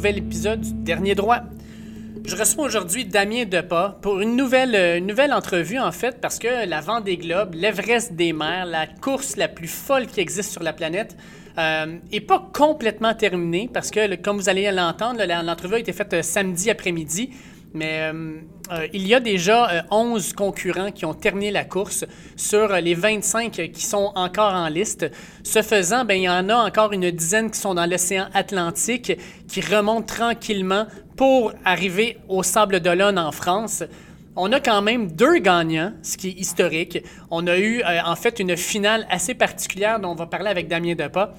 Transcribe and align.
nouvel 0.00 0.16
épisode 0.16 0.62
du 0.62 0.72
Dernier 0.72 1.14
Droit. 1.14 1.40
Je 2.24 2.34
reçois 2.34 2.64
aujourd'hui 2.64 3.04
Damien 3.04 3.44
Depas 3.44 3.98
pour 4.00 4.20
une 4.20 4.34
nouvelle, 4.34 4.74
euh, 4.74 4.98
nouvelle 4.98 5.30
entrevue, 5.30 5.78
en 5.78 5.92
fait, 5.92 6.22
parce 6.22 6.38
que 6.38 6.66
la 6.66 6.80
Vendée 6.80 7.18
Globe, 7.18 7.52
l'Everest 7.52 8.14
des 8.14 8.32
mers, 8.32 8.64
la 8.64 8.86
course 8.86 9.36
la 9.36 9.46
plus 9.46 9.68
folle 9.68 10.06
qui 10.06 10.20
existe 10.20 10.52
sur 10.52 10.62
la 10.62 10.72
planète, 10.72 11.18
n'est 11.58 11.60
euh, 12.14 12.26
pas 12.26 12.48
complètement 12.54 13.12
terminée, 13.12 13.68
parce 13.70 13.90
que, 13.90 14.16
comme 14.16 14.38
vous 14.38 14.48
allez 14.48 14.70
l'entendre, 14.72 15.22
l'entrevue 15.22 15.74
a 15.74 15.78
été 15.80 15.92
faite 15.92 16.14
euh, 16.14 16.22
samedi 16.22 16.70
après-midi. 16.70 17.28
Mais 17.74 18.10
il 18.92 19.06
y 19.06 19.14
a 19.14 19.20
déjà 19.20 19.84
11 19.90 20.32
concurrents 20.32 20.90
qui 20.90 21.04
ont 21.04 21.14
terminé 21.14 21.50
la 21.50 21.64
course 21.64 22.04
sur 22.36 22.68
les 22.68 22.94
25 22.94 23.70
qui 23.72 23.84
sont 23.84 24.12
encore 24.14 24.54
en 24.54 24.68
liste. 24.68 25.10
Ce 25.42 25.62
faisant, 25.62 26.04
ben, 26.04 26.14
il 26.14 26.24
y 26.24 26.28
en 26.28 26.48
a 26.48 26.56
encore 26.56 26.92
une 26.92 27.10
dizaine 27.10 27.50
qui 27.50 27.58
sont 27.58 27.74
dans 27.74 27.86
l'océan 27.86 28.28
Atlantique, 28.34 29.12
qui 29.48 29.60
remontent 29.60 30.14
tranquillement 30.14 30.86
pour 31.16 31.52
arriver 31.64 32.18
au 32.28 32.42
Sable 32.42 32.80
d'Olonne 32.80 33.18
en 33.18 33.32
France. 33.32 33.82
On 34.36 34.52
a 34.52 34.60
quand 34.60 34.80
même 34.80 35.12
deux 35.12 35.38
gagnants, 35.38 35.92
ce 36.02 36.16
qui 36.16 36.28
est 36.28 36.40
historique. 36.40 36.98
On 37.30 37.46
a 37.46 37.58
eu 37.58 37.82
euh, 37.82 38.00
en 38.06 38.16
fait 38.16 38.38
une 38.38 38.56
finale 38.56 39.06
assez 39.10 39.34
particulière 39.34 40.00
dont 40.00 40.12
on 40.12 40.14
va 40.14 40.26
parler 40.26 40.48
avec 40.48 40.68
Damien 40.68 40.94
Depas. 40.94 41.34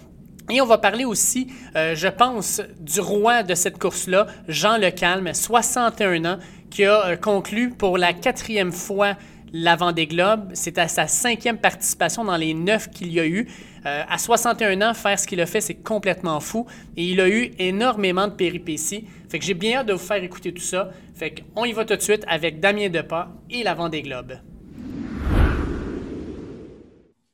Et 0.50 0.62
on 0.62 0.66
va 0.66 0.78
parler 0.78 1.06
aussi, 1.06 1.48
euh, 1.76 1.96
je 1.96 2.08
pense, 2.08 2.62
du 2.80 3.00
roi 3.00 3.44
de 3.44 3.56
cette 3.56 3.80
course-là, 3.80 4.28
Jean 4.48 4.78
Le 4.78 4.90
Calme, 4.92 5.34
61 5.34 6.26
ans, 6.26 6.40
qui 6.70 6.86
a 6.86 7.06
euh, 7.06 7.16
conclu 7.16 7.70
pour 7.70 7.98
la 7.98 8.14
quatrième 8.14 8.72
fois 8.72 9.16
la 9.54 9.76
Vendée 9.76 10.08
Globe. 10.08 10.50
C'est 10.54 10.78
à 10.78 10.88
sa 10.88 11.08
cinquième 11.08 11.58
participation 11.58 12.24
dans 12.24 12.38
les 12.38 12.54
neuf 12.54 12.90
qu'il 12.90 13.12
y 13.12 13.20
a 13.20 13.26
eu. 13.26 13.48
à 13.84 14.18
61 14.18 14.82
ans, 14.82 14.94
faire 14.94 15.20
ce 15.20 15.26
qu'il 15.28 15.42
a 15.42 15.46
fait, 15.46 15.60
c'est 15.60 15.76
complètement 15.76 16.40
fou. 16.40 16.66
Et 16.96 17.04
il 17.04 17.20
a 17.20 17.28
eu 17.28 17.52
énormément 17.58 18.28
de 18.28 18.34
péripéties. 18.34 19.08
Fait 19.30 19.40
que 19.40 19.46
j'ai 19.46 19.54
bien 19.54 19.80
hâte 19.80 19.88
de 19.88 19.94
vous 19.94 20.00
faire 20.00 20.24
écouter 20.24 20.54
tout 20.54 20.62
ça. 20.62 20.92
Fait 21.16 21.34
qu'on 21.56 21.66
y 21.66 21.74
va 21.74 21.84
tout 21.84 21.96
de 21.96 22.02
suite 22.02 22.24
avec 22.28 22.60
Damien 22.60 22.90
Depas 22.90 23.30
et 23.50 23.64
la 23.64 23.90
des 23.90 24.04
Globes. 24.04 24.51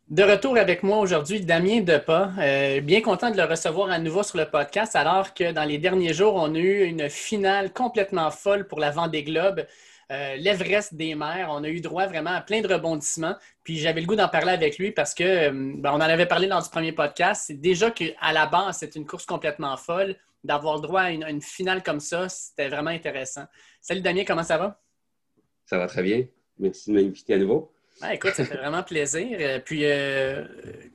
De 0.09 0.23
retour 0.23 0.58
avec 0.58 0.83
moi 0.83 1.00
aujourd'hui, 1.00 1.41
Damien 1.41 1.81
Depas. 1.81 2.31
Euh, 2.39 2.80
bien 2.80 3.02
content 3.02 3.30
de 3.30 3.36
le 3.36 3.44
recevoir 3.44 3.89
à 3.89 4.00
nouveau 4.00 4.23
sur 4.23 4.38
le 4.38 4.45
podcast, 4.45 4.95
alors 4.95 5.33
que 5.33 5.52
dans 5.52 5.66
les 5.66 5.80
derniers 5.80 6.14
jours, 6.14 6.36
on 6.36 6.55
a 6.55 6.58
eu 6.58 6.86
une 6.86 7.09
finale 7.09 7.73
complètement 7.73 8.31
folle 8.31 8.67
pour 8.67 8.80
la 8.80 8.94
des 9.09 9.23
Globes. 9.23 9.66
Euh, 10.09 10.38
l'Everest 10.38 10.95
des 10.95 11.14
mers. 11.14 11.49
On 11.52 11.61
a 11.66 11.67
eu 11.67 11.81
droit 11.81 12.08
vraiment 12.08 12.30
à 12.30 12.39
plein 12.39 12.61
de 12.61 12.73
rebondissements. 12.73 13.36
Puis 13.66 13.80
j'avais 13.80 13.99
le 13.99 14.08
goût 14.08 14.16
d'en 14.16 14.30
parler 14.30 14.53
avec 14.53 14.77
lui 14.77 14.91
parce 14.91 15.14
que 15.14 15.23
euh, 15.25 15.52
ben, 15.52 15.91
on 15.91 15.95
en 15.95 15.99
avait 15.99 16.25
parlé 16.25 16.47
dans 16.47 16.61
du 16.61 16.69
premier 16.69 16.94
podcast. 16.94 17.44
C'est 17.47 17.59
déjà 17.59 17.92
qu'à 17.92 18.31
la 18.31 18.45
base, 18.45 18.77
c'est 18.80 18.95
une 18.95 19.05
course 19.05 19.25
complètement 19.25 19.75
folle 19.75 20.16
d'avoir 20.42 20.80
droit 20.80 21.02
à 21.02 21.11
une, 21.11 21.42
finale 21.42 21.83
comme 21.83 21.99
ça, 21.99 22.30
c'était 22.30 22.69
vraiment 22.69 22.92
intéressant. 22.92 23.44
Salut 23.81 23.99
Damien, 23.99 24.23
comment 24.25 24.44
ça 24.44 24.58
va? 24.58 24.80
Ça 25.66 25.77
va 25.77 25.88
très 25.88 26.03
bien. 26.03 26.23
Merci 26.58 26.92
de 26.92 26.95
m'inviter 26.95 27.33
à 27.33 27.38
nouveau. 27.38 27.73
Écoute, 28.11 28.31
ça 28.31 28.45
fait 28.45 28.57
vraiment 28.57 28.83
plaisir. 28.83 29.37
Euh, 29.39 29.59
puis, 29.59 29.81
euh, 29.83 30.43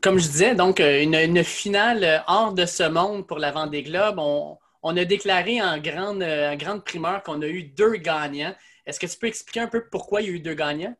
comme 0.01 0.19
je 0.19 0.27
disais, 0.29 0.55
donc, 0.55 0.81
euh, 0.81 1.03
une, 1.03 1.45
finale 1.45 2.23
hors 2.27 2.53
de 2.53 2.67
ce 2.67 2.89
monde 2.89 3.27
pour 3.27 3.39
la 3.39 3.53
des 3.67 3.83
Globes. 3.83 4.19
On, 4.19 4.59
on 4.83 4.97
a 4.97 5.05
déclaré 5.05 5.61
en 5.63 5.79
grande, 5.79 6.23
en 6.23 6.57
grande 6.57 6.85
primeur 6.85 7.23
qu'on 7.23 7.41
a 7.43 7.47
eu 7.47 7.65
deux 7.65 7.97
gagnants. 7.97 8.55
Est-ce 8.87 8.99
que 8.99 9.07
tu 9.07 9.17
peux 9.19 9.27
expliquer 9.27 9.61
un 9.61 9.69
peu 9.69 9.85
pourquoi 9.89 10.23
il 10.23 10.29
y 10.29 10.31
a 10.31 10.33
eu 10.35 10.41
deux 10.41 10.55
gagnants? 10.55 10.97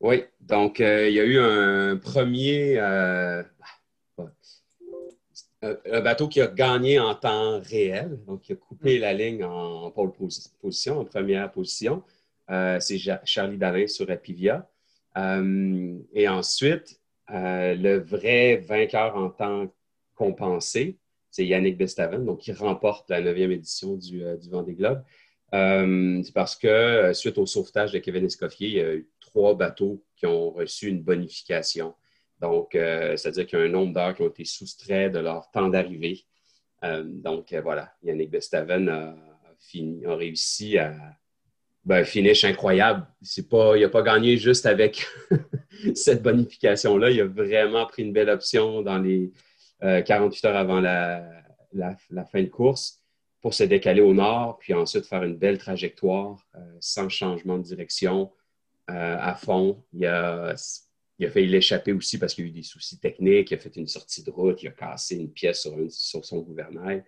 Oui, 0.00 0.24
donc 0.40 0.78
il 0.80 1.12
y 1.12 1.20
a 1.20 1.24
eu 1.24 1.38
un 1.38 1.96
premier, 1.96 2.78
un 2.78 3.44
bateau 6.00 6.28
qui 6.28 6.40
a 6.40 6.46
gagné 6.46 6.98
en 6.98 7.14
temps 7.14 7.60
réel, 7.60 8.18
donc 8.26 8.40
qui 8.40 8.52
a 8.52 8.56
coupé 8.56 8.98
la 8.98 9.12
ligne 9.12 9.44
en 9.44 9.90
pole 9.90 10.12
position, 10.60 11.00
en 11.00 11.04
première 11.04 11.52
position. 11.52 12.02
Euh, 12.50 12.78
c'est 12.80 12.98
Charlie 13.24 13.56
Dalin 13.56 13.86
sur 13.86 14.10
Apivia. 14.10 14.68
Euh, 15.16 15.98
et 16.14 16.28
ensuite, 16.28 17.00
euh, 17.30 17.74
le 17.74 17.98
vrai 17.98 18.56
vainqueur 18.56 19.16
en 19.16 19.30
temps 19.30 19.72
compensé, 20.14 20.98
c'est 21.30 21.46
Yannick 21.46 21.78
Bestaven, 21.78 22.24
donc 22.24 22.40
qui 22.40 22.52
remporte 22.52 23.08
la 23.10 23.20
neuvième 23.20 23.52
édition 23.52 23.96
du, 23.96 24.22
du 24.38 24.50
Vendée 24.50 24.74
Globe. 24.74 25.02
c'est 25.52 26.34
parce 26.34 26.56
que 26.56 27.12
suite 27.14 27.38
au 27.38 27.46
sauvetage 27.46 27.92
de 27.92 27.98
Kevin 27.98 28.26
Escoffier, 28.26 28.68
il 28.68 28.74
y 28.74 28.80
a 28.80 28.94
eu 28.94 29.08
trois 29.20 29.54
bateaux 29.54 30.04
qui 30.16 30.26
ont 30.26 30.50
reçu 30.50 30.88
une 30.88 31.02
bonification. 31.02 31.94
Donc, 32.42 32.74
euh, 32.74 33.16
c'est-à-dire 33.16 33.46
qu'il 33.46 33.58
y 33.60 33.62
a 33.62 33.64
un 33.64 33.68
nombre 33.68 33.94
d'heures 33.94 34.14
qui 34.16 34.22
ont 34.22 34.28
été 34.28 34.44
soustraits 34.44 35.12
de 35.12 35.20
leur 35.20 35.48
temps 35.52 35.68
d'arrivée. 35.68 36.24
Euh, 36.82 37.04
donc, 37.04 37.52
euh, 37.52 37.60
voilà, 37.60 37.94
Yannick 38.02 38.30
Bestaven 38.30 38.88
a, 38.88 39.16
fini, 39.60 40.04
a 40.04 40.16
réussi 40.16 40.76
à 40.76 40.92
ben, 41.84 42.04
finish 42.04 42.44
incroyable. 42.44 43.06
Pas, 43.50 43.76
il 43.76 43.82
n'a 43.82 43.88
pas 43.88 44.02
gagné 44.02 44.36
juste 44.36 44.66
avec 44.66 45.06
cette 45.94 46.22
bonification-là. 46.22 47.10
Il 47.10 47.20
a 47.20 47.26
vraiment 47.26 47.86
pris 47.86 48.02
une 48.02 48.12
belle 48.12 48.30
option 48.30 48.82
dans 48.82 48.98
les 48.98 49.32
48 49.80 50.44
heures 50.44 50.56
avant 50.56 50.80
la, 50.80 51.26
fin 52.30 52.42
de 52.42 52.48
course 52.48 53.00
pour 53.40 53.54
se 53.54 53.64
décaler 53.64 54.00
au 54.00 54.14
nord, 54.14 54.58
puis 54.58 54.74
ensuite 54.74 55.06
faire 55.06 55.24
une 55.24 55.36
belle 55.36 55.58
trajectoire 55.58 56.38
sans 56.78 57.08
changement 57.08 57.58
de 57.58 57.64
direction 57.64 58.30
à 58.86 59.34
fond. 59.34 59.82
Il 59.92 60.06
a 60.06 60.54
il 61.22 61.30
failli 61.30 61.48
l'échapper 61.48 61.92
aussi 61.92 62.18
parce 62.18 62.34
qu'il 62.34 62.44
y 62.44 62.48
a 62.48 62.50
eu 62.50 62.54
des 62.54 62.62
soucis 62.62 62.98
techniques. 62.98 63.50
Il 63.50 63.54
a 63.54 63.58
fait 63.58 63.76
une 63.76 63.86
sortie 63.86 64.22
de 64.22 64.30
route, 64.30 64.62
il 64.62 64.68
a 64.68 64.72
cassé 64.72 65.16
une 65.16 65.30
pièce 65.30 65.68
sur, 65.88 66.24
son 66.24 66.40
gouvernail. 66.40 67.04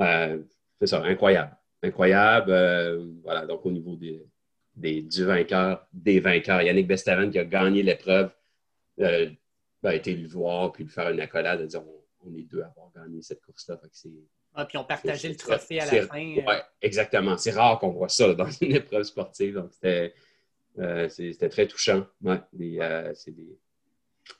Euh, 0.00 0.42
c'est 0.80 0.88
ça, 0.88 1.02
incroyable. 1.02 1.56
Incroyable. 1.84 2.50
Euh, 2.50 3.06
voilà, 3.22 3.46
donc 3.46 3.64
au 3.66 3.70
niveau 3.70 3.96
des, 3.96 5.02
du 5.02 5.24
vainqueur, 5.24 5.86
des 5.92 6.20
vainqueurs, 6.20 6.62
Yannick 6.62 6.86
Bestaven 6.86 7.30
qui 7.30 7.38
a 7.38 7.44
gagné 7.44 7.82
l'épreuve, 7.82 8.30
euh, 9.00 9.30
ben, 9.82 9.90
a 9.90 9.94
été 9.94 10.14
le 10.14 10.28
voir 10.28 10.72
puis 10.72 10.84
lui 10.84 10.90
faire 10.90 11.10
une 11.10 11.20
accolade 11.20 11.60
de 11.60 11.66
dire 11.66 11.82
on, 12.24 12.34
est 12.34 12.42
deux 12.42 12.62
à 12.62 12.66
avoir 12.66 12.90
gagné 12.94 13.20
cette 13.22 13.42
course-là. 13.42 13.78
Ah, 14.54 14.64
puis 14.64 14.78
on 14.78 14.84
partageait 14.84 15.28
le 15.28 15.36
trophée 15.36 15.80
à 15.80 15.92
la 15.92 16.06
fin. 16.06 16.34
Oui, 16.36 16.54
exactement. 16.80 17.36
C'est 17.36 17.50
rare 17.50 17.78
qu'on 17.78 17.90
voit 17.90 18.08
ça 18.08 18.34
dans 18.34 18.50
une 18.50 18.72
épreuve 18.72 19.02
sportive. 19.02 19.54
Donc, 19.54 19.72
c'était 19.72 20.14
euh, 20.78 21.48
très 21.50 21.66
touchant. 21.66 22.06
Ouais, 22.22 22.40
euh, 22.80 23.12
c'est 23.14 23.32
des, 23.32 23.58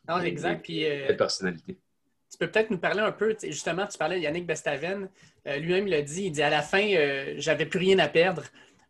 non, 0.08 0.20
exact. 0.20 0.62
Puis, 0.62 0.84
euh, 0.84 1.14
personnalités. 1.14 1.78
Tu 2.34 2.38
peux 2.38 2.50
peut-être 2.50 2.70
nous 2.70 2.78
parler 2.78 2.98
un 2.98 3.12
peu, 3.12 3.36
justement, 3.44 3.86
tu 3.86 3.96
parlais 3.96 4.16
de 4.16 4.22
Yannick 4.22 4.44
Bestaven. 4.44 5.08
Lui-même 5.46 5.86
l'a 5.86 6.02
dit, 6.02 6.24
il 6.24 6.32
dit 6.32 6.42
à 6.42 6.50
la 6.50 6.62
fin, 6.62 6.84
j'avais 7.36 7.64
plus 7.64 7.78
rien 7.78 8.00
à 8.00 8.08
perdre. 8.08 8.42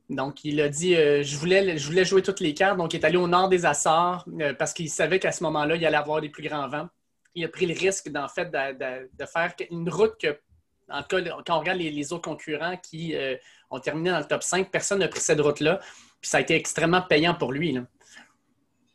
Donc, 0.09 0.47
il 0.47 0.63
a 0.63 0.71
dit, 0.71 0.95
je, 0.95 1.37
voulais, 1.37 1.77
je 1.77 1.87
voulais 1.87 2.07
jouer 2.07 2.23
toutes 2.23 2.41
les 2.41 2.55
cartes. 2.55 2.79
Donc, 2.79 2.95
il 2.95 3.03
est 3.03 3.05
allé 3.05 3.19
au 3.19 3.29
nord 3.29 3.51
des 3.51 3.67
Açores 3.67 4.27
parce 4.59 4.73
qu'il 4.73 4.89
savait 4.89 5.19
qu'à 5.19 5.31
ce 5.31 5.43
moment-là, 5.43 5.77
il 5.77 5.85
allait 5.85 5.95
avoir 5.95 6.23
des 6.23 6.31
plus 6.31 6.43
grands 6.49 6.67
vents. 6.69 6.89
Il 7.35 7.45
a 7.45 7.49
pris 7.49 7.67
le 7.67 7.75
risque, 7.79 8.09
d'en 8.09 8.29
fait, 8.29 8.51
de, 8.51 9.27
faire 9.27 9.53
une 9.71 9.91
route 9.91 10.15
que, 10.19 10.39
en 10.89 11.03
tout 11.03 11.17
cas, 11.17 11.23
quand 11.45 11.57
on 11.57 11.61
regarde 11.61 11.81
les, 11.81 11.91
les 11.91 12.13
autres 12.15 12.31
concurrents 12.31 12.79
qui 12.79 13.15
ont 13.69 13.79
terminé 13.79 14.09
dans 14.09 14.21
le 14.21 14.25
top 14.25 14.43
5, 14.43 14.71
personne 14.71 15.01
n'a 15.01 15.09
pris 15.09 15.21
cette 15.21 15.41
route-là. 15.41 15.81
Puis 16.23 16.31
ça 16.31 16.39
a 16.39 16.41
été 16.41 16.55
extrêmement 16.55 17.03
payant 17.03 17.35
pour 17.35 17.53
lui. 17.53 17.79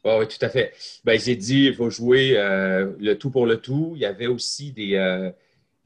Oui, 0.05 0.27
tout 0.27 0.43
à 0.43 0.49
fait. 0.49 0.73
Ben, 1.03 1.19
j'ai 1.19 1.35
dit, 1.35 1.65
il 1.65 1.75
faut 1.75 1.89
jouer 1.89 2.33
euh, 2.37 2.93
le 2.99 3.15
tout 3.15 3.29
pour 3.29 3.45
le 3.45 3.57
tout. 3.57 3.93
Il 3.95 4.01
y 4.01 4.05
avait 4.05 4.27
aussi 4.27 4.71
des. 4.71 4.95
Euh, 4.95 5.31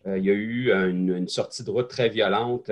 euh, 0.06 0.18
il 0.18 0.26
y 0.26 0.30
a 0.30 0.34
eu 0.34 0.72
une, 0.72 1.28
sortie 1.28 1.64
de 1.64 1.72
route 1.72 1.90
très 1.90 2.10
violente 2.10 2.70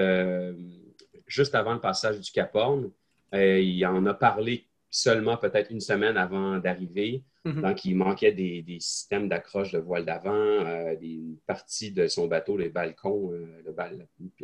juste 1.27 1.55
avant 1.55 1.73
le 1.73 1.79
passage 1.79 2.19
du 2.19 2.29
Cap 2.31 2.53
Horn. 2.53 2.91
il 3.33 3.85
en 3.85 4.05
a 4.05 4.13
parlé 4.13 4.65
seulement 4.89 5.37
peut-être 5.37 5.71
une 5.71 5.79
semaine 5.79 6.17
avant 6.17 6.57
d'arriver. 6.57 7.23
Mm-hmm. 7.45 7.61
Donc, 7.61 7.85
il 7.85 7.95
manquait 7.95 8.33
des, 8.33 8.65
systèmes 8.81 9.29
d'accroche 9.29 9.71
de 9.71 9.79
voile 9.79 10.03
d'avant, 10.03 10.93
des 10.99 11.21
parties 11.47 11.91
de 11.91 12.07
son 12.07 12.27
bateau, 12.27 12.57
les 12.57 12.67
balcons, 12.67 13.31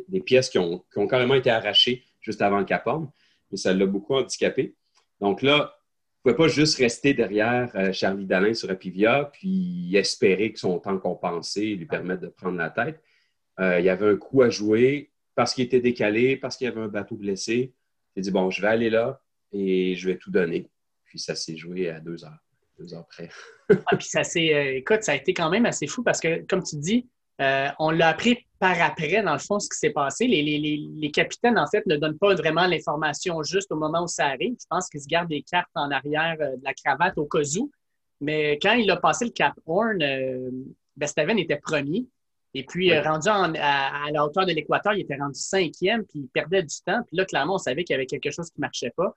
des 0.08 0.20
pièces 0.20 0.48
qui 0.48 0.58
ont, 0.58 0.82
qui 0.90 0.98
ont, 0.98 1.06
carrément 1.06 1.34
été 1.34 1.50
arrachées 1.50 2.04
juste 2.22 2.40
avant 2.40 2.58
le 2.58 2.64
Cap 2.64 2.86
Horn 2.86 3.10
mais 3.50 3.56
ça 3.56 3.72
l'a 3.72 3.86
beaucoup 3.86 4.14
handicapé. 4.14 4.74
Donc 5.20 5.42
là, 5.42 5.77
ne 6.24 6.32
pouvait 6.32 6.36
pas 6.36 6.48
juste 6.48 6.78
rester 6.78 7.14
derrière 7.14 7.70
euh, 7.76 7.92
Charlie 7.92 8.26
Dalin 8.26 8.54
sur 8.54 8.70
Apivia 8.70 9.30
puis 9.32 9.94
espérer 9.96 10.52
que 10.52 10.58
son 10.58 10.78
temps 10.78 10.98
compensé 10.98 11.74
lui 11.74 11.86
permette 11.86 12.20
de 12.20 12.28
prendre 12.28 12.56
la 12.56 12.70
tête. 12.70 13.02
Euh, 13.60 13.78
il 13.78 13.84
y 13.84 13.88
avait 13.88 14.08
un 14.08 14.16
coup 14.16 14.42
à 14.42 14.50
jouer 14.50 15.10
parce 15.34 15.54
qu'il 15.54 15.64
était 15.64 15.80
décalé, 15.80 16.36
parce 16.36 16.56
qu'il 16.56 16.66
y 16.66 16.70
avait 16.70 16.80
un 16.80 16.88
bateau 16.88 17.16
blessé. 17.16 17.72
Il 18.14 18.20
a 18.20 18.22
dit 18.22 18.30
bon, 18.30 18.50
je 18.50 18.60
vais 18.60 18.68
aller 18.68 18.90
là 18.90 19.20
et 19.52 19.94
je 19.96 20.08
vais 20.08 20.16
tout 20.16 20.30
donner. 20.30 20.68
Puis 21.04 21.18
ça 21.18 21.34
s'est 21.34 21.56
joué 21.56 21.88
à 21.88 22.00
deux 22.00 22.24
heures, 22.24 22.38
deux 22.78 22.92
heures 22.94 23.06
près. 23.06 23.28
ah, 23.86 23.96
puis 23.96 24.08
ça 24.08 24.24
s'est, 24.24 24.54
euh, 24.54 24.76
écoute, 24.76 25.02
ça 25.02 25.12
a 25.12 25.14
été 25.14 25.32
quand 25.32 25.50
même 25.50 25.66
assez 25.66 25.86
fou 25.86 26.02
parce 26.02 26.20
que, 26.20 26.44
comme 26.46 26.62
tu 26.62 26.76
dis, 26.76 27.08
euh, 27.40 27.68
on 27.78 27.90
l'a 27.90 28.08
appris 28.08 28.47
par 28.58 28.80
après, 28.80 29.22
dans 29.22 29.32
le 29.32 29.38
fond, 29.38 29.60
ce 29.60 29.68
qui 29.68 29.78
s'est 29.78 29.90
passé. 29.90 30.26
Les, 30.26 31.10
capitaines, 31.12 31.58
en 31.58 31.66
fait, 31.66 31.86
ne 31.86 31.96
donnent 31.96 32.18
pas 32.18 32.34
vraiment 32.34 32.66
l'information 32.66 33.42
juste 33.42 33.70
au 33.70 33.76
moment 33.76 34.02
où 34.02 34.08
ça 34.08 34.26
arrive. 34.26 34.56
Je 34.60 34.66
pense 34.68 34.88
qu'ils 34.88 35.00
se 35.00 35.06
gardent 35.06 35.28
des 35.28 35.42
cartes 35.42 35.70
en 35.74 35.90
arrière 35.90 36.36
euh, 36.40 36.56
de 36.56 36.64
la 36.64 36.74
cravate 36.74 37.16
au 37.18 37.26
cas 37.26 37.42
où. 37.56 37.70
Mais 38.20 38.58
quand 38.60 38.72
il 38.72 38.90
a 38.90 38.96
passé 38.96 39.26
le 39.26 39.30
Cap 39.30 39.54
Horn, 39.64 40.02
euh, 40.02 40.50
Bestaven 40.96 41.38
était 41.38 41.58
premier. 41.58 42.06
Et 42.54 42.64
puis, 42.64 42.98
rendu 42.98 43.28
à, 43.28 44.10
la 44.10 44.24
hauteur 44.24 44.44
de 44.44 44.52
l'équateur, 44.52 44.94
il 44.94 45.02
était 45.02 45.16
rendu 45.16 45.38
cinquième, 45.38 46.04
puis 46.04 46.20
il 46.20 46.28
perdait 46.28 46.62
du 46.62 46.76
temps. 46.84 47.02
Puis 47.06 47.16
là, 47.16 47.24
clairement, 47.26 47.54
on 47.54 47.58
savait 47.58 47.84
qu'il 47.84 47.94
y 47.94 47.96
avait 47.96 48.06
quelque 48.06 48.30
chose 48.30 48.50
qui 48.50 48.60
ne 48.60 48.62
marchait 48.62 48.92
pas. 48.96 49.14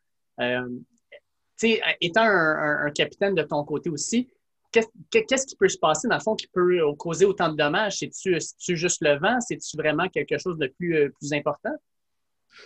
étant 2.02 2.24
un, 2.24 2.92
capitaine 2.92 3.34
de 3.34 3.42
ton 3.42 3.64
côté 3.64 3.90
aussi, 3.90 4.30
qu'est-ce 4.72 5.46
qui 5.46 5.56
peut 5.56 5.70
se 5.70 5.78
passer, 5.78 6.08
dans 6.08 6.16
le 6.16 6.22
fond, 6.22 6.36
qui 6.36 6.48
peut 6.48 6.80
causer 6.98 7.26
autant 7.26 7.50
de 7.50 7.58
dommages? 7.58 7.98
C'est-tu 8.00 8.78
juste 8.78 9.02
le 9.02 9.20
vent? 9.20 9.40
C'est-tu 9.42 9.78
vraiment 9.78 10.08
quelque 10.10 10.38
chose 10.38 10.58
de 10.58 10.68
plus, 10.68 10.96
euh, 10.96 11.10
important? 11.34 11.76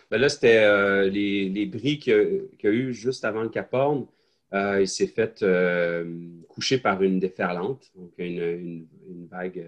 Ben 0.10 0.20
là, 0.20 0.30
c'était 0.30 0.64
euh, 0.64 1.08
les, 1.10 1.66
bris 1.66 2.00
qu'il 2.00 2.48
y, 2.62 2.68
a 2.68 2.72
eu 2.72 2.94
juste 2.94 3.26
avant 3.26 3.44
le 3.44 3.50
Cap 3.50 3.74
Horn. 3.74 4.06
Euh, 4.54 4.82
il 4.82 4.88
s'est 4.88 5.08
fait 5.08 5.44
coucher 6.48 6.78
par 6.78 7.02
une 7.02 7.20
déferlante, 7.20 7.92
donc 7.96 8.12
une, 8.18 8.88
vague 9.30 9.66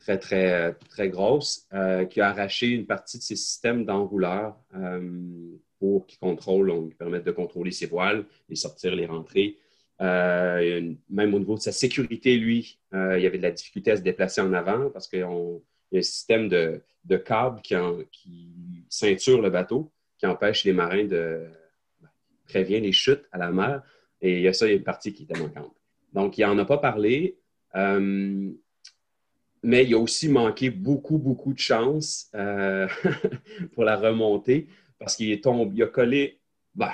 très, 0.00 0.18
très, 0.18 0.74
très 0.88 1.08
grosse, 1.08 1.68
qui 2.10 2.20
a 2.20 2.28
arraché 2.28 2.68
une 2.68 2.86
partie 2.86 3.18
de 3.18 3.22
ses 3.22 3.36
systèmes 3.36 3.84
d'enrouleurs 3.84 4.56
pour 5.78 6.06
qu'ils 6.06 6.18
contrôlent, 6.18 6.68
donc, 6.68 6.90
qui 6.90 6.94
permettent 6.94 7.26
de 7.26 7.32
contrôler 7.32 7.70
ses 7.70 7.86
voiles, 7.86 8.24
les 8.48 8.56
sortir, 8.56 8.94
les 8.94 9.06
rentrer. 9.06 9.58
Euh, 10.02 10.94
même 11.08 11.34
au 11.34 11.38
niveau 11.38 11.54
de 11.54 11.60
sa 11.60 11.72
sécurité, 11.72 12.36
lui, 12.36 12.78
euh, 12.92 13.18
il 13.18 13.22
y 13.22 13.26
avait 13.26 13.38
de 13.38 13.42
la 13.42 13.52
difficulté 13.52 13.92
à 13.92 13.96
se 13.96 14.02
déplacer 14.02 14.40
en 14.40 14.52
avant 14.52 14.90
parce 14.90 15.06
qu'il 15.06 15.20
y 15.20 15.22
a 15.22 15.28
un 15.28 16.02
système 16.02 16.48
de, 16.48 16.82
câbles 17.24 17.60
qui, 17.62 18.50
ceinture 18.88 19.40
le 19.40 19.50
bateau, 19.50 19.92
qui 20.18 20.26
empêche 20.26 20.64
les 20.64 20.72
marins 20.72 21.04
de 21.04 21.46
ben, 22.00 22.08
prévenir 22.46 22.82
les 22.82 22.92
chutes 22.92 23.24
à 23.30 23.38
la 23.38 23.52
mer. 23.52 23.82
Et 24.20 24.38
il 24.38 24.42
y 24.42 24.48
a 24.48 24.52
ça, 24.52 24.66
il 24.66 24.70
y 24.70 24.72
a 24.72 24.76
une 24.76 24.82
partie 24.82 25.12
qui 25.12 25.22
était 25.22 25.38
manquante. 25.38 25.74
Donc, 26.12 26.36
il 26.36 26.44
n'en 26.44 26.58
a 26.58 26.64
pas 26.64 26.78
parlé. 26.78 27.38
Euh, 27.74 28.50
mais 29.62 29.84
il 29.84 29.94
a 29.94 29.98
aussi 29.98 30.28
manqué 30.28 30.70
beaucoup, 30.70 31.18
beaucoup 31.18 31.52
de 31.52 31.58
chance 31.58 32.30
pour 33.74 33.84
la 33.84 33.96
remontée 33.96 34.66
parce 34.98 35.16
qu'il 35.16 35.30
est 35.30 35.44
tombé, 35.44 35.72
il 35.76 35.82
a 35.82 35.86
collé, 35.86 36.40
bah, 36.74 36.92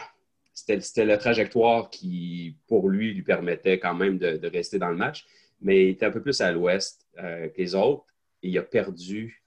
c'était 0.66 1.04
la 1.04 1.18
trajectoire 1.18 1.90
qui, 1.90 2.56
pour 2.66 2.88
lui, 2.88 3.14
lui 3.14 3.22
permettait 3.22 3.78
quand 3.78 3.94
même 3.94 4.18
de, 4.18 4.46
rester 4.48 4.78
dans 4.78 4.90
le 4.90 4.96
match. 4.96 5.26
Mais 5.60 5.86
il 5.86 5.88
était 5.90 6.06
un 6.06 6.10
peu 6.10 6.22
plus 6.22 6.40
à 6.40 6.52
l'ouest 6.52 7.06
euh, 7.18 7.48
que 7.48 7.58
les 7.58 7.74
autres 7.74 8.04
et 8.42 8.48
il 8.48 8.58
a 8.58 8.62
perdu 8.62 9.42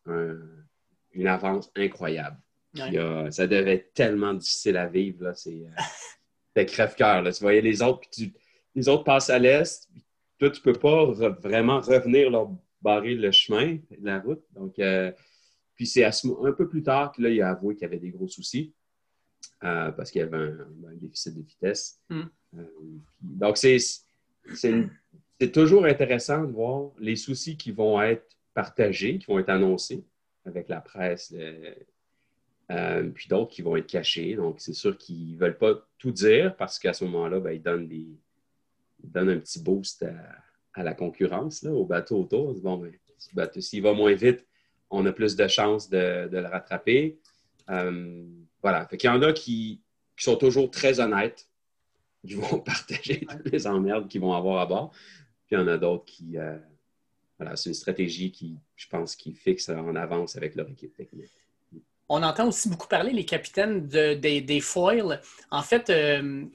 une 1.14 1.28
avance 1.28 1.72
incroyable. 1.76 2.38
ça 2.74 3.48
devait 3.48 3.76
être 3.76 3.94
tellement 3.94 4.34
difficile 4.34 4.78
à 4.78 4.88
vivre. 4.88 5.32
C'était 5.36 5.72
euh, 6.58 6.64
crève-cœur. 6.66 7.24
Tu 7.32 7.40
voyais 7.42 7.62
les 7.62 7.82
autres, 7.82 8.02
puis 8.12 8.34
les 8.76 8.90
autres 8.90 9.04
passent 9.04 9.30
à 9.30 9.40
l'est. 9.40 9.90
Toi, 10.40 10.50
tu 10.50 10.60
ne 10.60 10.74
peux 10.74 10.80
pas 10.80 11.06
vraiment 11.40 11.80
revenir 11.80 12.30
leur 12.30 12.50
barrer 12.82 13.16
le 13.16 13.32
chemin, 13.32 13.78
la 14.02 14.20
route. 14.20 14.44
Donc, 14.54 14.80
euh, 14.80 15.12
puis 15.76 15.86
c'est 15.86 16.04
un 16.04 16.52
peu 16.58 16.68
plus 16.68 16.84
tard 16.84 17.12
qu'il 17.12 17.42
a 17.42 17.50
avoué 17.50 17.76
qu'il 17.76 17.84
y 17.84 17.86
avait 17.86 18.00
des 18.00 18.10
gros 18.10 18.28
soucis. 18.28 18.74
Euh, 19.64 19.92
parce 19.92 20.10
qu'il 20.10 20.22
y 20.22 20.24
avait 20.24 20.38
un, 20.38 20.96
déficit 20.96 21.36
de 21.36 21.42
vitesse. 21.44 22.00
Hmm. 22.10 22.24
Euh, 22.58 22.64
donc, 23.22 23.58
c'est 23.58 25.52
toujours 25.52 25.86
intéressant 25.86 26.44
de 26.44 26.52
voir 26.52 26.90
les 27.00 27.16
soucis 27.16 27.58
qui 27.58 27.72
vont 27.72 28.02
être 28.02 28.36
partagés, 28.56 29.20
qui 29.20 29.28
vont 29.28 29.38
être 29.38 29.50
annoncés 29.50 30.04
avec 30.46 30.68
la 30.68 30.82
presse, 30.82 31.32
euh, 32.72 33.10
puis 33.10 33.28
d'autres 33.30 33.52
qui 33.52 33.62
vont 33.62 33.76
être 33.76 33.86
cachés. 33.86 34.36
Donc, 34.36 34.60
c'est 34.60 34.74
sûr 34.74 34.98
qu'ils 34.98 35.36
ne 35.36 35.38
veulent 35.38 35.60
pas 35.60 35.76
tout 36.00 36.12
dire 36.12 36.56
parce 36.56 36.80
qu'à 36.80 36.94
ce 36.94 37.06
moment-là, 37.06 37.40
ben, 37.40 37.52
ils, 37.52 37.62
donnent 37.62 37.88
des, 37.88 38.08
donnent 39.04 39.30
un 39.30 39.40
petit 39.40 39.62
boost 39.62 40.04
à, 40.74 40.84
la 40.84 40.96
concurrence, 40.96 41.62
là, 41.62 41.72
au 41.72 41.86
bateau 41.86 42.22
autour. 42.22 42.56
Bon, 42.62 42.78
ben, 43.34 43.50
s'il 43.60 43.84
va 43.84 43.94
moins 43.94 44.16
vite, 44.16 44.44
on 44.90 45.06
a 45.06 45.12
plus 45.12 45.36
de 45.36 45.48
chances 45.48 45.88
de, 45.88 46.28
de 46.30 46.38
le 46.40 46.48
rattraper. 46.48 47.20
Voilà. 47.68 48.86
Fait 48.88 48.98
qu'il 48.98 49.10
y 49.10 49.14
en 49.14 49.22
a 49.22 49.34
qui, 49.34 49.82
sont 50.18 50.36
toujours 50.36 50.70
très 50.70 51.00
honnêtes, 51.00 51.48
qui 52.26 52.34
vont 52.36 52.60
partager 52.60 53.26
toutes 53.26 53.52
les 53.52 53.66
emmerdes 53.66 54.08
qu'ils 54.08 54.22
vont 54.22 54.34
avoir 54.34 54.62
à 54.62 54.66
bord. 54.66 54.92
Puis 55.48 55.56
il 55.56 55.60
y 55.60 55.62
en 55.62 55.68
a 55.68 55.78
d'autres 55.78 56.06
qui. 56.06 56.38
Euh, 56.38 56.58
voilà, 57.40 57.56
c'est 57.56 57.70
une 57.70 57.76
stratégie 57.76 58.32
qui, 58.32 58.60
je 58.76 58.88
pense, 58.88 59.16
qui 59.16 59.34
fixe 59.34 59.68
en 59.70 59.96
avance 59.96 60.36
avec 60.36 60.54
leur 60.56 60.70
équipe 60.70 60.96
technique. 60.96 61.32
On 62.08 62.22
entend 62.22 62.48
aussi 62.48 62.70
beaucoup 62.70 62.88
parler, 62.88 63.14
les 63.14 63.26
capitaines 63.26 63.88
des, 63.88 64.60
foils. 64.60 65.20
En 65.50 65.64
fait, 65.64 65.90
euh, 65.90 66.46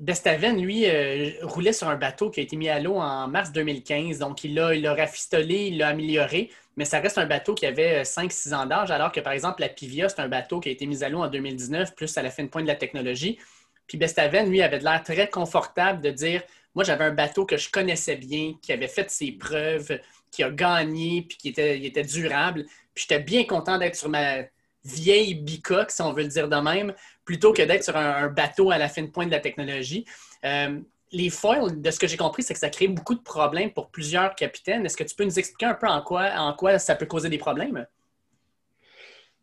Bestaven, 0.00 0.60
lui, 0.60 0.86
euh, 0.86 1.30
roulait 1.42 1.72
sur 1.72 1.88
un 1.88 1.96
bateau 1.96 2.30
qui 2.30 2.40
a 2.40 2.42
été 2.42 2.56
mis 2.56 2.68
à 2.68 2.80
l'eau 2.80 2.96
en 2.96 3.28
mars 3.28 3.52
2015. 3.52 4.18
Donc, 4.18 4.42
il 4.44 4.54
l'a 4.54 4.74
il 4.74 4.88
rafistolé, 4.88 5.66
il 5.66 5.78
l'a 5.78 5.88
amélioré 5.88 6.50
mais 6.80 6.86
ça 6.86 7.00
reste 7.00 7.18
un 7.18 7.26
bateau 7.26 7.54
qui 7.54 7.66
avait 7.66 8.04
5-6 8.04 8.52
euh, 8.52 8.56
ans 8.56 8.64
d'âge, 8.64 8.90
alors 8.90 9.12
que 9.12 9.20
par 9.20 9.34
exemple, 9.34 9.60
la 9.60 9.68
Pivia, 9.68 10.08
c'est 10.08 10.20
un 10.20 10.28
bateau 10.28 10.60
qui 10.60 10.70
a 10.70 10.72
été 10.72 10.86
mis 10.86 11.04
à 11.04 11.10
l'eau 11.10 11.20
en 11.20 11.28
2019, 11.28 11.94
plus 11.94 12.16
à 12.16 12.22
la 12.22 12.30
fin 12.30 12.42
de 12.42 12.48
pointe 12.48 12.64
de 12.64 12.68
la 12.68 12.74
technologie. 12.74 13.38
Puis 13.86 13.98
Bestaven, 13.98 14.48
lui, 14.48 14.62
avait 14.62 14.78
l'air 14.78 15.02
très 15.02 15.28
confortable 15.28 16.00
de 16.00 16.10
dire 16.10 16.42
Moi, 16.74 16.84
j'avais 16.84 17.04
un 17.04 17.12
bateau 17.12 17.44
que 17.44 17.58
je 17.58 17.70
connaissais 17.70 18.16
bien, 18.16 18.54
qui 18.62 18.72
avait 18.72 18.88
fait 18.88 19.10
ses 19.10 19.32
preuves, 19.32 20.00
qui 20.30 20.42
a 20.42 20.50
gagné, 20.50 21.26
puis 21.28 21.36
qui 21.36 21.48
était, 21.50 21.84
était 21.84 22.02
durable. 22.02 22.64
Puis 22.94 23.06
j'étais 23.08 23.22
bien 23.22 23.44
content 23.44 23.76
d'être 23.76 23.96
sur 23.96 24.08
ma 24.08 24.44
vieille 24.84 25.34
bicoque, 25.34 25.90
si 25.90 26.02
on 26.02 26.12
veut 26.12 26.22
le 26.22 26.28
dire 26.28 26.48
de 26.48 26.56
même, 26.56 26.94
plutôt 27.24 27.52
que 27.52 27.62
d'être 27.62 27.84
sur 27.84 27.96
un, 27.96 28.28
bateau 28.28 28.70
à 28.70 28.78
la 28.78 28.88
fin 28.88 29.02
de 29.02 29.08
pointe 29.08 29.28
de 29.28 29.34
la 29.34 29.40
technologie. 29.40 30.04
Euh, 30.44 30.80
les 31.12 31.30
foils, 31.30 31.80
de 31.80 31.90
ce 31.90 31.98
que 31.98 32.06
j'ai 32.06 32.16
compris, 32.16 32.42
c'est 32.42 32.54
que 32.54 32.60
ça 32.60 32.70
crée 32.70 32.88
beaucoup 32.88 33.14
de 33.14 33.22
problèmes 33.22 33.72
pour 33.72 33.90
plusieurs 33.90 34.34
capitaines. 34.34 34.86
Est-ce 34.86 34.96
que 34.96 35.04
tu 35.04 35.14
peux 35.14 35.24
nous 35.24 35.38
expliquer 35.38 35.66
un 35.66 35.74
peu 35.74 35.88
en 35.88 36.02
quoi, 36.02 36.30
en 36.36 36.54
quoi 36.54 36.78
ça 36.78 36.94
peut 36.94 37.06
causer 37.06 37.28
des 37.28 37.38
problèmes? 37.38 37.86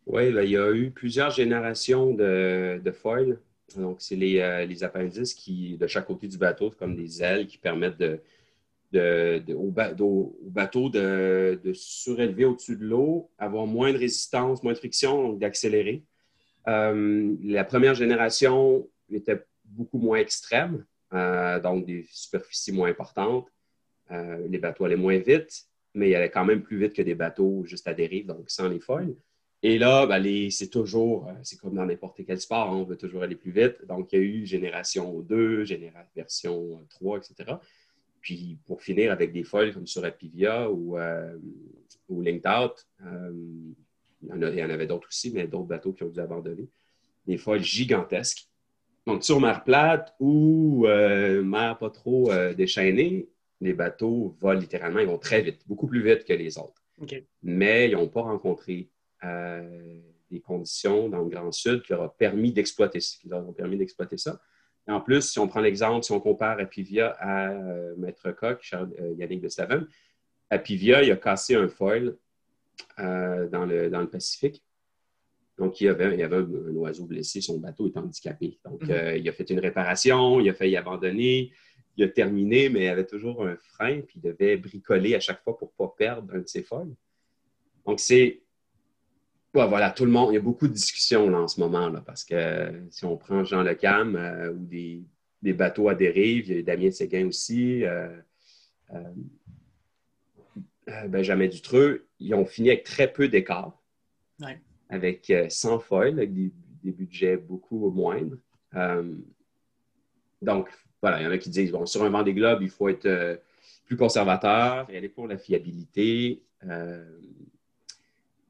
Oui, 0.06 0.32
ben, 0.32 0.42
il 0.42 0.50
y 0.50 0.56
a 0.56 0.72
eu 0.72 0.90
plusieurs 0.90 1.30
générations 1.30 2.14
de, 2.14 2.80
de 2.82 2.90
foils. 2.90 3.38
Donc, 3.76 3.96
c'est 4.00 4.16
les, 4.16 4.40
euh, 4.40 4.64
les, 4.64 4.82
appendices 4.82 5.34
qui, 5.34 5.76
de 5.76 5.86
chaque 5.86 6.06
côté 6.06 6.26
du 6.26 6.38
bateau, 6.38 6.70
comme 6.70 6.96
des 6.96 7.22
ailes 7.22 7.46
qui 7.46 7.58
permettent 7.58 7.98
de, 7.98 8.18
au, 8.94 9.74
bateau 10.42 10.88
de, 10.88 11.72
surélever 11.74 12.44
au-dessus 12.44 12.76
de 12.76 12.84
l'eau, 12.84 13.30
avoir 13.38 13.66
moins 13.66 13.92
de 13.92 13.98
résistance, 13.98 14.62
moins 14.62 14.72
de 14.72 14.78
friction, 14.78 15.28
donc 15.28 15.38
d'accélérer. 15.38 16.04
Euh, 16.68 17.34
la 17.42 17.64
première 17.64 17.94
génération 17.94 18.88
était 19.10 19.42
beaucoup 19.64 19.98
moins 19.98 20.18
extrême. 20.18 20.84
Euh, 21.14 21.58
donc 21.60 21.86
des 21.86 22.06
superficies 22.10 22.72
moins 22.72 22.90
importantes. 22.90 23.48
Euh, 24.10 24.46
les 24.48 24.58
bateaux 24.58 24.84
allaient 24.84 24.96
moins 24.96 25.18
vite, 25.18 25.64
mais 25.94 26.10
ils 26.10 26.14
allaient 26.14 26.30
quand 26.30 26.44
même 26.44 26.62
plus 26.62 26.78
vite 26.78 26.92
que 26.92 27.02
des 27.02 27.14
bateaux 27.14 27.64
juste 27.64 27.88
à 27.88 27.94
dérive, 27.94 28.26
donc 28.26 28.50
sans 28.50 28.68
les 28.68 28.80
foils. 28.80 29.14
Et 29.62 29.78
là, 29.78 30.06
ben, 30.06 30.50
c'est 30.50 30.68
toujours, 30.68 31.28
c'est 31.42 31.58
comme 31.58 31.74
dans 31.74 31.86
n'importe 31.86 32.20
quel 32.24 32.40
sport, 32.40 32.70
hein, 32.70 32.76
on 32.76 32.84
veut 32.84 32.96
toujours 32.96 33.22
aller 33.22 33.34
plus 33.34 33.50
vite. 33.50 33.84
Donc, 33.86 34.12
il 34.12 34.18
y 34.18 34.22
a 34.22 34.24
eu 34.24 34.46
génération 34.46 35.18
2, 35.20 35.64
génération 35.64 36.10
version 36.14 36.86
3, 36.90 37.18
etc. 37.18 37.54
Puis, 38.28 38.58
pour 38.66 38.82
finir 38.82 39.10
avec 39.10 39.32
des 39.32 39.42
foils 39.42 39.72
comme 39.72 39.86
sur 39.86 40.04
Apivia 40.04 40.70
ou, 40.70 40.98
ou 42.10 42.20
Linked 42.20 42.46
Out, 42.46 42.86
il 43.00 44.28
y 44.28 44.32
en, 44.32 44.66
en 44.66 44.70
avait 44.70 44.86
d'autres 44.86 45.08
aussi, 45.08 45.30
mais 45.32 45.46
d'autres 45.46 45.68
bateaux 45.68 45.94
qui 45.94 46.02
ont 46.02 46.10
dû 46.10 46.20
abandonner. 46.20 46.68
Des 47.26 47.38
foils 47.38 47.62
gigantesques 47.62 48.48
donc, 49.08 49.24
sur 49.24 49.40
mer 49.40 49.64
plate 49.64 50.14
ou 50.20 50.84
euh, 50.86 51.42
mer 51.42 51.78
pas 51.78 51.88
trop 51.88 52.30
euh, 52.30 52.52
déchaînée, 52.52 53.26
les 53.62 53.72
bateaux 53.72 54.36
volent 54.38 54.60
littéralement, 54.60 54.98
ils 55.00 55.06
vont 55.06 55.16
très 55.16 55.40
vite, 55.40 55.62
beaucoup 55.66 55.86
plus 55.86 56.02
vite 56.02 56.26
que 56.26 56.34
les 56.34 56.58
autres. 56.58 56.82
Mais 57.42 57.88
ils 57.88 57.94
n'ont 57.94 58.08
pas 58.08 58.20
rencontré 58.20 58.90
euh, 59.24 59.98
des 60.30 60.40
conditions 60.40 61.08
dans 61.08 61.22
le 61.22 61.30
Grand 61.30 61.50
Sud 61.52 61.80
qui 61.84 61.92
leur 61.92 62.12
permis 62.16 62.52
d'exploiter 62.52 62.98
leur 63.24 63.48
ont 63.48 63.54
permis 63.54 63.78
d'exploiter 63.78 64.18
ça. 64.18 64.42
En 64.88 65.00
plus, 65.00 65.30
si 65.30 65.38
on 65.38 65.46
prend 65.46 65.60
l'exemple, 65.60 66.02
si 66.02 66.12
on 66.12 66.20
compare 66.20 66.58
Apivia 66.58 67.16
à 67.20 67.52
Maître 67.96 68.32
Coq, 68.32 68.58
Charles, 68.62 68.90
Yannick 69.18 69.42
de 69.42 69.48
Staven, 69.48 69.86
Apivia, 70.50 71.02
il 71.02 71.12
a 71.12 71.16
cassé 71.16 71.54
un 71.54 71.68
foil 71.68 72.16
dans, 72.96 73.66
le, 73.66 73.90
dans 73.90 74.00
le 74.00 74.08
Pacifique. 74.08 74.62
Donc, 75.58 75.80
il 75.80 75.84
y, 75.84 75.88
avait, 75.88 76.22
un, 76.22 76.74
oiseau 76.76 77.04
blessé, 77.04 77.40
son 77.40 77.58
bateau 77.58 77.88
est 77.88 77.96
handicapé. 77.96 78.58
Donc, 78.64 78.82
mhm. 78.82 78.90
euh, 78.90 79.16
il 79.16 79.28
a 79.28 79.32
fait 79.32 79.50
une 79.50 79.58
réparation, 79.58 80.38
il 80.38 80.48
a 80.48 80.54
failli 80.54 80.76
abandonner, 80.76 81.50
il 81.96 82.04
a 82.04 82.08
terminé, 82.08 82.68
mais 82.68 82.84
il 82.84 82.88
avait 82.88 83.06
toujours 83.06 83.44
un 83.44 83.56
frein, 83.56 84.00
puis 84.02 84.20
il 84.22 84.22
devait 84.22 84.56
bricoler 84.56 85.16
à 85.16 85.20
chaque 85.20 85.42
fois 85.42 85.58
pour 85.58 85.72
ne 85.72 85.84
pas 85.84 85.92
perdre 85.98 86.32
un 86.32 86.38
de 86.38 86.46
ses 86.46 86.62
folles. 86.62 86.94
Donc, 87.84 87.98
c'est. 87.98 88.40
Voilà, 89.66 89.90
tout 89.90 90.04
le 90.04 90.10
monde, 90.10 90.30
il 90.32 90.34
y 90.34 90.38
a 90.38 90.42
beaucoup 90.42 90.68
de 90.68 90.72
discussions 90.72 91.28
là, 91.28 91.40
en 91.40 91.48
ce 91.48 91.60
moment, 91.60 91.88
là, 91.88 92.02
parce 92.04 92.24
que 92.24 92.82
si 92.90 93.04
on 93.04 93.16
prend 93.16 93.44
Jean 93.44 93.62
Le 93.62 93.74
Cam 93.74 94.16
euh, 94.16 94.52
ou 94.52 94.64
des, 94.64 95.04
bateaux 95.42 95.88
à 95.88 95.94
dérive, 95.94 96.48
il 96.48 96.56
y 96.56 96.58
a 96.58 96.62
Damien 96.62 96.90
Séguin 96.90 97.26
aussi, 97.26 97.84
euh, 97.84 98.08
Benjamin 101.08 101.48
Dutreux, 101.48 102.06
ils 102.18 102.34
ont 102.34 102.44
fini 102.44 102.70
avec 102.70 102.84
très 102.84 103.12
peu 103.12 103.28
d'écart 103.28 103.78
avec 104.88 105.32
100 105.48 105.74
euh, 105.74 105.78
foils, 105.78 106.18
avec 106.18 106.32
des, 106.32 106.52
budgets 106.84 107.36
beaucoup 107.36 107.90
moindres. 107.90 108.38
Euh, 108.74 109.14
donc, 110.40 110.70
voilà, 111.02 111.20
il 111.20 111.24
y 111.24 111.26
en 111.26 111.30
a 111.30 111.38
qui 111.38 111.50
disent, 111.50 111.70
bon, 111.70 111.84
sur 111.84 112.02
un 112.02 112.08
vent 112.08 112.22
des 112.22 112.32
globes, 112.32 112.62
il 112.62 112.70
faut 112.70 112.88
être 112.88 113.04
euh, 113.04 113.36
plus 113.84 113.96
conservateur 113.96 114.88
et 114.88 114.96
aller 114.96 115.10
pour 115.10 115.26
la 115.26 115.36
fiabilité. 115.36 116.42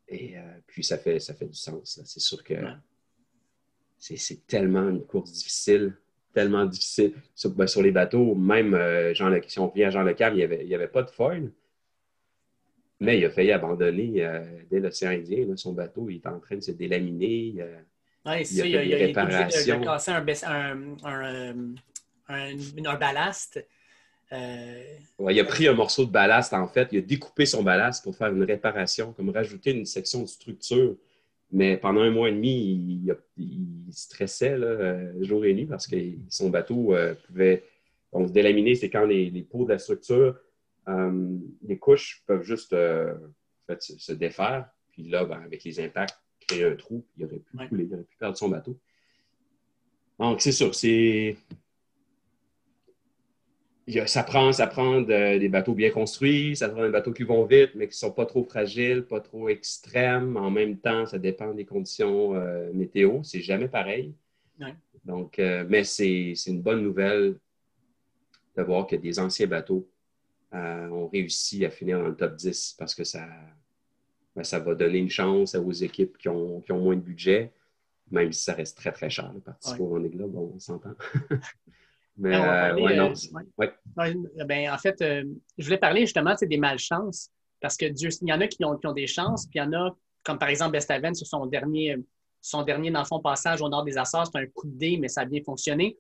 Et 0.09 0.37
puis, 0.67 0.83
ça 0.83 0.99
fait, 0.99 1.21
ça 1.21 1.35
fait 1.35 1.47
du 1.47 1.59
sens. 1.59 2.01
C'est 2.05 2.21
sûr 2.21 2.43
que 2.43 2.55
c'est 3.99 4.47
tellement 4.47 4.89
une 4.89 5.05
course 5.05 5.33
difficile 5.33 5.95
tellement 6.33 6.67
difficile. 6.67 7.15
Sur, 7.35 7.51
ben, 7.51 7.67
sur 7.67 7.83
les 7.83 7.91
bateaux, 7.91 8.35
même 8.35 8.79
Jean 9.15 9.29
Le, 9.29 9.41
si 9.47 9.59
on 9.59 9.69
vient 9.69 9.89
à 9.89 9.91
Jean 9.91 10.03
Le 10.03 10.15
Cam, 10.15 10.35
il 10.35 10.37
n'y 10.37 10.43
avait, 10.45 10.75
avait, 10.75 10.89
pas 10.89 11.03
de 11.03 11.11
foil. 11.11 11.51
Mais 13.01 13.19
il 13.19 13.25
a 13.25 13.31
failli 13.31 13.53
abandonner 13.53 14.29
dès 14.71 14.81
l'océan 14.81 15.11
Indien. 15.11 15.57
son 15.57 15.73
bateau 15.73 16.09
il 16.11 16.17
est 16.17 16.27
en 16.27 16.41
train 16.41 16.57
de 16.57 16.61
se 16.61 16.73
délaminer. 16.73 17.65
Oui, 18.27 18.45
c'est 18.45 18.57
ça. 18.57 18.67
Il, 18.67 18.77
a, 18.77 18.85
il, 18.85 18.95
a, 18.95 18.99
il 19.09 19.19
a 19.19 19.79
cassé 19.79 20.13
un, 20.47 20.97
un, 21.05 21.75
un, 22.29 22.97
ballast. 22.97 23.65
Euh... 24.33 24.83
Ouais, 25.19 25.35
il 25.35 25.41
a 25.41 25.45
pris 25.45 25.67
un 25.67 25.75
morceau 25.75 26.05
de 26.05 26.11
ballast, 26.11 26.53
en 26.53 26.69
fait. 26.69 26.89
Il 26.93 26.99
a 26.99 27.03
découpé 27.03 27.47
son 27.47 27.63
ballast 27.63 28.05
pour 28.05 28.17
faire 28.17 28.29
une 28.33 28.43
réparation, 28.43 29.13
comme 29.13 29.31
rajouter 29.31 29.73
une 29.73 29.87
section 29.87 30.23
de 30.23 30.27
structure. 30.27 30.97
Mais 31.51 31.79
pendant 31.79 32.03
un 32.03 32.11
mois 32.11 32.29
et 32.29 32.33
demi, 32.33 33.17
il, 33.37 33.93
stressait 33.93 34.59
là, 34.59 34.67
euh, 34.67 35.25
jour 35.25 35.45
et 35.47 35.55
nuit 35.55 35.65
parce 35.65 35.87
que 35.87 35.97
son 36.29 36.51
bateau 36.51 36.95
euh, 36.95 37.15
pouvait 37.27 37.65
se 38.13 38.33
délaminer. 38.33 38.75
C'est 38.75 38.91
quand 38.91 39.07
les, 39.07 39.31
les, 39.31 39.43
pots 39.43 39.65
de 39.65 39.71
la 39.71 39.79
structure, 39.79 40.37
euh, 40.89 41.39
les 41.63 41.79
couches 41.79 42.23
peuvent 42.27 42.43
juste 42.43 42.71
se, 42.71 44.13
défaire. 44.13 44.69
Puis 44.91 45.09
là, 45.09 45.25
ben, 45.25 45.41
avec 45.43 45.65
les 45.65 45.81
impacts, 45.81 46.19
créer 46.47 46.65
un 46.65 46.77
trou, 46.77 47.05
il 47.17 47.25
aurait 47.25 47.39
pu 47.39 47.57
couler, 47.57 47.85
il 47.85 47.95
aurait 47.95 48.05
pu 48.05 48.17
perdre 48.19 48.37
son 48.37 48.51
bateau. 48.51 48.79
Donc, 50.19 50.41
c'est 50.43 50.53
sûr, 50.53 50.75
c'est. 50.75 51.37
Ça 54.07 54.23
prend, 54.23 54.53
ça 54.53 54.67
prend 54.67 55.01
des 55.01 55.49
bateaux 55.49 55.75
bien 55.75 55.91
construits, 55.91 56.55
ça 56.57 56.69
prend 56.69 56.83
des 56.83 56.91
bateaux 56.91 57.13
qui 57.13 57.23
vont 57.23 57.45
vite, 57.47 57.71
mais 57.75 57.87
qui 57.87 57.93
ne 57.93 58.09
sont 58.09 58.13
pas 58.13 58.27
trop 58.27 58.45
fragiles, 58.45 59.05
pas 59.07 59.21
trop 59.21 59.49
extrêmes. 59.49 60.37
En 60.37 60.51
même 60.51 60.77
temps, 60.79 61.07
ça 61.07 61.19
dépend 61.19 61.55
des 61.55 61.65
conditions 61.65 62.35
euh, 62.35 62.71
météo. 62.75 63.23
C'est 63.23 63.41
jamais 63.41 63.69
pareil. 63.69 64.15
Donc, 65.05 65.39
euh, 65.39 65.65
mais 65.69 65.85
c'est 65.85 66.35
une 66.47 66.61
bonne 66.61 66.83
nouvelle 66.83 67.37
de 68.57 68.63
voir 68.63 68.87
que 68.87 68.97
des 68.97 69.19
anciens 69.19 69.47
bateaux 69.47 69.89
euh, 70.53 70.89
ont 70.89 71.09
réussi 71.09 71.65
à 71.65 71.71
finir 71.71 71.99
dans 71.99 72.09
le 72.09 72.17
top 72.17 72.37
10 72.37 72.75
parce 72.79 72.95
que 72.95 73.05
ça, 73.05 73.27
ben, 74.37 74.45
ça 74.45 74.59
va 74.59 74.75
donner 74.75 74.99
une 74.99 75.11
chance 75.11 75.55
aux 75.55 75.73
équipes 75.73 76.19
qui 76.19 76.29
ont, 76.29 76.63
moins 76.71 76.97
de 76.97 77.01
budget, 77.01 77.53
même 78.11 78.33
si 78.33 78.45
ça 78.45 78.53
reste 78.53 78.77
très, 78.77 78.93
très 78.93 79.09
cher, 79.09 79.33
participer 79.45 79.81
au 79.81 79.89
Vendée 79.89 80.11
Globe, 80.11 80.37
on 80.37 80.59
s'entend. 80.59 80.95
Mais, 82.19 82.31
ben, 82.31 82.77
euh, 82.77 82.97
non. 82.97 83.13
Euh, 84.01 84.45
ben, 84.45 84.71
en 84.71 84.79
fait, 84.79 85.01
euh, 85.03 85.25
je 85.57 85.65
voulais 85.65 85.79
parler 85.79 86.01
justement 86.03 86.35
des 86.41 86.57
malchances, 86.57 87.31
parce 87.61 87.77
que 87.77 87.87
Dieu, 87.87 88.11
il 88.23 88.29
y 88.29 88.33
en 88.33 88.41
a 88.41 88.49
qui 88.49 88.65
ont, 88.65 88.93
des 88.93 89.07
chances, 89.07 89.47
puis 89.47 89.59
il 89.59 89.63
y 89.63 89.63
en 89.63 89.73
a, 89.73 89.97
comme 90.25 90.39
par 90.39 90.49
exemple 90.49 90.73
Bestaven 90.73 91.15
sur 91.15 91.27
son 91.27 91.47
dernier, 91.47 91.97
son 92.41 92.63
dernier, 92.63 92.91
dans 92.91 93.03
le 93.03 93.23
passage 93.23 93.63
au 93.63 93.69
nord 93.69 93.85
des 93.85 93.99
Açores, 93.99 94.27
c'est 94.33 94.39
un 94.39 94.47
coup 94.47 94.67
de 94.67 94.79
dé, 94.79 94.99
mais 95.01 95.09
ça 95.09 95.23
a 95.23 95.25
bien 95.25 95.41
fonctionné. 95.45 95.97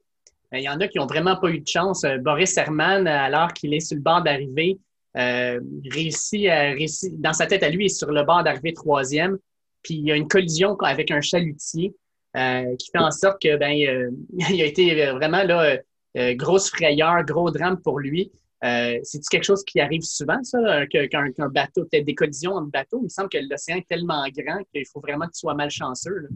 il 0.52 0.60
y 0.60 0.68
en 0.68 0.80
a 0.80 0.88
qui 0.88 0.98
n'ont 0.98 1.06
vraiment 1.06 1.36
pas 1.36 1.50
eu 1.50 1.60
de 1.60 1.66
chance. 1.66 2.04
Boris 2.20 2.56
Herman, 2.56 3.06
alors 3.06 3.52
qu'il 3.52 3.74
est 3.74 3.80
sur 3.80 3.96
le 3.96 4.02
bord 4.02 4.22
d'arrivée, 4.22 4.78
euh, 5.16 5.60
réussit, 5.90 6.46
à, 6.48 6.74
dans 7.12 7.32
sa 7.32 7.46
tête 7.46 7.62
à 7.62 7.70
lui, 7.70 7.84
il 7.84 7.86
est 7.86 7.88
sur 7.88 8.10
le 8.10 8.22
bord 8.24 8.44
d'arriver 8.44 8.72
troisième, 8.72 9.38
puis 9.82 9.94
il 9.94 10.04
y 10.06 10.12
a 10.12 10.16
une 10.16 10.28
collision 10.28 10.76
avec 10.76 11.10
un 11.10 11.20
chalutier 11.20 11.94
euh, 12.36 12.76
qui 12.76 12.90
fait 12.90 12.98
en 12.98 13.10
sorte 13.10 13.40
que 13.42 13.56
ben, 13.56 13.72
euh, 13.72 14.10
il 14.50 14.60
a 14.60 14.66
été 14.66 15.10
vraiment 15.12 15.42
là, 15.42 15.78
grosse 16.16 16.70
frayeur, 16.70 17.24
gros 17.24 17.50
drame 17.50 17.80
pour 17.80 17.98
lui. 18.00 18.30
C'est-tu 18.62 19.28
quelque 19.30 19.44
chose 19.44 19.64
qui 19.64 19.80
arrive 19.80 20.02
souvent, 20.02 20.42
ça, 20.42 20.86
qu'un 20.86 21.48
bateau, 21.48 21.84
peut-être 21.84 22.04
des 22.04 22.14
collisions 22.14 22.52
entre 22.52 22.70
bateaux? 22.70 22.98
Il 23.00 23.04
me 23.04 23.08
semble 23.08 23.28
que 23.28 23.38
l'océan 23.38 23.76
est 23.76 23.88
tellement 23.88 24.24
grand 24.36 24.62
qu'il 24.72 24.86
faut 24.86 25.00
vraiment 25.00 25.26
que 25.26 25.32
tu 25.32 25.40
sois 25.40 25.54
malchanceux. 25.54 26.28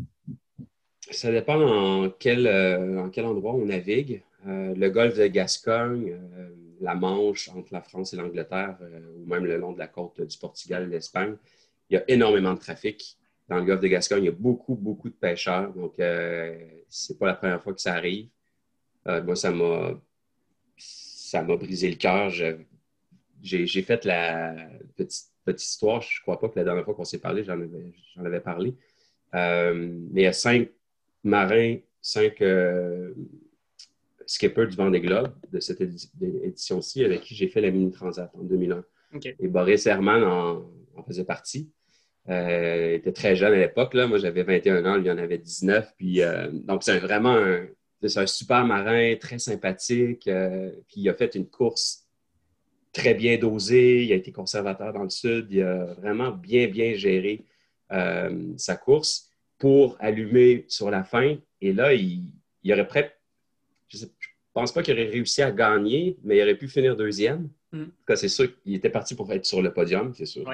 Ça 1.10 1.32
dépend 1.32 1.60
en 1.60 2.10
quel, 2.10 2.46
en 2.98 3.10
quel 3.10 3.24
endroit 3.24 3.54
on 3.54 3.66
navigue. 3.66 4.22
le 4.46 4.88
golfe 4.88 5.18
de 5.18 5.26
Gascogne, 5.26 6.16
la 6.82 6.94
Manche 6.94 7.48
entre 7.48 7.72
la 7.72 7.80
France 7.80 8.12
et 8.12 8.16
l'Angleterre, 8.16 8.76
euh, 8.82 9.00
ou 9.16 9.26
même 9.26 9.46
le 9.46 9.56
long 9.56 9.72
de 9.72 9.78
la 9.78 9.86
côte 9.86 10.20
du 10.20 10.36
Portugal 10.36 10.84
et 10.84 10.86
l'Espagne, 10.86 11.36
il 11.88 11.94
y 11.94 11.96
a 11.96 12.04
énormément 12.08 12.52
de 12.52 12.58
trafic. 12.58 13.16
Dans 13.48 13.56
le 13.56 13.64
golfe 13.64 13.80
de 13.80 13.88
Gascogne, 13.88 14.24
il 14.24 14.26
y 14.26 14.28
a 14.28 14.32
beaucoup, 14.32 14.74
beaucoup 14.74 15.08
de 15.08 15.14
pêcheurs. 15.14 15.72
Donc, 15.72 15.98
euh, 15.98 16.56
c'est 16.88 17.18
pas 17.18 17.26
la 17.26 17.34
première 17.34 17.62
fois 17.62 17.72
que 17.72 17.80
ça 17.80 17.94
arrive. 17.94 18.28
Euh, 19.08 19.22
moi, 19.22 19.36
ça 19.36 19.50
m'a 19.50 20.00
ça 20.76 21.42
m'a 21.42 21.56
brisé 21.56 21.88
le 21.88 21.96
cœur. 21.96 22.30
J'ai 22.30 23.82
fait 23.82 24.04
la 24.04 24.54
petite, 24.96 25.30
petite 25.44 25.66
histoire. 25.66 26.02
Je 26.02 26.18
ne 26.18 26.22
crois 26.22 26.38
pas 26.38 26.48
que 26.48 26.58
la 26.58 26.64
dernière 26.64 26.84
fois 26.84 26.94
qu'on 26.94 27.04
s'est 27.04 27.20
parlé, 27.20 27.42
j'en 27.44 27.54
avais, 27.54 27.92
avais, 28.18 28.40
parlé. 28.40 28.74
mais 29.32 30.20
il 30.20 30.22
y 30.22 30.26
a 30.26 30.32
cinq 30.32 30.68
marins, 31.24 31.76
cinq 32.00 32.42
skipper 34.26 34.66
du 34.66 34.76
Vendée 34.76 35.00
Globe 35.00 35.32
de 35.52 35.60
cette 35.60 35.80
édition-ci 35.80 37.04
avec 37.04 37.20
qui 37.22 37.34
j'ai 37.34 37.48
fait 37.48 37.60
la 37.60 37.70
Mini 37.70 37.90
Transat 37.90 38.30
en 38.34 38.42
2001. 38.42 38.84
Et 39.40 39.48
Boris 39.48 39.86
Herman 39.86 40.24
en, 40.24 41.02
faisait 41.06 41.24
partie. 41.24 41.70
Euh, 42.28 42.92
il 42.92 42.94
était 42.94 43.12
très 43.12 43.36
jeune 43.36 43.52
à 43.52 43.58
l'époque. 43.58 43.94
Moi, 43.94 44.18
j'avais 44.18 44.42
21 44.42 44.86
ans, 44.86 44.96
lui 44.96 45.10
en 45.10 45.18
avait 45.18 45.38
19. 45.38 45.94
Puis, 45.98 46.22
euh, 46.22 46.48
donc, 46.52 46.82
c'est 46.82 46.98
vraiment 46.98 47.36
un, 47.36 47.66
un, 48.04 48.26
super 48.26 48.64
marin, 48.64 49.14
très 49.16 49.38
sympathique. 49.38 50.28
Euh, 50.28 50.70
puis, 50.88 51.02
il 51.02 51.08
a 51.08 51.14
fait 51.14 51.34
une 51.34 51.46
course 51.46 52.06
très 52.92 53.14
bien 53.14 53.38
dosée. 53.38 54.04
Il 54.04 54.12
a 54.12 54.16
été 54.16 54.32
conservateur 54.32 54.92
dans 54.92 55.04
le 55.04 55.10
sud. 55.10 55.46
Il 55.50 55.62
a 55.62 55.84
vraiment 55.94 56.30
bien, 56.30 56.68
bien 56.68 56.94
géré 56.94 57.44
sa 58.56 58.74
course 58.74 59.28
pour 59.58 59.98
allumer 60.00 60.64
sur 60.68 60.90
la 60.90 61.04
fin. 61.04 61.36
Et 61.60 61.74
là, 61.74 61.92
il, 61.92 62.22
il 62.62 62.72
aurait 62.72 62.86
prêt 62.86 63.14
je 63.98 64.04
ne 64.04 64.10
pense 64.52 64.72
pas 64.72 64.82
qu'il 64.82 64.94
aurait 64.94 65.08
réussi 65.08 65.42
à 65.42 65.50
gagner, 65.50 66.18
mais 66.22 66.38
il 66.38 66.42
aurait 66.42 66.56
pu 66.56 66.68
finir 66.68 66.96
deuxième. 66.96 67.48
Mm. 67.72 67.82
En 67.82 67.84
tout 67.84 68.04
cas, 68.06 68.16
c'est 68.16 68.28
sûr 68.28 68.60
qu'il 68.60 68.74
était 68.74 68.90
parti 68.90 69.14
pour 69.14 69.30
être 69.32 69.46
sur 69.46 69.62
le 69.62 69.72
podium, 69.72 70.14
c'est 70.14 70.26
sûr, 70.26 70.44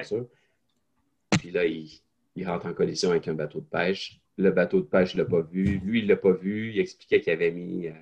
Puis 1.39 1.51
là, 1.51 1.65
il, 1.65 2.01
rentre 2.45 2.67
en 2.67 2.73
collision 2.73 3.11
avec 3.11 3.27
un 3.27 3.33
bateau 3.33 3.59
de 3.59 3.65
pêche. 3.65 4.19
Le 4.39 4.51
bateau 4.51 4.79
de 4.79 4.85
pêche 4.85 5.15
ne 5.15 5.21
l'a 5.23 5.29
pas 5.29 5.41
vu. 5.41 5.79
Lui, 5.83 5.99
il 5.99 6.05
ne 6.05 6.09
l'a 6.09 6.15
pas 6.15 6.31
vu. 6.31 6.71
Il 6.71 6.79
expliquait 6.79 7.19
qu'il 7.19 7.33
avait 7.33 7.51
mis 7.51 7.87
euh, 7.87 7.93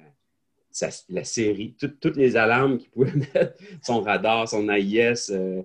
la 1.10 1.24
série, 1.24 1.76
toutes 1.80 2.18
les 2.18 2.36
alarmes 2.36 2.78
qu'il 2.78 2.90
pouvait 2.90 3.12
mettre, 3.34 3.58
son 3.82 4.02
radar, 4.02 4.48
son 4.48 4.70
AIS, 4.70 5.32
euh, 5.32 5.64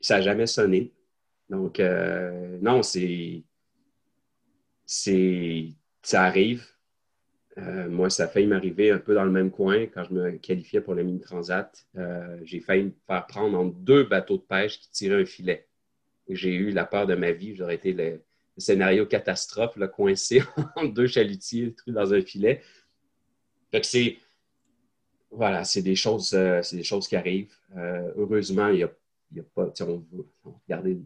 ça 0.00 0.16
n'a 0.16 0.22
jamais 0.22 0.46
sonné. 0.46 0.92
Donc, 1.48 1.80
euh, 1.80 2.58
non, 2.60 2.82
c'est. 2.82 3.42
Ça 4.86 6.22
arrive. 6.22 6.66
Moi, 7.56 8.10
ça 8.10 8.24
a 8.24 8.28
failli 8.28 8.46
m'arriver 8.46 8.90
un 8.90 8.98
peu 8.98 9.14
dans 9.14 9.24
le 9.24 9.30
même 9.30 9.50
coin 9.50 9.86
quand 9.86 10.04
je 10.04 10.12
me 10.12 10.32
qualifiais 10.32 10.80
pour 10.80 10.94
le 10.94 11.02
mini 11.04 11.20
transat. 11.20 11.86
Euh, 11.96 12.38
j'ai 12.42 12.60
failli 12.60 12.84
me 12.84 12.92
faire 13.06 13.26
prendre 13.26 13.58
en 13.58 13.64
deux 13.64 14.04
bateaux 14.04 14.36
de 14.36 14.42
pêche 14.42 14.80
qui 14.80 14.90
tiraient 14.90 15.22
un 15.22 15.24
filet. 15.24 15.66
J'ai 16.28 16.54
eu 16.54 16.70
la 16.72 16.84
peur 16.84 17.06
de 17.06 17.14
ma 17.14 17.32
vie. 17.32 17.54
J'aurais 17.54 17.76
été 17.76 17.92
le, 17.92 18.20
scénario 18.56 19.06
catastrophe, 19.06 19.76
là, 19.76 19.88
coincé 19.88 20.42
entre 20.76 20.92
deux 20.92 21.06
chalutiers 21.06 21.74
dans 21.86 22.12
un 22.12 22.20
filet. 22.20 22.62
Fait 23.70 23.80
que 23.80 23.86
c'est. 23.86 24.16
Voilà, 25.30 25.64
c'est 25.64 25.82
des 25.82 25.96
choses, 25.96 26.32
euh, 26.34 26.62
c'est 26.62 26.76
des 26.76 26.84
choses 26.84 27.08
qui 27.08 27.16
arrivent. 27.16 27.56
heureusement, 27.74 28.68
il 28.68 28.76
n'y 28.76 28.82
a, 28.84 28.86
a, 28.86 29.44
pas. 29.54 29.72
On 29.80 30.04
va, 30.12 30.52
regarder, 30.66 30.98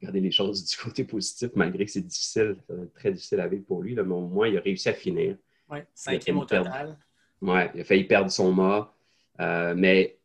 regarder, 0.00 0.20
les 0.20 0.30
choses 0.30 0.64
du 0.70 0.76
côté 0.76 1.04
positif, 1.04 1.50
malgré 1.54 1.86
que 1.86 1.90
c'est 1.90 2.06
difficile, 2.06 2.56
très 2.94 3.12
difficile 3.12 3.40
à 3.40 3.48
vivre 3.48 3.64
pour 3.64 3.82
lui. 3.82 3.94
mais 3.94 4.02
au 4.02 4.28
moins, 4.28 4.48
il 4.48 4.58
a 4.58 4.60
réussi 4.60 4.88
à 4.90 4.94
finir. 4.94 5.36
Oui, 5.70 5.78
cinquième 5.94 6.38
au 6.38 6.44
total. 6.44 6.98
Oui, 7.40 7.60
il 7.74 7.80
a 7.80 7.84
failli 7.84 8.04
perdre 8.04 8.30
son 8.30 8.52
mât. 8.52 8.94
Euh, 9.40 9.74
mais 9.74 10.18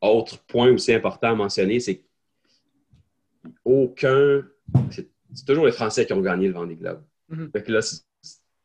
autre 0.00 0.38
point 0.44 0.70
aussi 0.72 0.92
important 0.92 1.28
à 1.28 1.34
mentionner, 1.34 1.80
c'est 1.80 2.02
qu'aucun. 3.62 4.44
C'est 4.90 5.09
toujours 5.46 5.66
les 5.66 5.72
Français 5.72 6.06
qui 6.06 6.12
ont 6.12 6.20
gagné 6.20 6.48
le 6.48 6.54
Vendée 6.54 6.76
Globe. 6.76 7.02
Mm 7.28 7.46
là, 7.68 7.80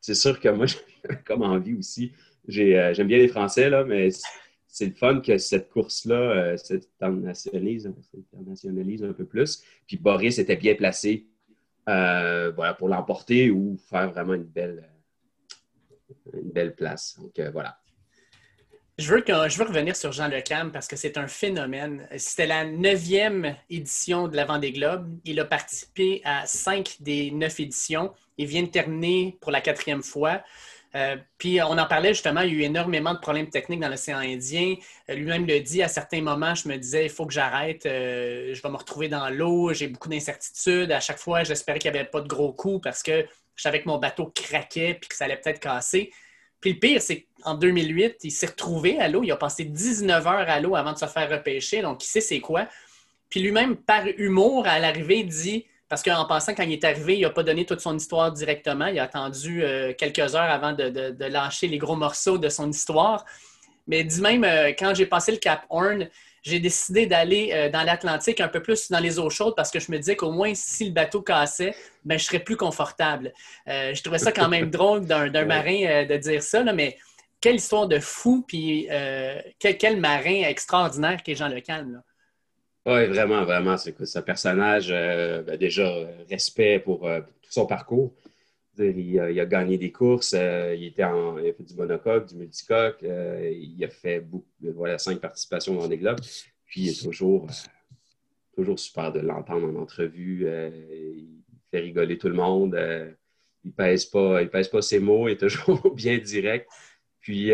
c'est 0.00 0.14
sûr 0.14 0.40
que 0.40 0.48
moi, 0.48 0.66
j'ai 0.66 0.78
comme 1.24 1.42
envie 1.42 1.74
aussi. 1.74 2.12
Euh, 2.48 2.94
j'aime 2.94 3.08
bien 3.08 3.18
les 3.18 3.28
Français, 3.28 3.70
là, 3.70 3.84
mais 3.84 4.10
c'est 4.66 4.86
le 4.86 4.94
fun 4.94 5.20
que 5.20 5.38
cette 5.38 5.70
course-là 5.70 6.16
euh, 6.16 6.56
s'internationalise 6.56 7.86
un 9.04 9.12
peu 9.12 9.24
plus. 9.24 9.62
Puis 9.86 9.96
Boris 9.96 10.38
était 10.38 10.56
bien 10.56 10.74
placé 10.74 11.26
voilà, 11.86 12.74
pour 12.76 12.88
l'emporter 12.88 13.50
ou 13.50 13.76
faire 13.88 14.10
vraiment 14.10 14.34
une 14.34 14.44
belle 14.44 14.88
une 16.34 16.50
belle 16.50 16.74
place. 16.74 17.18
Donc 17.18 17.38
euh, 17.38 17.50
voilà. 17.50 17.78
Je 18.98 19.12
veux, 19.12 19.20
que, 19.20 19.32
je 19.50 19.58
veux 19.58 19.64
revenir 19.64 19.94
sur 19.94 20.10
Jean 20.12 20.26
Lecam 20.26 20.72
parce 20.72 20.88
que 20.88 20.96
c'est 20.96 21.18
un 21.18 21.28
phénomène. 21.28 22.08
C'était 22.16 22.46
la 22.46 22.64
neuvième 22.64 23.54
édition 23.68 24.26
de 24.26 24.34
la 24.34 24.46
Vendée 24.46 24.72
Globe. 24.72 25.06
Il 25.26 25.38
a 25.38 25.44
participé 25.44 26.22
à 26.24 26.46
cinq 26.46 26.96
des 27.00 27.30
neuf 27.30 27.60
éditions. 27.60 28.14
Il 28.38 28.46
vient 28.46 28.62
de 28.62 28.68
terminer 28.68 29.36
pour 29.42 29.52
la 29.52 29.60
quatrième 29.60 30.02
fois. 30.02 30.42
Euh, 30.94 31.16
puis 31.36 31.60
on 31.60 31.76
en 31.76 31.84
parlait 31.84 32.14
justement, 32.14 32.40
il 32.40 32.54
y 32.54 32.56
a 32.56 32.58
eu 32.60 32.62
énormément 32.62 33.12
de 33.12 33.18
problèmes 33.18 33.50
techniques 33.50 33.80
dans 33.80 33.90
l'océan 33.90 34.16
Indien. 34.16 34.76
Euh, 35.10 35.14
lui-même 35.14 35.46
le 35.46 35.60
dit, 35.60 35.82
à 35.82 35.88
certains 35.88 36.22
moments, 36.22 36.54
je 36.54 36.66
me 36.66 36.78
disais, 36.78 37.04
il 37.04 37.10
faut 37.10 37.26
que 37.26 37.34
j'arrête, 37.34 37.82
je 37.84 38.62
vais 38.62 38.70
me 38.70 38.76
retrouver 38.76 39.08
dans 39.08 39.28
l'eau, 39.28 39.74
j'ai 39.74 39.88
beaucoup 39.88 40.08
d'incertitudes. 40.08 40.90
À 40.90 41.00
chaque 41.00 41.18
fois, 41.18 41.44
j'espérais 41.44 41.78
qu'il 41.78 41.92
n'y 41.92 41.98
avait 41.98 42.08
pas 42.08 42.22
de 42.22 42.28
gros 42.28 42.54
coups 42.54 42.80
parce 42.82 43.02
que 43.02 43.26
je 43.56 43.62
savais 43.62 43.82
que 43.82 43.88
mon 43.88 43.98
bateau 43.98 44.32
craquait 44.34 44.94
puis 44.94 45.10
que 45.10 45.16
ça 45.16 45.26
allait 45.26 45.36
peut-être 45.36 45.60
casser. 45.60 46.12
Puis 46.60 46.72
le 46.72 46.78
pire, 46.78 47.02
c'est 47.02 47.26
qu'en 47.46 47.54
2008, 47.54 48.16
il 48.24 48.30
s'est 48.32 48.46
retrouvé 48.46 48.98
à 48.98 49.08
l'eau. 49.08 49.22
Il 49.22 49.30
a 49.30 49.36
passé 49.36 49.64
19 49.64 50.26
heures 50.26 50.48
à 50.48 50.60
l'eau 50.60 50.74
avant 50.74 50.92
de 50.92 50.98
se 50.98 51.06
faire 51.06 51.30
repêcher, 51.30 51.80
donc 51.80 52.04
il 52.04 52.08
sait 52.08 52.20
c'est 52.20 52.40
quoi. 52.40 52.66
Puis 53.30 53.40
lui-même, 53.40 53.76
par 53.76 54.02
humour, 54.18 54.66
à 54.66 54.78
l'arrivée, 54.78 55.22
dit 55.22 55.64
parce 55.88 56.02
qu'en 56.02 56.24
passant, 56.24 56.54
quand 56.54 56.64
il 56.64 56.72
est 56.72 56.84
arrivé, 56.84 57.16
il 57.16 57.22
n'a 57.22 57.30
pas 57.30 57.44
donné 57.44 57.64
toute 57.64 57.78
son 57.80 57.96
histoire 57.96 58.32
directement. 58.32 58.86
Il 58.86 58.98
a 58.98 59.04
attendu 59.04 59.62
euh, 59.62 59.92
quelques 59.96 60.34
heures 60.34 60.50
avant 60.50 60.72
de, 60.72 61.24
lâcher 61.24 61.68
les 61.68 61.78
gros 61.78 61.94
morceaux 61.94 62.38
de 62.38 62.48
son 62.48 62.68
histoire. 62.68 63.24
Mais 63.86 64.02
dit 64.02 64.20
même, 64.20 64.42
euh, 64.42 64.72
quand 64.76 64.94
j'ai 64.96 65.06
passé 65.06 65.30
le 65.30 65.38
Cap 65.38 65.64
Horn, 65.70 66.08
j'ai 66.42 66.58
décidé 66.58 67.06
d'aller 67.06 67.50
euh, 67.52 67.70
dans 67.70 67.84
l'Atlantique 67.84 68.40
un 68.40 68.48
peu 68.48 68.60
plus 68.60 68.90
dans 68.90 68.98
les 68.98 69.20
eaux 69.20 69.30
chaudes 69.30 69.54
parce 69.54 69.70
que 69.70 69.78
je 69.78 69.92
me 69.92 69.98
disais 69.98 70.16
qu'au 70.16 70.32
moins, 70.32 70.52
si 70.54 70.86
le 70.86 70.90
bateau 70.90 71.22
cassait, 71.22 71.72
ben, 72.04 72.18
je 72.18 72.24
serais 72.24 72.40
plus 72.40 72.56
confortable. 72.56 73.32
je 73.68 74.02
trouvais 74.02 74.18
ça 74.18 74.32
quand 74.32 74.48
même 74.48 74.70
drôle 74.70 75.06
d'un 75.06 75.44
marin 75.44 76.04
de 76.04 76.16
dire 76.16 76.42
ça, 76.42 76.64
mais 76.72 76.96
quelle 77.40 77.56
histoire 77.56 77.86
de 77.88 77.98
fou, 77.98 78.44
puis 78.46 78.88
quel, 79.58 80.00
marin 80.00 80.42
extraordinaire 80.48 81.22
qu'est 81.22 81.34
Jean 81.34 81.48
Le. 81.48 81.60
Oui, 82.86 83.06
vraiment, 83.06 83.44
vraiment. 83.44 83.76
C'est 83.76 84.16
un 84.16 84.22
personnage, 84.22 84.88
euh, 84.90 85.42
ben, 85.42 85.56
déjà, 85.56 85.92
respect 86.30 86.78
pour 86.78 87.08
euh, 87.08 87.20
tout 87.42 87.50
son 87.50 87.66
parcours. 87.66 88.14
Il 88.78 89.18
a, 89.18 89.46
gagné 89.46 89.76
des 89.76 89.90
courses, 89.90 90.34
euh, 90.36 90.74
il, 90.76 90.84
était 90.84 91.02
en, 91.02 91.38
il 91.38 91.48
a 91.48 91.52
fait 91.52 91.64
du 91.64 91.74
monocoque, 91.74 92.28
du 92.28 92.36
multicoque, 92.36 93.02
il 93.02 93.82
a 93.82 93.88
fait 93.88 94.20
beaucoup, 94.20 94.46
voilà, 94.60 94.98
cinq 94.98 95.18
participations 95.18 95.74
dans 95.74 95.88
des 95.88 95.98
globes. 95.98 96.20
Puis 96.66 96.82
il 96.82 96.88
est 96.90 97.02
toujours, 97.02 97.48
toujours 98.54 98.78
super 98.78 99.10
de 99.12 99.20
l'entendre 99.20 99.66
en 99.66 99.80
entrevue. 99.80 100.46
il 100.46 101.42
fait 101.70 101.80
rigoler 101.80 102.18
tout 102.18 102.28
le 102.28 102.34
monde. 102.34 102.78
il 103.64 103.68
ne 103.68 103.72
pèse, 103.72 104.04
pas, 104.04 104.42
il 104.42 104.50
pèse 104.50 104.68
pas 104.68 104.82
ses 104.82 105.00
mots, 105.00 105.26
il 105.26 105.32
est 105.32 105.40
toujours 105.40 105.90
bien 105.94 106.18
direct. 106.18 106.68
Puis 107.26 107.52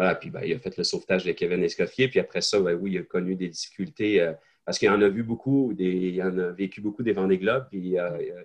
voilà, 0.00 0.14
puis 0.14 0.30
ben, 0.30 0.40
il 0.42 0.54
a 0.54 0.58
fait 0.58 0.74
le 0.78 0.82
sauvetage 0.82 1.26
de 1.26 1.32
Kevin 1.32 1.62
Escoffier. 1.62 2.08
Puis 2.08 2.20
après 2.20 2.40
ça, 2.40 2.58
ben, 2.58 2.74
oui, 2.74 2.92
il 2.92 2.98
a 3.00 3.02
connu 3.02 3.36
des 3.36 3.48
difficultés 3.48 4.22
euh, 4.22 4.32
parce 4.64 4.78
qu'il 4.78 4.88
en 4.88 5.02
a 5.02 5.08
vu 5.10 5.22
beaucoup, 5.22 5.74
il 5.78 6.22
en 6.22 6.38
a 6.38 6.52
vécu 6.52 6.80
beaucoup 6.80 7.02
des 7.02 7.12
Vendée 7.12 7.36
Globes. 7.36 7.66
Puis 7.70 7.98
euh, 7.98 8.10
euh, 8.10 8.42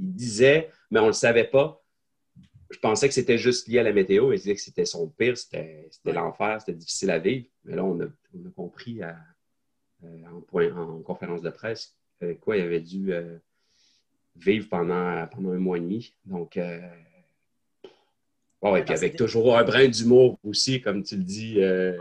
il 0.00 0.12
disait, 0.12 0.70
mais 0.90 0.98
on 0.98 1.04
ne 1.04 1.08
le 1.10 1.12
savait 1.12 1.44
pas. 1.44 1.80
Je 2.68 2.80
pensais 2.80 3.06
que 3.06 3.14
c'était 3.14 3.38
juste 3.38 3.68
lié 3.68 3.78
à 3.78 3.84
la 3.84 3.92
météo. 3.92 4.32
Il 4.32 4.38
disait 4.38 4.56
que 4.56 4.60
c'était 4.60 4.84
son 4.84 5.08
pire, 5.08 5.38
c'était 5.38 5.88
l'enfer, 6.04 6.60
c'était 6.60 6.76
difficile 6.76 7.10
à 7.10 7.20
vivre. 7.20 7.46
Mais 7.62 7.76
là, 7.76 7.84
on 7.84 8.00
a, 8.00 8.06
compris 8.56 9.00
en, 9.04 10.40
point, 10.48 10.76
en, 10.76 11.00
conférence 11.02 11.42
de 11.42 11.50
presse 11.50 11.96
quoi 12.40 12.56
il 12.56 12.64
avait 12.64 12.80
dû 12.80 13.12
vivre 14.34 14.68
pendant, 14.68 15.24
pendant 15.28 15.52
un 15.52 15.58
mois 15.58 15.78
et 15.78 15.80
demi. 15.80 16.12
Donc, 16.24 16.58
Oh, 18.60 18.76
et 18.76 18.82
puis 18.82 18.94
avec 18.94 19.16
toujours 19.16 19.56
un 19.56 19.64
brin 19.64 19.86
d'humour 19.86 20.38
aussi, 20.42 20.80
comme 20.80 21.02
tu 21.02 21.16
le 21.16 21.22
dis. 21.22 21.60
Euh, 21.60 21.96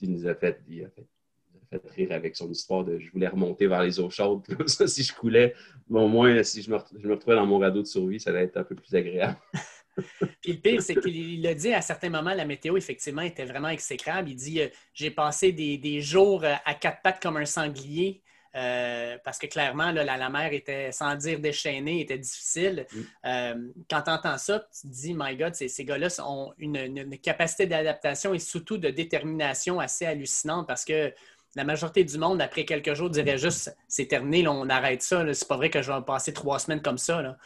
il 0.00 0.12
nous 0.12 0.26
a 0.26 0.34
fait, 0.34 0.60
il 0.68 0.84
a 0.84 0.88
fait, 0.90 1.82
rire 1.94 2.12
avec 2.12 2.36
son 2.36 2.50
histoire 2.50 2.84
de 2.84 2.98
je 2.98 3.10
voulais 3.10 3.28
remonter 3.28 3.66
vers 3.66 3.82
les 3.82 4.00
eaux 4.00 4.10
chaudes. 4.10 4.42
Comme 4.56 4.68
ça, 4.68 4.86
si 4.86 5.02
je 5.02 5.12
coulais, 5.12 5.54
au 5.90 6.08
moins, 6.08 6.42
si 6.42 6.62
je 6.62 6.70
me, 6.70 6.76
retrouvais 6.76 7.36
dans 7.36 7.46
mon 7.46 7.58
radeau 7.58 7.82
de 7.82 7.86
survie, 7.86 8.20
ça 8.20 8.30
allait 8.30 8.44
être 8.44 8.56
un 8.56 8.64
peu 8.64 8.74
plus 8.74 8.94
agréable. 8.94 9.36
Puis 10.40 10.52
le 10.52 10.58
pire, 10.58 10.80
c'est 10.80 10.94
qu'il 10.94 11.44
a 11.46 11.54
dit 11.54 11.72
à 11.72 11.82
certains 11.82 12.08
moments, 12.08 12.32
la 12.32 12.44
météo, 12.44 12.76
effectivement, 12.76 13.22
était 13.22 13.44
vraiment 13.44 13.68
exécrable. 13.68 14.30
Il 14.30 14.36
dit 14.36 14.60
euh, 14.62 14.68
J'ai 14.94 15.10
passé 15.10 15.52
des, 15.52 15.76
des, 15.76 16.00
jours 16.00 16.44
à 16.44 16.74
quatre 16.74 17.02
pattes 17.02 17.20
comme 17.20 17.36
un 17.36 17.44
sanglier 17.44 18.22
euh, 18.54 19.16
parce 19.24 19.38
que 19.38 19.46
clairement, 19.46 19.92
la, 19.92 20.30
mer 20.30 20.52
était, 20.52 20.90
sans 20.92 21.14
dire 21.16 21.38
déchaînée, 21.40 22.00
était 22.00 22.18
difficile. 22.18 22.86
Mm. 22.92 23.00
Euh, 23.26 23.54
quand 23.90 24.02
tu 24.02 24.10
entends 24.10 24.38
ça, 24.38 24.60
tu 24.72 24.88
te 24.88 24.92
dis, 24.92 25.14
my 25.14 25.36
God, 25.36 25.54
ces, 25.54 25.68
ces 25.68 25.84
gars-là 25.84 26.08
ont 26.26 26.52
une, 26.58 27.18
capacité 27.18 27.66
d'adaptation 27.66 28.34
et 28.34 28.38
surtout 28.38 28.78
de 28.78 28.88
détermination 28.90 29.80
assez 29.80 30.06
hallucinante 30.06 30.66
parce 30.66 30.84
que 30.84 31.12
la 31.56 31.64
majorité 31.64 32.04
du 32.04 32.18
monde, 32.18 32.40
après 32.40 32.64
quelques 32.64 32.94
jours, 32.94 33.10
dirait 33.10 33.38
juste, 33.38 33.74
c'est 33.88 34.06
terminé, 34.06 34.46
on 34.48 34.68
arrête 34.68 35.02
ça. 35.02 35.24
C'est 35.34 35.48
pas 35.48 35.56
vrai 35.56 35.70
que 35.70 35.82
je 35.82 35.90
vais 35.90 36.02
passer 36.02 36.32
trois 36.32 36.58
semaines 36.58 36.82
comme 36.82 36.98
ça. 36.98 37.36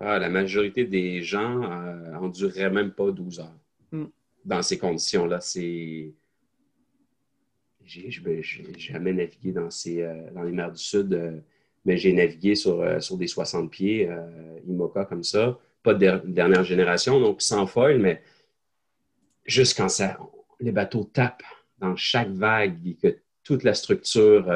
Ah, 0.00 0.18
la 0.18 0.28
majorité 0.28 0.84
des 0.84 1.22
gens 1.22 1.62
euh, 1.62 2.70
même 2.70 2.92
pas 2.92 3.10
12 3.10 3.40
heures 3.40 3.58
mm. 3.92 4.04
dans 4.44 4.62
ces 4.62 4.78
conditions-là. 4.78 5.40
C'est 5.40 6.14
je 7.90 8.62
n'ai 8.62 8.78
jamais 8.78 9.12
navigué 9.12 9.52
dans, 9.52 9.70
ces, 9.70 10.02
euh, 10.02 10.30
dans 10.32 10.42
les 10.42 10.52
mers 10.52 10.70
du 10.70 10.82
Sud, 10.82 11.12
euh, 11.12 11.38
mais 11.84 11.96
j'ai 11.96 12.12
navigué 12.12 12.54
sur, 12.54 12.80
euh, 12.80 13.00
sur 13.00 13.16
des 13.16 13.26
60 13.26 13.70
pieds, 13.70 14.08
IMOCA 14.66 15.04
comme 15.06 15.24
ça. 15.24 15.58
Pas 15.82 15.94
de 15.94 16.20
dernière 16.26 16.62
génération, 16.62 17.20
donc 17.20 17.40
sans 17.42 17.66
foil, 17.66 17.98
mais 17.98 18.22
juste 19.44 19.76
quand 19.76 19.88
ça, 19.88 20.18
les 20.60 20.72
bateaux 20.72 21.04
tapent 21.04 21.42
dans 21.78 21.96
chaque 21.96 22.28
vague 22.28 22.86
et 22.86 22.94
que 22.94 23.18
toute 23.42 23.64
la 23.64 23.72
structure 23.72 24.52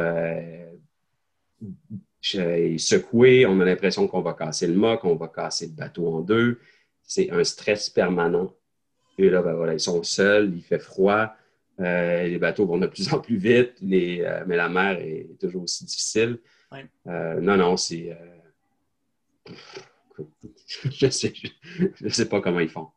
est 2.34 2.78
secouée, 2.78 3.46
on 3.46 3.58
a 3.60 3.64
l'impression 3.64 4.06
qu'on 4.06 4.20
va 4.20 4.34
casser 4.34 4.66
le 4.66 4.74
mât, 4.74 4.98
qu'on 4.98 5.16
va 5.16 5.28
casser 5.28 5.66
le 5.68 5.72
bateau 5.72 6.08
en 6.08 6.20
deux. 6.20 6.60
C'est 7.02 7.30
un 7.30 7.42
stress 7.42 7.88
permanent. 7.88 8.54
Et 9.16 9.30
là, 9.30 9.40
ben 9.40 9.54
voilà, 9.54 9.72
ils 9.72 9.80
sont 9.80 10.02
seuls, 10.02 10.52
il 10.54 10.62
fait 10.62 10.78
froid 10.78 11.34
euh, 11.80 12.28
les 12.28 12.38
bateaux 12.38 12.66
vont 12.66 12.78
de 12.78 12.86
plus 12.86 13.12
en 13.12 13.20
plus 13.20 13.36
vite, 13.36 13.82
euh, 13.82 14.44
mais 14.46 14.56
la 14.56 14.68
mer 14.68 15.00
est 15.00 15.28
toujours 15.40 15.64
aussi 15.64 15.84
difficile. 15.84 16.38
Euh, 17.06 17.40
non, 17.40 17.56
non, 17.56 17.76
c'est. 17.76 18.16
je 20.66 21.06
ne 21.06 22.08
sais, 22.10 22.28
pas 22.28 22.40
comment 22.40 22.60
ils 22.60 22.68
font. 22.68 22.88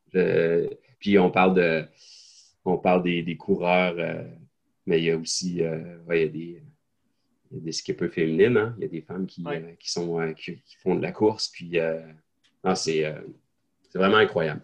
puis 0.99 1.17
on 1.17 1.31
parle 1.31 1.55
de. 1.55 1.85
On 2.65 2.77
parle 2.77 3.03
des, 3.03 3.37
coureurs, 3.37 3.95
mais 4.85 4.99
il 4.99 5.05
y 5.05 5.11
a 5.11 5.17
aussi 5.17 5.55
il 5.55 5.61
y 5.61 6.23
a 6.23 6.27
des, 6.27 6.61
des 7.49 7.71
skippers 7.71 8.09
féminines. 8.09 8.57
Hein. 8.57 8.75
Il 8.77 8.81
y 8.83 8.85
a 8.85 8.89
des 8.89 9.01
femmes 9.01 9.25
qui, 9.25 9.41
qui 9.79 9.89
sont, 9.89 10.33
qui, 10.33 10.61
font 10.79 10.95
de 10.95 11.01
la 11.01 11.13
course. 11.13 11.47
Puis 11.47 11.77
c'est 12.75 13.15
vraiment 13.95 14.17
incroyable. 14.17 14.61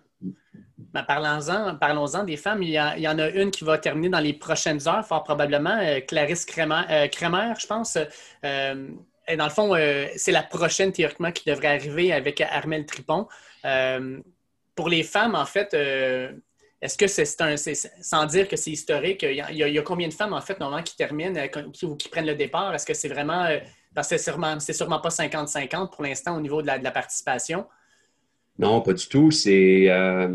Ben, 0.93 1.03
parlons-en, 1.03 1.75
parlons 1.75 2.23
des 2.23 2.37
femmes. 2.37 2.61
Il 2.61 2.69
y, 2.69 3.07
en 3.07 3.19
a 3.19 3.29
une 3.29 3.49
qui 3.49 3.63
va 3.63 3.79
terminer 3.79 4.09
dans 4.09 4.19
les 4.19 4.33
prochaines 4.33 4.87
heures, 4.87 5.05
fort 5.05 5.23
probablement, 5.23 5.77
euh, 5.79 6.01
Clarisse 6.01 6.45
euh, 6.57 7.07
Crémer, 7.07 7.53
je 7.59 7.67
pense. 7.67 7.97
Euh, 8.45 8.87
et 9.27 9.35
dans 9.35 9.45
le 9.45 9.49
fond, 9.49 9.73
c'est 10.17 10.31
la 10.31 10.43
prochaine 10.43 10.91
théoriquement 10.91 11.31
qui 11.31 11.49
devrait 11.49 11.69
arriver 11.69 12.11
avec 12.11 12.41
Armel 12.41 12.85
Tripon. 12.85 13.27
pour 14.75 14.89
les 14.89 15.03
femmes, 15.03 15.35
en 15.35 15.45
fait, 15.45 15.73
est-ce 16.81 16.97
que 16.97 17.07
c'est 17.07 17.41
un. 17.41 17.55
Sans 18.01 18.25
dire 18.25 18.49
que 18.49 18.57
c'est 18.57 18.71
historique, 18.71 19.23
il 19.23 19.35
y, 19.35 19.77
a, 19.77 19.81
combien 19.81 20.09
de 20.09 20.13
femmes, 20.13 20.33
en 20.33 20.41
fait, 20.41 20.59
normalement, 20.59 20.83
qui 20.83 20.97
terminent 20.97 21.41
ou 21.83 21.95
qui, 21.95 22.09
prennent 22.09 22.25
le 22.25 22.35
départ? 22.35 22.75
Est-ce 22.75 22.85
que 22.85 22.93
c'est 22.93 23.07
vraiment. 23.07 23.47
c'est 24.01 24.17
sûrement 24.17 24.99
pas 24.99 25.09
50-50 25.09 25.89
pour 25.89 26.03
l'instant 26.03 26.35
au 26.35 26.41
niveau 26.41 26.61
de 26.61 26.67
la 26.67 26.91
participation. 26.91 27.65
Non, 28.59 28.81
pas 28.81 28.93
du 28.93 29.07
tout. 29.07 29.31
C'est 29.31 29.89
euh, 29.89 30.27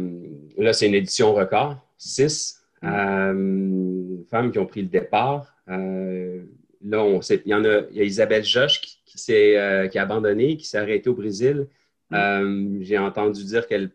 là, 0.56 0.72
c'est 0.72 0.86
une 0.86 0.94
édition 0.94 1.34
record, 1.34 1.76
six 1.96 2.60
euh, 2.84 4.16
femmes 4.30 4.50
qui 4.50 4.58
ont 4.58 4.66
pris 4.66 4.82
le 4.82 4.88
départ. 4.88 5.54
Euh, 5.68 6.42
là, 6.84 7.02
on 7.02 7.20
sait, 7.20 7.42
il 7.44 7.50
y 7.50 7.54
en 7.54 7.64
a, 7.64 7.82
il 7.90 7.96
y 7.96 8.00
a 8.00 8.04
Isabelle 8.04 8.44
Josh 8.44 8.80
qui, 8.80 9.00
qui 9.04 9.18
s'est 9.18 9.88
qui 9.90 9.98
a 9.98 10.02
abandonné, 10.02 10.56
qui 10.56 10.66
s'est 10.66 10.78
arrêtée 10.78 11.08
au 11.08 11.14
Brésil. 11.14 11.68
Mm. 12.10 12.82
J'ai 12.82 12.98
entendu 12.98 13.44
dire 13.44 13.66
qu'elle 13.66 13.90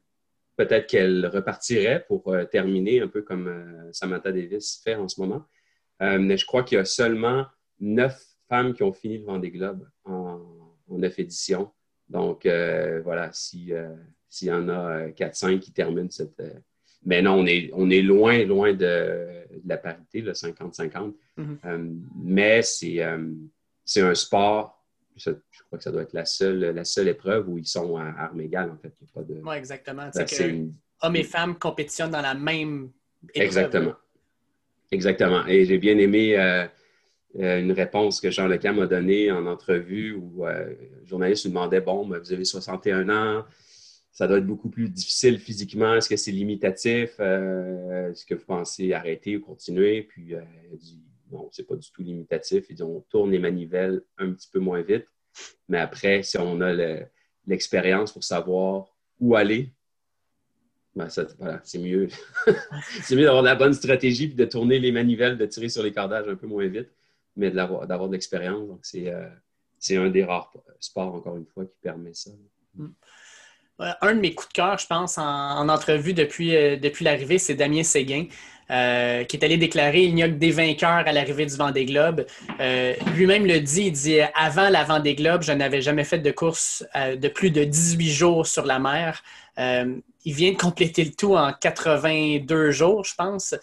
peut-être 0.56 0.88
qu'elle 0.88 1.26
repartirait 1.28 2.06
pour 2.08 2.34
terminer 2.52 3.02
un 3.02 3.08
peu 3.08 3.24
comme 3.24 3.90
Samantha 3.92 4.32
Davis 4.32 4.82
fait 4.84 4.96
en 4.96 5.08
ce 5.08 5.20
moment. 5.20 5.46
mais 6.00 6.38
je 6.38 6.46
crois 6.46 6.64
qu'il 6.64 6.78
y 6.78 6.82
a 6.82 6.86
seulement 6.86 7.46
neuf 7.80 8.24
femmes 8.48 8.74
qui 8.74 8.84
ont 8.84 8.94
fini 8.94 9.18
le 9.18 9.26
Vendée 9.26 9.50
Globe 9.50 9.88
en, 10.06 10.40
en 10.88 10.98
neuf 10.98 11.18
éditions. 11.18 11.72
Donc, 12.13 12.45
euh, 12.45 13.02
voilà, 13.04 13.26
euh, 13.26 13.95
s'il 14.30 14.47
y 14.47 14.52
en 14.52 14.69
a 14.69 15.08
4-5 15.10 15.56
euh, 15.56 15.58
qui 15.58 15.71
terminent 15.71 16.12
cette. 16.12 16.41
mais 17.04 17.23
non, 17.23 17.34
on 17.39 17.45
est, 17.47 17.71
on 17.73 17.89
est 17.89 18.04
loin, 18.04 18.45
loin 18.45 18.71
de, 18.71 19.43
la 19.65 19.78
parité, 19.78 20.21
le 20.21 20.34
50-50. 20.34 21.13
Mm-hmm. 21.39 21.99
mais 22.23 22.62
c'est 22.62 23.02
un 23.02 24.15
sport, 24.15 24.86
je 25.15 25.32
crois 25.65 25.80
que 25.80 25.84
ça 25.84 25.91
doit 25.91 26.04
être 26.04 26.13
la 26.13 26.26
seule, 26.26 26.60
la 26.60 26.86
seule 26.86 27.08
épreuve 27.08 27.49
où 27.49 27.58
ils 27.58 27.65
sont 27.65 27.97
à 27.97 28.13
armes 28.19 28.41
égales, 28.41 28.69
en 28.69 28.78
fait. 28.78 28.93
Oui, 29.15 29.56
exactement. 29.56 30.12
Que 30.12 30.67
hommes 31.02 31.15
et 31.15 31.23
femmes 31.23 31.58
compétitionnent 31.58 32.12
dans 32.12 32.21
la 32.21 32.36
même 32.36 32.91
épreuve. 33.34 33.43
Exactement. 33.43 33.93
Exactement. 34.91 35.47
Et 35.47 35.65
j'ai 35.65 35.80
bien 35.80 35.97
aimé 35.97 36.38
une 37.36 37.72
réponse 37.72 38.22
que 38.22 38.30
Jean 38.30 38.48
Lecam 38.48 38.78
m'a 38.78 38.88
donnée 38.88 39.32
en 39.32 39.46
entrevue 39.48 40.13
où 40.13 40.46
euh, 40.46 40.67
le 41.02 41.06
journaliste 41.06 41.46
lui 41.46 41.52
demandait 41.52 41.82
Bon, 41.82 42.08
vous 42.08 42.34
avez 42.34 42.46
61 42.46 43.10
ans, 43.10 43.46
ça 44.12 44.28
doit 44.28 44.38
être 44.38 44.46
beaucoup 44.46 44.69
plus 44.69 44.89
difficile 44.89 45.39
physiquement. 45.39 45.96
Est-ce 45.96 46.10
que 46.10 46.15
c'est 46.15 46.32
limitatif? 46.32 47.19
Est-ce 47.19 48.26
que 48.26 48.36
vous 48.36 48.46
pensez 48.46 48.93
arrêter 48.93 49.38
ou 49.38 49.41
continuer? 49.41 50.04
Puis, 50.04 50.34
il 50.72 50.78
dit, 50.78 51.02
non, 51.32 51.50
c'est 51.52 51.67
pas 51.67 51.76
du 51.76 51.91
tout 51.91 52.04
limitatif. 52.04 52.65
Ils 52.69 52.76
dit, 52.76 52.84
on 52.84 53.02
tourne 53.10 53.32
les 53.32 53.39
manivelles 53.39 54.04
un 54.19 54.32
petit 54.32 54.50
peu 54.52 54.60
moins 54.60 54.84
vite. 54.84 55.08
Mais 55.67 55.80
après, 55.80 56.22
si 56.22 56.38
on 56.38 56.62
a 56.62 56.74
l'expérience 57.48 58.12
pour 58.12 58.24
savoir 58.24 58.96
où 59.19 59.36
aller, 59.36 59.72
ben 60.96 61.08
c'est 61.10 61.80
mieux. 61.80 62.08
c'est 63.02 63.15
mieux 63.15 63.24
d'avoir 63.24 63.41
la 63.41 63.56
bonne 63.56 63.74
stratégie 63.74 64.28
puis 64.28 64.36
de 64.36 64.46
tourner 64.46 64.78
les 64.78 64.91
manivelles, 64.91 65.38
de 65.38 65.46
tirer 65.48 65.69
sur 65.69 65.82
les 65.82 65.91
cordages 65.91 66.28
un 66.28 66.36
peu 66.36 66.46
moins 66.46 66.67
vite, 66.67 66.89
mais 67.36 67.52
d'avoir 67.52 68.08
de 68.08 68.13
l'expérience. 68.13 68.67
Donc, 68.67 68.82
euh, 68.96 69.30
c'est 69.80 69.98
un 69.98 70.10
des 70.10 70.24
rares 70.24 70.54
sports, 70.80 71.13
encore 71.13 71.38
une 71.38 71.46
fois, 71.46 71.65
qui 71.65 71.78
permet 71.82 72.13
ça. 72.13 72.32
Mm. 72.76 72.88
Un 73.80 74.15
de 74.15 74.19
mes 74.19 74.34
coups 74.34 74.50
de 74.50 74.54
cœur, 74.54 74.78
je 74.78 74.88
pense, 74.88 75.17
en, 75.17 75.67
entrevue 75.67 76.13
depuis, 76.13 76.56
euh, 76.56 76.78
depuis 76.78 77.04
l'arrivée, 77.04 77.39
c'est 77.39 77.56
Damien 77.56 77.84
Séguin. 77.84 78.28
Euh, 78.72 79.26
qui 79.26 79.36
est 79.36 79.43
allé 79.43 79.58
déclarer 79.58 80.04
il 80.04 80.15
n'y 80.15 80.24
a 80.24 80.30
que 80.30 80.36
des 80.36 80.52
vainqueurs 80.52 81.06
à 81.06 81.12
l'arrivée 81.12 81.46
du 81.46 81.56
Vendée 81.56 81.86
Globe. 81.86 82.26
Euh, 82.62 82.93
lui-même 83.13 83.46
le 83.46 83.60
dit, 83.60 83.88
il 83.88 83.91
dit 83.91 84.19
avant 84.36 84.69
la 84.69 84.86
Vendée 84.86 85.15
Globe, 85.15 85.43
je 85.43 85.52
n'avais 85.52 85.82
jamais 85.82 86.06
fait 86.06 86.19
de 86.19 86.32
course 86.32 86.86
euh, 86.96 87.17
de 87.17 87.28
plus 87.28 87.52
de 87.52 87.65
18 87.65 88.10
jours 88.10 88.48
sur 88.48 88.65
la 88.65 88.80
mer. 88.80 89.22
Il 90.26 90.34
vient 90.34 90.52
de 90.52 90.58
compléter 90.58 91.04
le 91.04 91.12
tout 91.12 91.36
en 91.36 91.52
82 91.54 92.72
jours, 92.72 93.04
je 93.04 93.16
pense. 93.16 93.56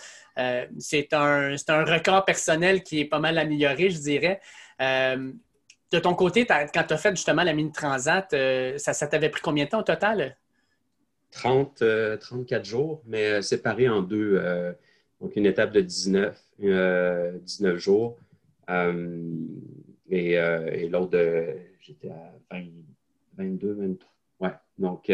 c'est 0.78 1.12
un, 1.12 1.54
un, 1.68 1.84
record 1.84 2.24
personnel 2.24 2.82
qui 2.82 3.00
est 3.00 3.04
pas 3.04 3.18
mal 3.18 3.38
amélioré, 3.38 3.90
je 3.90 3.98
dirais. 3.98 4.40
de 4.78 5.98
ton 5.98 6.14
côté, 6.14 6.46
quand 6.46 6.84
tu 6.86 6.94
as 6.94 6.98
fait 6.98 7.10
justement 7.10 7.42
la 7.42 7.52
mini 7.52 7.72
transat, 7.72 8.34
ça, 8.78 8.92
ça 8.92 9.06
t'avait 9.06 9.30
pris 9.30 9.42
combien 9.42 9.64
de 9.64 9.70
temps 9.70 9.80
au 9.80 9.84
total? 9.84 10.36
30, 11.32 11.82
34 12.20 12.64
jours, 12.64 13.02
mais 13.06 13.40
séparé 13.42 13.88
en 13.88 14.02
deux. 14.02 14.40
Donc, 15.20 15.36
une 15.36 15.46
étape 15.46 15.72
de 15.72 15.80
19, 15.80 16.42
19 16.58 17.74
euh, 17.74 17.78
jours. 17.78 18.18
Euh, 18.70 19.18
et, 20.08 20.38
euh, 20.38 20.70
et 20.72 20.88
l'autre, 20.88 21.18
j'étais 21.80 22.08
à 22.08 22.32
22, 23.36 23.72
23. 23.74 24.10
Ouais. 24.40 24.54
Donc, 24.78 25.10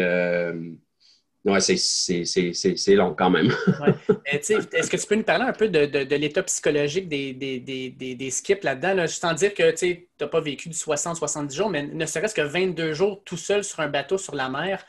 ouais, 1.47 1.59
c'est 1.59 2.95
long 2.95 3.13
quand 3.13 3.29
même. 3.29 3.51
Est-ce 4.25 4.89
que 4.89 4.97
tu 4.97 5.07
peux 5.07 5.15
nous 5.15 5.23
parler 5.23 5.45
un 5.45 5.53
peu 5.53 5.69
de, 5.69 5.85
de, 5.85 6.15
l'état 6.15 6.43
psychologique 6.43 7.07
des, 7.07 7.33
des, 7.33 7.59
des, 7.59 7.89
des 8.15 8.31
skips 8.31 8.63
là-dedans? 8.63 8.93
Là? 8.93 9.05
En 9.23 9.33
dire 9.33 9.53
que 9.53 9.71
tu 9.71 10.07
n'as 10.19 10.27
pas 10.27 10.41
vécu 10.41 10.69
du 10.69 10.75
60-70 10.75 11.55
jours, 11.55 11.69
mais 11.69 11.83
ne 11.83 12.05
serait-ce 12.05 12.35
que 12.35 12.41
22 12.41 12.93
jours 12.93 13.21
tout 13.25 13.37
seul 13.37 13.63
sur 13.63 13.79
un 13.79 13.87
bateau 13.87 14.17
sur 14.17 14.35
la 14.35 14.49
mer. 14.49 14.85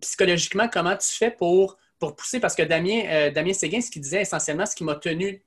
psychologiquement, 0.00 0.68
comment 0.68 0.96
tu 0.96 1.08
fais 1.08 1.30
pour 1.30 1.76
pour 2.00 2.16
pousser, 2.16 2.40
parce 2.40 2.56
que 2.56 2.62
Damien, 2.62 3.02
euh, 3.06 3.30
Damien 3.30 3.52
Séguin, 3.52 3.80
ce 3.80 3.90
qu'il 3.90 4.02
disait 4.02 4.22
essentiellement, 4.22 4.66
ce 4.66 4.74
qui 4.74 4.82
m'a 4.82 4.96
tenu 4.96 5.44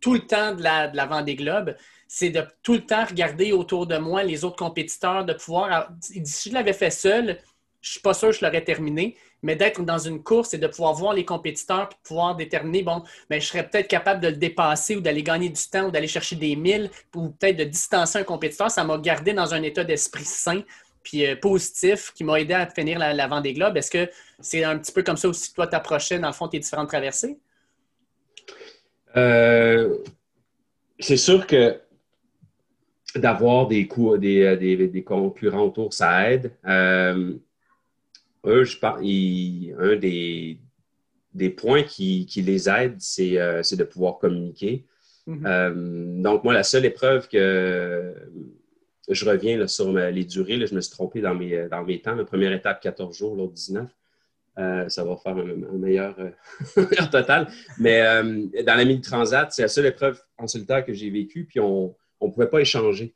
tout 0.00 0.14
le 0.14 0.20
temps 0.20 0.54
de 0.54 0.62
la, 0.62 0.88
de 0.88 0.96
la 0.96 1.04
Vendée 1.04 1.34
Globe, 1.34 1.74
c'est 2.06 2.30
de 2.30 2.42
tout 2.62 2.74
le 2.74 2.86
temps 2.86 3.04
regarder 3.04 3.52
autour 3.52 3.86
de 3.86 3.98
moi 3.98 4.22
les 4.22 4.44
autres 4.44 4.56
compétiteurs, 4.56 5.24
de 5.24 5.32
pouvoir. 5.32 5.90
Si 6.00 6.50
je 6.50 6.54
l'avais 6.54 6.72
fait 6.72 6.90
seul, 6.90 7.38
je 7.84 7.90
suis 7.90 8.00
pas 8.00 8.14
sûr 8.14 8.30
que 8.30 8.36
je 8.36 8.44
l'aurais 8.44 8.64
terminé, 8.64 9.14
mais 9.42 9.56
d'être 9.56 9.82
dans 9.82 9.98
une 9.98 10.22
course 10.22 10.54
et 10.54 10.58
de 10.58 10.66
pouvoir 10.66 10.94
voir 10.94 11.12
les 11.12 11.26
compétiteurs 11.26 11.90
et 11.92 11.96
pouvoir 12.02 12.34
déterminer, 12.34 12.82
bon, 12.82 13.02
ben, 13.28 13.38
je 13.38 13.46
serais 13.46 13.68
peut-être 13.68 13.88
capable 13.88 14.22
de 14.22 14.28
le 14.28 14.36
dépasser 14.36 14.96
ou 14.96 15.02
d'aller 15.02 15.22
gagner 15.22 15.50
du 15.50 15.62
temps 15.70 15.88
ou 15.88 15.90
d'aller 15.90 16.08
chercher 16.08 16.34
des 16.34 16.56
milles 16.56 16.90
ou 17.14 17.28
peut-être 17.28 17.58
de 17.58 17.64
distancer 17.64 18.18
un 18.18 18.24
compétiteur. 18.24 18.70
Ça 18.70 18.84
m'a 18.84 18.96
gardé 18.96 19.34
dans 19.34 19.52
un 19.52 19.62
état 19.62 19.84
d'esprit 19.84 20.24
sain 20.24 20.62
puis 21.02 21.26
euh, 21.26 21.36
positif 21.36 22.10
qui 22.14 22.24
m'a 22.24 22.40
aidé 22.40 22.54
à 22.54 22.66
finir 22.66 22.98
la, 22.98 23.12
la 23.12 23.26
Vendée 23.26 23.52
Globe. 23.52 23.76
Est-ce 23.76 23.90
que 23.90 24.10
c'est 24.40 24.64
un 24.64 24.78
petit 24.78 24.92
peu 24.92 25.02
comme 25.02 25.18
ça 25.18 25.28
aussi 25.28 25.50
que 25.50 25.56
toi 25.56 25.66
t'approchais, 25.66 26.18
dans 26.18 26.28
le 26.28 26.32
fond, 26.32 26.48
tes 26.48 26.58
différentes 26.58 26.88
traversées? 26.88 27.36
Euh, 29.14 29.98
c'est 30.98 31.18
sûr 31.18 31.46
que 31.46 31.78
d'avoir 33.14 33.68
des, 33.68 33.86
des, 34.18 34.42
euh, 34.42 34.56
des, 34.56 35.04
concurrents 35.04 35.66
autour, 35.66 35.92
ça 35.92 36.30
aide. 36.30 36.50
Eux, 38.46 38.64
je 38.64 38.78
un 38.82 39.96
des, 39.96 40.58
des 41.32 41.50
points 41.50 41.82
qui, 41.82 42.26
les 42.36 42.68
aide, 42.68 42.96
c'est 42.98 43.76
de 43.76 43.84
pouvoir 43.84 44.18
communiquer. 44.18 44.86
Mm-hmm. 45.26 46.22
donc, 46.22 46.44
moi, 46.44 46.52
la 46.52 46.62
seule 46.62 46.84
épreuve 46.84 47.28
que 47.28 48.14
je 49.08 49.24
reviens 49.28 49.56
là, 49.56 49.68
sur 49.68 49.92
les 49.92 50.24
durées. 50.24 50.66
je 50.66 50.74
me 50.74 50.80
suis 50.80 50.90
trompé 50.90 51.20
dans 51.20 51.34
mes, 51.34 51.68
dans 51.68 51.84
mes 51.84 52.00
temps. 52.00 52.14
La 52.14 52.24
première 52.24 52.52
étape, 52.52 52.80
14 52.80 53.16
jours, 53.16 53.34
l'autre 53.34 53.52
19. 53.52 53.88
Euh, 54.56 54.88
ça 54.88 55.02
va 55.04 55.16
faire 55.16 55.36
un, 55.36 55.78
meilleur, 55.78 56.14
euh, 56.18 56.84
total. 57.10 57.48
Mais 57.78 58.02
euh, 58.02 58.46
dans 58.64 58.74
la 58.76 58.84
mini-transat, 58.84 59.52
c'est 59.52 59.62
la 59.62 59.68
seule 59.68 59.86
épreuve 59.86 60.20
en 60.38 60.46
solitaire 60.46 60.84
que 60.84 60.92
j'ai 60.92 61.10
vécue. 61.10 61.44
Puis 61.44 61.60
on 61.60 61.94
ne 62.22 62.30
pouvait 62.30 62.48
pas 62.48 62.60
échanger 62.60 63.14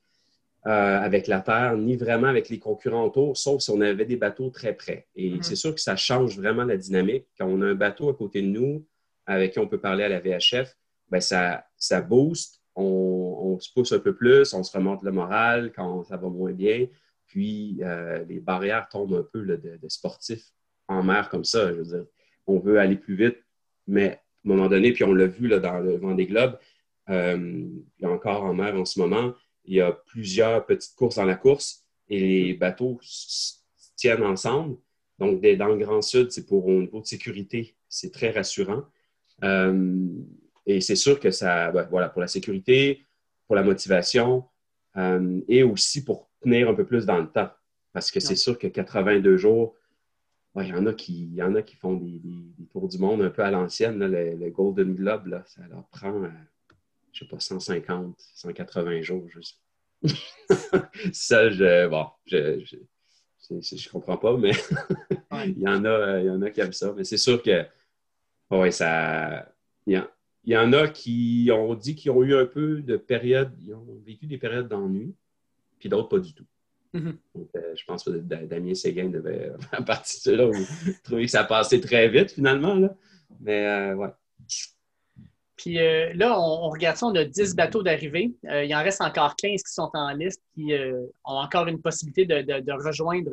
avec 0.65 1.29
la 1.29 1.41
Terre, 1.41 1.77
ni 1.77 1.97
vraiment 1.97 2.27
avec 2.27 2.51
les 2.51 2.59
concurrents 2.59 3.05
autour, 3.05 3.37
sauf 3.37 3.63
si 3.63 3.71
on 3.71 3.81
avait 3.81 4.05
des 4.05 4.17
bateaux 4.17 4.51
très 4.51 4.75
près. 4.75 5.07
Et 5.17 5.31
mm-hmm. 5.31 5.43
c'est 5.43 5.57
sûr 5.57 5.75
que 5.75 5.81
ça 5.81 5.97
change 5.97 6.37
vraiment 6.37 6.65
la 6.65 6.77
dynamique. 6.77 7.27
Quand 7.39 7.47
on 7.47 7.63
a 7.63 7.67
un 7.67 7.75
bateau 7.75 8.11
à 8.11 8.15
côté 8.15 8.43
de 8.43 8.49
nous, 8.49 8.85
avec 9.25 9.53
qui 9.53 9.61
on 9.61 9.67
peut 9.67 9.81
parler 9.81 10.05
à 10.05 10.09
la 10.09 10.21
VHF, 10.21 10.77
ben 11.11 11.21
ça, 11.21 11.65
ça 11.79 12.03
booste 12.03 12.59
on, 12.81 13.59
se 13.61 13.73
pousse 13.73 13.93
un 13.93 13.99
peu 13.99 14.15
plus, 14.15 14.55
on 14.55 14.63
se 14.63 14.77
remonte 14.77 15.03
le 15.03 15.11
moral 15.11 15.73
quand 15.75 16.05
ça 16.05 16.17
va 16.17 16.29
moins 16.29 16.53
bien. 16.53 16.87
Puis 17.27 17.79
euh, 17.83 18.25
les 18.29 18.41
barrières 18.41 18.89
tombent 18.89 19.15
un 19.15 19.27
peu 19.33 19.45
de, 19.45 19.79
sportifs 19.89 20.53
en 20.87 21.03
mer 21.03 21.29
comme 21.29 21.45
ça. 21.45 21.73
Je 21.73 21.79
veux 21.79 21.85
dire, 21.85 22.05
on 22.47 22.59
veut 22.59 22.79
aller 22.79 22.97
plus 22.97 23.15
vite, 23.15 23.39
mais 23.87 24.11
à 24.11 24.13
un 24.13 24.19
moment 24.55 24.69
donné, 24.69 24.93
puis 24.93 25.05
on 25.05 25.13
l'a 25.13 25.27
vu 25.27 25.49
là, 25.49 25.59
dans 25.59 25.79
le 25.79 25.97
vent 25.97 26.15
des 26.15 26.27
globes, 26.27 26.59
euh, 27.11 27.67
a 28.03 28.09
encore 28.09 28.45
en 28.45 28.55
mer 28.55 28.75
en 28.77 28.85
ce 28.85 29.01
moment, 29.01 29.35
il 29.69 29.75
y 29.75 29.81
a 29.81 29.93
plusieurs 29.93 30.65
petites 30.65 30.95
courses 30.97 31.17
dans 31.17 31.25
la 31.25 31.35
course 31.37 31.85
et 32.09 32.19
les 32.19 32.55
bateaux 32.55 32.99
tiennent 33.97 34.25
ensemble. 34.25 34.79
Donc, 35.19 35.43
dans 35.43 35.67
le 35.69 35.77
Grand 35.77 36.01
Sud, 36.01 36.31
c'est 36.31 36.47
pour 36.47 36.67
au 36.67 36.81
niveau 36.81 37.01
de 37.01 37.07
sécurité, 37.07 37.77
c'est 37.89 38.13
très 38.13 38.31
rassurant. 38.31 38.85
Euh, 39.45 40.07
et 40.65 40.81
c'est 40.81 40.97
sûr 40.97 41.21
que 41.21 41.31
ça, 41.31 41.71
ben, 41.71 41.87
voilà, 41.91 42.09
pour 42.09 42.21
la 42.21 42.29
sécurité, 42.29 43.03
pour 43.47 43.57
la 43.57 43.63
motivation 43.63 44.45
euh, 44.97 45.41
et 45.49 45.63
aussi 45.63 46.03
pour 46.05 46.31
tenir 46.41 46.71
un 46.71 46.75
peu 46.75 46.87
plus 46.87 47.05
dans 47.05 47.19
le 47.19 47.29
temps. 47.29 47.51
Parce 47.93 48.11
que 48.11 48.21
c'est 48.21 48.37
sûr 48.37 48.59
que 48.59 48.69
82 48.69 49.37
jours, 49.37 49.75
il 50.57 50.69
y, 50.69 50.73
en 50.73 50.87
a 50.87 50.95
qui, 50.95 51.27
y 51.27 51.43
en 51.43 51.55
a 51.55 51.63
qui 51.63 51.77
font 51.77 51.95
des, 51.95 52.21
tours 52.71 52.89
du 52.89 52.99
monde 52.99 53.23
un 53.23 53.31
peu 53.31 53.43
à 53.43 53.51
l'ancienne. 53.51 53.99
Le, 53.99 54.51
Golden 54.51 54.95
Globe, 54.95 55.43
ça 55.47 55.63
leur 55.69 55.87
prend, 55.89 56.25
euh, 56.25 56.29
je 57.19 57.25
sais 57.25 57.29
pas, 57.29 57.41
150, 57.41 58.15
180 58.35 59.03
jours 59.03 59.29
juste. 59.29 59.61
ça, 61.13 61.51
je, 61.51 61.89
bon, 61.89 62.07
je, 62.27 62.65
je, 63.51 63.89
comprends 63.89 64.17
pas, 64.17 64.37
mais 64.37 64.53
il, 65.47 65.59
y 65.59 65.67
en 65.67 65.85
a, 65.85 66.21
il 66.21 66.27
y 66.27 66.31
en 66.31 66.41
a 66.43 66.51
qui 66.51 66.61
aiment 66.61 66.73
ça. 66.73 66.93
Mais 66.97 67.03
c'est 67.03 67.17
sûr 67.17 67.43
que, 67.43 67.67
ouais, 68.53 68.71
ça, 68.71 69.53
il 69.87 70.01
y 70.45 70.57
en 70.57 70.73
a 70.73 70.87
qui 70.87 71.51
ont 71.53 71.75
dit 71.75 71.97
qu'ils 71.97 72.13
ont 72.13 72.23
eu 72.23 72.37
un 72.37 72.47
peu 72.47 72.83
de 72.83 72.97
périodes, 72.97 73.53
ils 73.61 73.75
ont 73.75 74.01
vécu 74.07 74.27
des 74.27 74.39
périodes 74.39 74.69
d'ennui, 74.69 75.17
puis 75.81 75.89
d'autres 75.89 76.09
pas 76.09 76.21
du 76.21 76.35
tout. 76.35 76.47
Mm-hmm. 76.95 77.17
Euh, 77.57 77.75
je 77.77 77.85
pense 77.85 78.05
que 78.05 78.11
Damien 78.11 78.75
Séguin 78.75 79.09
devait 79.09 79.51
euh, 79.75 79.83
partir 79.83 80.33
de 80.33 80.39
là 80.39 80.49
où 80.49 80.55
trouver 81.03 81.25
que 81.25 81.31
ça 81.31 81.45
passait 81.45 81.81
très 81.81 82.09
vite 82.09 82.31
finalement. 82.31 82.77
Là. 82.77 82.95
Mais 83.41 83.67
euh, 83.67 83.95
ouais. 83.97 84.09
Puis 85.59 85.75
là, 85.75 86.41
on, 86.41 86.71
regarde 86.71 86.97
ça, 86.97 87.07
on 87.07 87.15
a 87.15 87.25
10 87.25 87.55
bateaux 87.55 87.83
d'arrivée. 87.83 88.33
il 88.45 88.75
en 88.75 88.83
reste 88.83 89.03
encore 89.03 89.35
15 89.37 89.63
qui 89.63 89.73
sont 89.73 89.91
en 89.93 90.11
liste, 90.13 90.41
qui 90.55 90.73
ont 90.73 91.37
encore 91.37 91.67
une 91.67 91.83
possibilité 91.83 92.25
de, 92.25 92.87
rejoindre, 92.87 93.31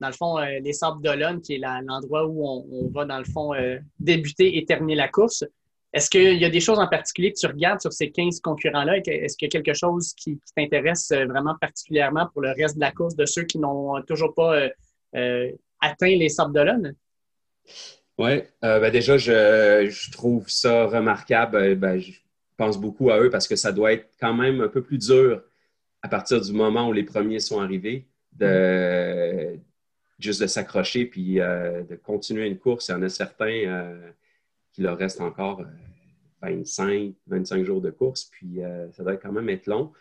dans 0.00 0.08
le 0.08 0.12
fond, 0.12 0.36
les 0.38 0.72
Sables 0.74 1.02
d'Olonne, 1.02 1.40
qui 1.40 1.54
est 1.54 1.58
l'endroit 1.58 2.26
où 2.26 2.46
on, 2.46 2.90
va, 2.90 3.06
dans 3.06 3.18
le 3.18 3.24
fond, 3.24 3.52
débuter 3.98 4.58
et 4.58 4.66
terminer 4.66 4.94
la 4.94 5.08
course. 5.08 5.42
Est-ce 5.92 6.10
qu'il 6.10 6.38
y 6.38 6.44
a 6.44 6.50
des 6.50 6.60
choses 6.60 6.78
en 6.78 6.86
particulier 6.86 7.32
que 7.32 7.38
tu 7.38 7.46
regardes 7.46 7.80
sur 7.80 7.92
ces 7.92 8.10
15 8.10 8.40
concurrents-là? 8.40 8.98
Est-ce 8.98 9.36
qu'il 9.36 9.46
y 9.46 9.48
a 9.48 9.60
quelque 9.60 9.74
chose 9.74 10.12
qui, 10.14 10.38
t'intéresse 10.54 11.10
euh, 11.12 11.24
vraiment 11.24 11.54
particulièrement 11.58 12.28
pour 12.32 12.42
le 12.42 12.50
reste 12.50 12.74
de 12.74 12.80
la 12.80 12.92
course 12.92 13.16
de 13.16 13.24
ceux 13.24 13.44
qui 13.44 13.58
n'ont 13.58 14.00
toujours 14.02 14.34
pas 14.34 14.54
euh, 14.54 14.68
euh, 15.16 15.50
atteint 15.80 16.14
les 16.14 16.28
Sables 16.28 16.52
d'Olonne? 16.52 16.94
Oui, 18.18 18.42
ben 18.62 18.90
déjà, 18.90 19.16
je, 19.16 20.10
trouve 20.10 20.48
ça 20.48 20.86
remarquable. 20.86 21.76
Ben, 21.76 21.98
je 21.98 22.12
pense 22.56 22.78
beaucoup 22.78 23.10
à 23.10 23.20
eux 23.20 23.30
parce 23.30 23.46
que 23.46 23.56
ça 23.56 23.70
doit 23.72 23.92
être 23.92 24.08
quand 24.20 24.34
même 24.34 24.60
un 24.60 24.68
peu 24.68 24.82
plus 24.82 24.98
dur 24.98 25.42
à 26.02 26.08
partir 26.08 26.40
du 26.40 26.52
moment 26.52 26.88
où 26.88 26.92
les 26.92 27.04
premiers 27.04 27.40
sont 27.40 27.60
arrivés 27.60 28.06
de 28.32 29.56
juste 30.18 30.40
de 30.40 30.48
s'accrocher 30.48 31.06
puis 31.06 31.34
de 31.36 31.94
continuer 32.02 32.46
une 32.48 32.58
course. 32.58 32.88
Il 32.88 32.92
y 32.92 32.94
en 32.94 33.02
a 33.02 33.08
certains 33.08 33.96
il 34.78 34.84
leur 34.84 34.96
reste 34.96 35.20
encore 35.20 35.62
25, 36.40 36.88
euh, 36.88 37.10
25 37.26 37.64
jours 37.64 37.80
de 37.80 37.90
course, 37.90 38.24
puis 38.30 38.62
euh, 38.62 38.90
ça 38.92 39.02
doit 39.02 39.16
quand 39.16 39.32
même 39.32 39.48
être 39.48 39.66
long. 39.66 39.92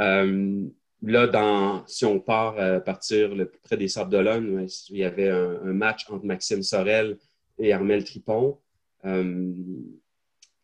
Euh, 0.00 0.66
là, 1.02 1.26
dans, 1.28 1.86
si 1.86 2.04
on 2.04 2.18
part 2.18 2.56
partir 2.82 3.34
le 3.34 3.46
plus 3.46 3.60
près 3.60 3.76
des 3.76 3.88
Sables 3.88 4.10
d'Olonne, 4.10 4.66
il 4.90 4.96
y 4.96 5.04
avait 5.04 5.30
un, 5.30 5.72
match 5.72 6.10
entre 6.10 6.24
Maxime 6.24 6.62
Sorel 6.62 7.18
et 7.58 7.72
Armel 7.72 8.04
Tripon. 8.04 8.58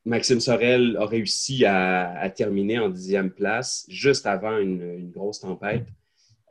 Maxime 0.04 0.40
Sorel 0.40 0.96
a 0.96 1.04
réussi 1.04 1.64
à, 1.66 2.30
terminer 2.34 2.78
en 2.78 2.88
dixième 2.88 3.30
place 3.30 3.84
juste 3.88 4.26
avant 4.26 4.58
une, 4.58 5.10
grosse 5.10 5.40
tempête. 5.40 5.86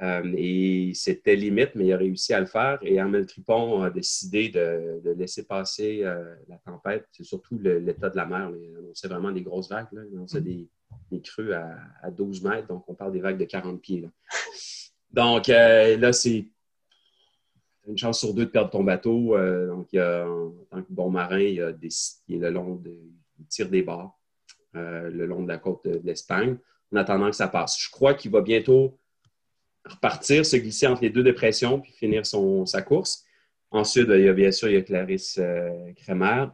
Euh, 0.01 0.33
et 0.37 0.93
c'était 0.93 1.35
limite, 1.35 1.71
mais 1.75 1.87
il 1.87 1.93
a 1.93 1.97
réussi 1.97 2.33
à 2.33 2.39
le 2.39 2.45
faire. 2.45 2.79
Et 2.83 2.99
Armel 2.99 3.25
Tripon 3.25 3.81
a 3.81 3.89
décidé 3.89 4.49
de, 4.49 5.01
laisser 5.17 5.45
passer 5.45 6.01
euh, 6.03 6.35
la 6.47 6.57
tempête. 6.57 7.05
C'est 7.11 7.25
surtout 7.25 7.59
l'état 7.59 8.09
de 8.09 8.15
la 8.15 8.25
mer. 8.25 8.51
C'est 8.93 9.07
vraiment 9.07 9.31
des 9.31 9.41
grosses 9.41 9.69
vagues. 9.69 9.91
Là. 9.91 10.03
On 10.13 10.39
des, 10.39 10.69
des 11.11 11.21
crues 11.21 11.53
à, 11.53 12.11
12 12.11 12.43
mètres. 12.43 12.67
Donc, 12.67 12.87
on 12.87 12.93
parle 12.93 13.11
des 13.11 13.19
vagues 13.19 13.39
de 13.39 13.45
40 13.45 13.81
pieds. 13.81 14.07
Donc, 15.11 15.49
euh, 15.49 15.97
là, 15.97 16.13
c'est 16.13 16.45
une 17.89 17.97
chance 17.97 18.19
sur 18.19 18.33
deux 18.33 18.45
de 18.45 18.51
perdre 18.51 18.69
ton 18.69 18.83
bateau. 18.83 19.35
donc, 19.67 19.87
il 19.91 19.97
y 19.97 19.99
a, 19.99 20.27
en 20.27 20.51
tant 20.69 20.81
que 20.81 20.91
bon 20.91 21.09
marin, 21.09 21.39
il, 21.39 21.55
y 21.55 21.61
a 21.61 21.71
des, 21.71 21.89
il 22.27 22.35
est 22.35 22.39
le 22.39 22.49
long 22.51 22.75
de, 22.75 22.95
il 23.39 23.45
tire 23.47 23.69
des 23.69 23.81
barres 23.81 24.19
euh, 24.75 25.09
le 25.09 25.25
long 25.25 25.41
de 25.41 25.47
la 25.47 25.57
côte 25.57 25.83
de, 25.85 25.99
l'Espagne 26.03 26.57
en 26.93 26.97
attendant 26.97 27.29
que 27.29 27.35
ça 27.35 27.47
passe. 27.47 27.81
Je 27.81 27.89
crois 27.89 28.13
qu'il 28.13 28.29
va 28.29 28.41
bientôt 28.41 28.99
repartir, 29.85 30.45
se 30.45 30.57
glisser 30.57 30.85
entre 30.85 31.01
les 31.01 31.09
deux 31.09 31.23
dépressions 31.23 31.79
puis 31.79 31.91
finir 31.91 32.25
son, 32.25 32.67
sa 32.67 32.83
course. 32.83 33.25
Ensuite, 33.71 34.07
il 34.09 34.21
y 34.21 34.29
a 34.29 34.33
bien 34.33 34.51
sûr 34.51 34.69
il 34.69 34.75
y 34.75 34.77
a 34.77 34.81
Clarisse 34.81 35.39
euh, 35.41 35.91
Kremer, 35.95 36.47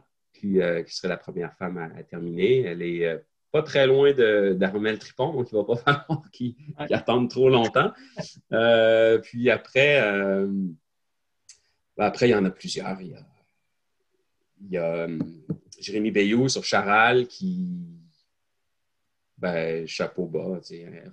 euh, 0.44 0.82
qui, 0.82 0.94
serait 0.94 1.08
la 1.08 1.18
première 1.18 1.54
femme 1.56 1.76
à, 1.76 2.02
terminer. 2.04 2.62
Elle 2.62 2.80
est 2.80 3.22
pas 3.52 3.62
très 3.62 3.86
loin 3.86 4.12
d'Armel 4.54 4.98
Tripon, 4.98 5.34
donc 5.34 5.52
il 5.52 5.56
ne 5.56 5.60
va 5.60 5.66
pas 5.66 5.76
falloir 6.06 6.30
qu'il 6.30 6.54
attende 6.78 7.28
trop 7.28 7.50
longtemps. 7.50 7.92
puis 9.22 9.50
après, 9.50 10.46
après, 11.98 12.28
il 12.28 12.32
y 12.32 12.34
en 12.34 12.44
a 12.44 12.50
plusieurs. 12.50 13.00
Il 13.00 13.08
y 13.08 13.14
a, 13.14 13.26
il 14.60 14.70
y 14.70 14.76
a 14.76 15.08
Jérémy 15.80 16.10
Bayou 16.10 16.48
sur 16.48 16.64
Charal 16.64 17.26
qui, 17.26 17.96
ben, 19.38 19.86
chapeau 19.86 20.26
bas, 20.26 20.60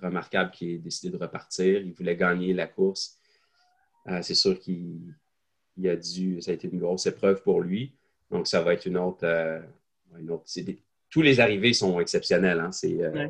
remarquable 0.02 0.50
qu'il 0.50 0.70
ait 0.70 0.78
décidé 0.78 1.16
de 1.16 1.22
repartir. 1.22 1.80
Il 1.80 1.92
voulait 1.92 2.16
gagner 2.16 2.52
la 2.54 2.66
course. 2.66 3.18
Euh, 4.08 4.20
c'est 4.22 4.34
sûr 4.34 4.58
qu'il 4.58 5.14
a 5.84 5.96
dû, 5.96 6.40
ça 6.40 6.50
a 6.50 6.54
été 6.54 6.68
une 6.68 6.78
grosse 6.78 7.06
épreuve 7.06 7.42
pour 7.42 7.60
lui. 7.60 7.94
Donc, 8.30 8.46
ça 8.46 8.62
va 8.62 8.74
être 8.74 8.86
une 8.86 8.96
autre. 8.96 9.24
Euh, 9.24 9.60
tous 11.10 11.22
les 11.22 11.40
arrivées 11.40 11.72
sont 11.72 12.00
exceptionnels. 12.00 12.60
Hein. 12.60 12.72
C'est 12.72 13.02
euh, 13.02 13.28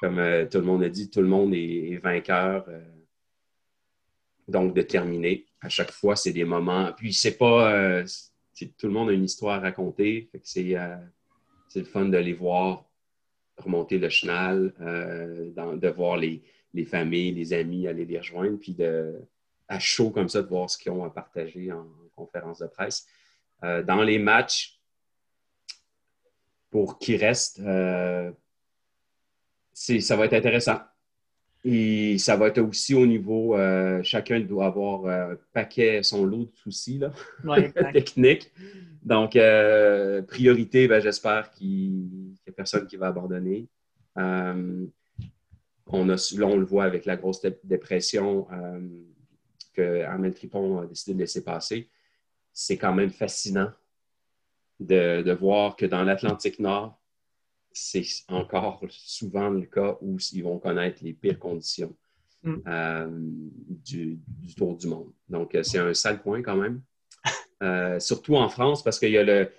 comme 0.00 0.48
tout 0.50 0.58
le 0.58 0.64
monde 0.64 0.82
a 0.82 0.88
dit, 0.88 1.10
tout 1.10 1.22
le 1.22 1.28
monde 1.28 1.54
est, 1.54 1.98
vainqueur. 2.02 2.66
Donc, 4.48 4.74
de 4.74 4.82
terminer. 4.82 5.46
À 5.60 5.68
chaque 5.68 5.92
fois, 5.92 6.16
c'est 6.16 6.32
des 6.32 6.44
moments. 6.44 6.92
Puis, 6.96 7.12
c'est 7.12 7.36
pas 7.36 8.04
tout 8.66 8.88
le 8.88 8.92
monde 8.92 9.10
a 9.10 9.12
une 9.12 9.24
histoire 9.24 9.56
à 9.56 9.60
raconter. 9.60 10.30
Euh, 10.34 10.96
c'est 11.68 11.80
le 11.80 11.84
fun 11.84 12.06
de 12.06 12.18
les 12.18 12.32
voir 12.32 12.84
remonter 13.56 13.98
le 13.98 14.08
chenal, 14.08 14.72
euh, 14.80 15.50
de 15.76 15.88
voir 15.88 16.16
les, 16.16 16.42
familles, 16.86 17.32
les 17.32 17.52
amis 17.52 17.88
aller 17.88 18.04
les 18.04 18.18
rejoindre, 18.18 18.56
puis 18.58 18.72
de, 18.72 19.20
à 19.66 19.78
chaud 19.80 20.10
comme 20.10 20.28
ça, 20.28 20.42
de 20.42 20.48
voir 20.48 20.70
ce 20.70 20.78
qu'ils 20.78 20.92
ont 20.92 21.04
à 21.04 21.10
partager 21.10 21.72
en, 21.72 21.86
conférence 22.14 22.58
de 22.58 22.66
presse. 22.66 23.06
Euh, 23.62 23.82
dans 23.84 24.02
les 24.02 24.18
matchs, 24.18 24.80
pour 26.68 26.98
qui 26.98 27.16
reste, 27.16 27.58
ça 27.58 28.32
va 30.16 30.24
être 30.24 30.34
intéressant. 30.34 30.80
Et 31.70 32.16
ça 32.16 32.34
va 32.34 32.48
être 32.48 32.62
aussi 32.62 32.94
au 32.94 33.04
niveau, 33.04 33.54
euh, 33.54 34.02
chacun 34.02 34.40
doit 34.40 34.64
avoir 34.64 35.04
un 35.04 35.32
euh, 35.32 35.36
paquet, 35.52 36.02
son 36.02 36.24
lot 36.24 36.46
de 36.46 36.56
soucis 36.56 36.98
là, 36.98 37.12
techniques. 37.92 38.50
Donc, 39.02 39.36
euh, 39.36 40.22
priorité, 40.22 40.88
ben, 40.88 40.98
j'espère 40.98 41.50
qu'il 41.50 41.90
n'y 41.90 42.38
a 42.48 42.52
personne 42.52 42.86
qui 42.86 42.96
va 42.96 43.08
abandonner. 43.08 43.68
on 44.16 44.88
a, 45.86 46.36
là, 46.38 46.46
on 46.46 46.56
le 46.56 46.64
voit 46.64 46.84
avec 46.84 47.04
la 47.04 47.16
grosse 47.16 47.42
dépression 47.62 48.46
que 49.74 50.04
Armel 50.04 50.32
Tripon 50.32 50.80
a 50.80 50.86
décidé 50.86 51.12
de 51.12 51.18
laisser 51.18 51.44
passer. 51.44 51.90
C'est 52.50 52.78
quand 52.78 52.94
même 52.94 53.10
fascinant 53.10 53.70
de 54.80 55.32
voir 55.32 55.76
que 55.76 55.84
dans 55.84 56.02
l'Atlantique 56.02 56.60
Nord, 56.60 56.98
c'est 57.78 58.04
encore 58.28 58.82
souvent 58.90 59.50
le 59.50 59.62
cas 59.62 59.96
où 60.00 60.18
ils 60.32 60.42
vont 60.42 60.58
connaître 60.58 61.02
les 61.04 61.12
pires 61.12 61.38
conditions 61.38 61.94
mm. 62.42 62.56
euh, 62.66 63.08
du, 63.10 64.18
tour 64.56 64.76
du 64.76 64.88
monde. 64.88 65.12
Donc, 65.28 65.54
euh, 65.54 65.62
c'est 65.62 65.78
un 65.78 65.94
sale 65.94 66.20
point 66.20 66.42
quand 66.42 66.56
même. 66.56 66.82
Euh, 67.62 67.98
surtout 67.98 68.36
en 68.36 68.48
France, 68.48 68.84
parce 68.84 68.98
qu'il 68.98 69.10
y 69.10 69.18
a 69.18 69.24
le. 69.24 69.50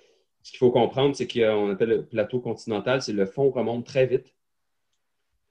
Ce 0.42 0.52
qu'il 0.52 0.60
faut 0.60 0.72
comprendre, 0.72 1.18
c'est 1.18 1.28
qu'on 1.28 1.70
appelle 1.70 1.90
le 1.90 2.06
plateau 2.06 2.40
continental, 2.40 3.02
c'est 3.02 3.12
le 3.12 3.26
fond 3.26 3.50
remonte 3.50 3.86
très 3.86 4.06
vite. 4.06 4.34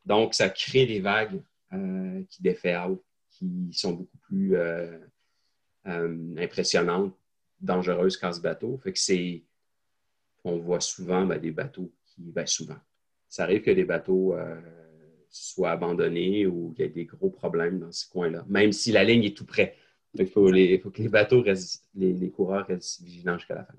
Donc, 0.06 0.32
ça 0.32 0.48
crée 0.48 0.86
des 0.86 1.00
vagues 1.00 1.42
qui 2.30 2.42
déferlent, 2.42 2.98
qui 3.30 3.68
sont 3.72 3.92
beaucoup 3.92 4.16
plus 4.22 4.56
impressionnantes, 5.84 7.14
dangereuses 7.60 8.16
qu'en 8.16 8.32
ce 8.32 8.40
bateau. 8.40 8.78
Fait 8.78 8.94
que 8.94 8.98
c'est. 8.98 9.44
On 10.42 10.56
voit 10.56 10.80
souvent 10.80 11.26
ben, 11.26 11.38
des 11.38 11.50
bateaux 11.50 11.92
ben, 12.18 12.46
souvent. 12.46 12.76
Ça 13.28 13.44
arrive 13.44 13.62
que 13.62 13.70
les 13.70 13.84
bateaux 13.84 14.34
euh, 14.34 14.60
soient 15.30 15.70
abandonnés 15.70 16.46
ou 16.46 16.72
qu'il 16.72 16.84
y 16.84 16.88
ait 16.88 16.90
des 16.90 17.04
gros 17.04 17.30
problèmes 17.30 17.78
dans 17.78 17.92
ce 17.92 18.08
coin-là, 18.08 18.44
même 18.48 18.72
si 18.72 18.92
la 18.92 19.04
ligne 19.04 19.24
est 19.24 19.36
tout 19.36 19.46
près. 19.46 19.76
Il 20.14 20.26
faut, 20.26 20.46
que 20.46 21.02
les 21.02 21.08
bateaux 21.08 21.42
restent, 21.42 21.84
les, 21.94 22.30
coureurs 22.30 22.66
restent 22.66 23.02
vigilants 23.02 23.38
jusqu'à 23.38 23.54
la 23.54 23.64
fin. 23.64 23.74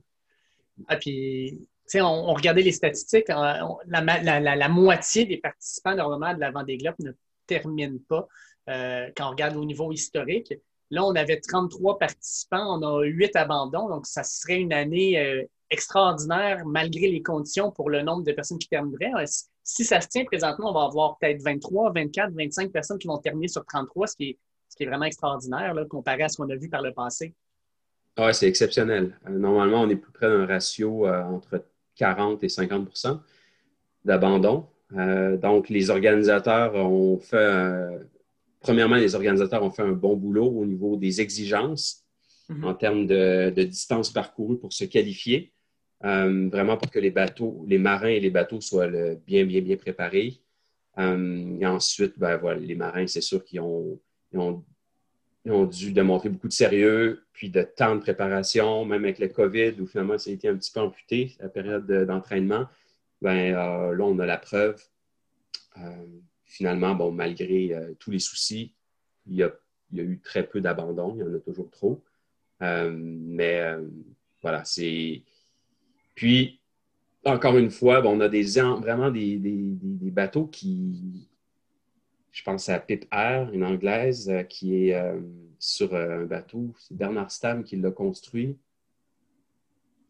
Ah, 0.87 0.95
puis, 0.95 1.67
on, 1.95 2.01
on, 2.01 2.33
regardait 2.33 2.61
les 2.61 2.71
statistiques, 2.71 3.29
euh, 3.29 3.53
la, 3.87 4.69
moitié 4.69 5.25
des 5.25 5.37
participants 5.37 5.95
normalement 5.95 6.33
de 6.35 6.39
la 6.39 6.51
Vendée 6.51 6.77
Globe 6.77 6.95
ne 6.99 7.11
terminent 7.47 7.97
pas 8.07 8.27
euh, 8.69 9.09
quand 9.17 9.27
on 9.27 9.31
regarde 9.31 9.57
au 9.57 9.65
niveau 9.65 9.91
historique. 9.91 10.53
Là, 10.91 11.03
on 11.03 11.15
avait 11.15 11.39
33 11.39 11.97
participants, 11.97 12.79
on 12.79 12.83
a 12.83 13.03
8 13.03 13.35
abandons, 13.35 13.89
donc 13.89 14.05
ça 14.05 14.23
serait 14.23 14.59
une 14.59 14.73
année 14.73 15.47
extraordinaire 15.69 16.65
malgré 16.65 17.09
les 17.09 17.21
conditions 17.21 17.71
pour 17.71 17.89
le 17.89 18.01
nombre 18.01 18.23
de 18.23 18.31
personnes 18.31 18.57
qui 18.57 18.67
termineraient. 18.67 19.23
Euh, 19.23 19.25
si 19.63 19.83
ça 19.83 20.01
se 20.01 20.07
tient 20.07 20.25
présentement, 20.25 20.71
on 20.71 20.73
va 20.73 20.85
avoir 20.85 21.17
peut-être 21.19 21.41
23, 21.43 21.93
24, 21.93 22.33
25 22.33 22.71
personnes 22.71 22.97
qui 22.97 23.07
vont 23.07 23.17
terminer 23.17 23.47
sur 23.47 23.65
33, 23.65 24.07
ce 24.07 24.15
qui 24.15 24.23
est, 24.29 24.37
ce 24.67 24.75
qui 24.75 24.83
est 24.83 24.87
vraiment 24.87 25.05
extraordinaire 25.05 25.73
là, 25.73 25.85
comparé 25.85 26.23
à 26.23 26.29
ce 26.29 26.37
qu'on 26.37 26.49
a 26.49 26.55
vu 26.55 26.69
par 26.69 26.81
le 26.81 26.93
passé. 26.93 27.33
Ah 28.17 28.27
oui, 28.27 28.33
c'est 28.33 28.47
exceptionnel. 28.47 29.17
Euh, 29.27 29.37
normalement, 29.37 29.81
on 29.81 29.89
est 29.89 29.95
plus 29.95 30.11
près 30.11 30.27
d'un 30.27 30.45
ratio 30.45 31.05
euh, 31.05 31.23
entre 31.23 31.63
40 31.95 32.43
et 32.43 32.47
50% 32.47 33.19
d'abandon. 34.05 34.65
donc, 34.91 35.69
les 35.69 35.89
organisateurs 35.89 36.73
ont 36.73 37.19
fait, 37.19 37.99
premièrement, 38.61 38.95
les 38.95 39.13
organisateurs 39.13 39.61
ont 39.61 39.69
fait 39.69 39.83
un 39.83 39.91
bon 39.91 40.15
boulot 40.15 40.47
au 40.47 40.65
niveau 40.65 40.95
des 40.95 41.19
exigences 41.21 42.05
mm-hmm. 42.49 42.63
en 42.65 42.73
termes 42.73 43.05
de, 43.05 43.51
de, 43.55 43.63
distance 43.63 44.09
parcourue 44.09 44.57
pour 44.57 44.71
se 44.71 44.85
qualifier. 44.85 45.51
Euh, 46.05 46.49
vraiment 46.49 46.77
pour 46.77 46.89
que 46.89 46.99
les 46.99 47.11
bateaux, 47.11 47.65
les 47.67 47.77
marins 47.77 48.07
et 48.07 48.19
les 48.19 48.29
bateaux 48.29 48.61
soient 48.61 48.87
bien, 48.87 49.45
bien, 49.45 49.61
bien 49.61 49.77
préparés. 49.77 50.39
Euh, 50.97 51.59
et 51.59 51.65
ensuite, 51.65 52.17
ben, 52.17 52.37
voilà, 52.37 52.59
les 52.59 52.75
marins, 52.75 53.07
c'est 53.07 53.21
sûr 53.21 53.43
qu'ils 53.43 53.59
ont, 53.59 53.99
ont, 54.33 54.63
ont, 55.45 55.65
dû 55.65 55.91
démontrer 55.91 56.29
beaucoup 56.29 56.47
de 56.47 56.53
sérieux, 56.53 57.23
puis 57.33 57.49
de 57.49 57.63
temps 57.63 57.95
de 57.95 58.01
préparation, 58.01 58.85
même 58.85 59.03
avec 59.03 59.19
le 59.19 59.27
COVID, 59.27 59.75
où 59.79 59.87
finalement 59.87 60.17
ça 60.17 60.29
a 60.29 60.33
été 60.33 60.47
un 60.47 60.55
petit 60.55 60.71
peu 60.71 60.79
amputé, 60.79 61.35
la 61.39 61.49
période 61.49 61.85
d'entraînement. 62.05 62.67
ben, 63.21 63.53
euh, 63.53 63.95
là, 63.95 64.03
on 64.05 64.19
a 64.19 64.25
la 64.25 64.37
preuve. 64.37 64.81
finalement, 66.45 66.95
bon, 66.95 67.11
malgré 67.11 67.75
tous 67.99 68.11
les 68.11 68.19
soucis, 68.19 68.73
il 69.27 69.35
y, 69.35 69.43
a, 69.43 69.53
il 69.91 69.97
y, 69.97 70.01
a, 70.01 70.03
eu 70.03 70.19
très 70.19 70.45
peu 70.47 70.61
d'abandon, 70.61 71.13
il 71.15 71.19
y 71.19 71.23
en 71.23 71.33
a 71.33 71.39
toujours 71.39 71.69
trop. 71.71 72.01
mais 72.61 73.63
voilà, 74.41 74.63
c'est 74.65 75.23
puis, 76.19 76.59
encore 77.23 77.57
une 77.57 77.71
fois, 77.71 78.05
on 78.05 78.19
a 78.19 78.27
des, 78.27 78.43
vraiment 78.81 79.09
des, 79.09 79.39
bateaux 80.11 80.47
qui. 80.47 81.29
Je 82.33 82.43
pense 82.43 82.67
à 82.67 82.77
Pip 82.77 83.05
Air, 83.09 83.49
une 83.53 83.63
anglaise, 83.63 84.29
euh, 84.29 84.43
qui 84.43 84.89
est 84.89 84.95
euh, 84.95 85.17
sur 85.59 85.93
euh, 85.93 86.23
un 86.23 86.25
bateau. 86.25 86.73
C'est 86.77 86.97
Bernard 86.97 87.31
Stam 87.31 87.63
qui 87.63 87.77
l'a 87.77 87.91
construit. 87.91 88.57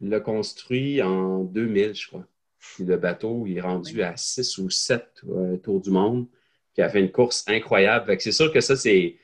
Il 0.00 0.08
l'a 0.08 0.18
construit 0.18 1.00
en 1.00 1.44
2000, 1.44 1.94
je 1.94 2.08
crois. 2.08 2.26
le 2.80 2.96
bateau, 2.96 3.46
il 3.46 3.58
est 3.58 3.60
rendu 3.60 4.02
à 4.02 4.16
6 4.16 4.58
ou 4.58 4.68
7 4.68 5.22
tours 5.62 5.80
du 5.80 5.90
monde. 5.90 6.26
Puis 6.26 6.78
il 6.78 6.82
a 6.82 6.88
fait 6.88 7.00
une 7.00 7.12
course 7.12 7.44
incroyable. 7.46 8.16
C'est 8.18 8.32
sûr 8.32 8.52
que 8.52 8.60
ça, 8.60 8.74
c'est 8.74 9.16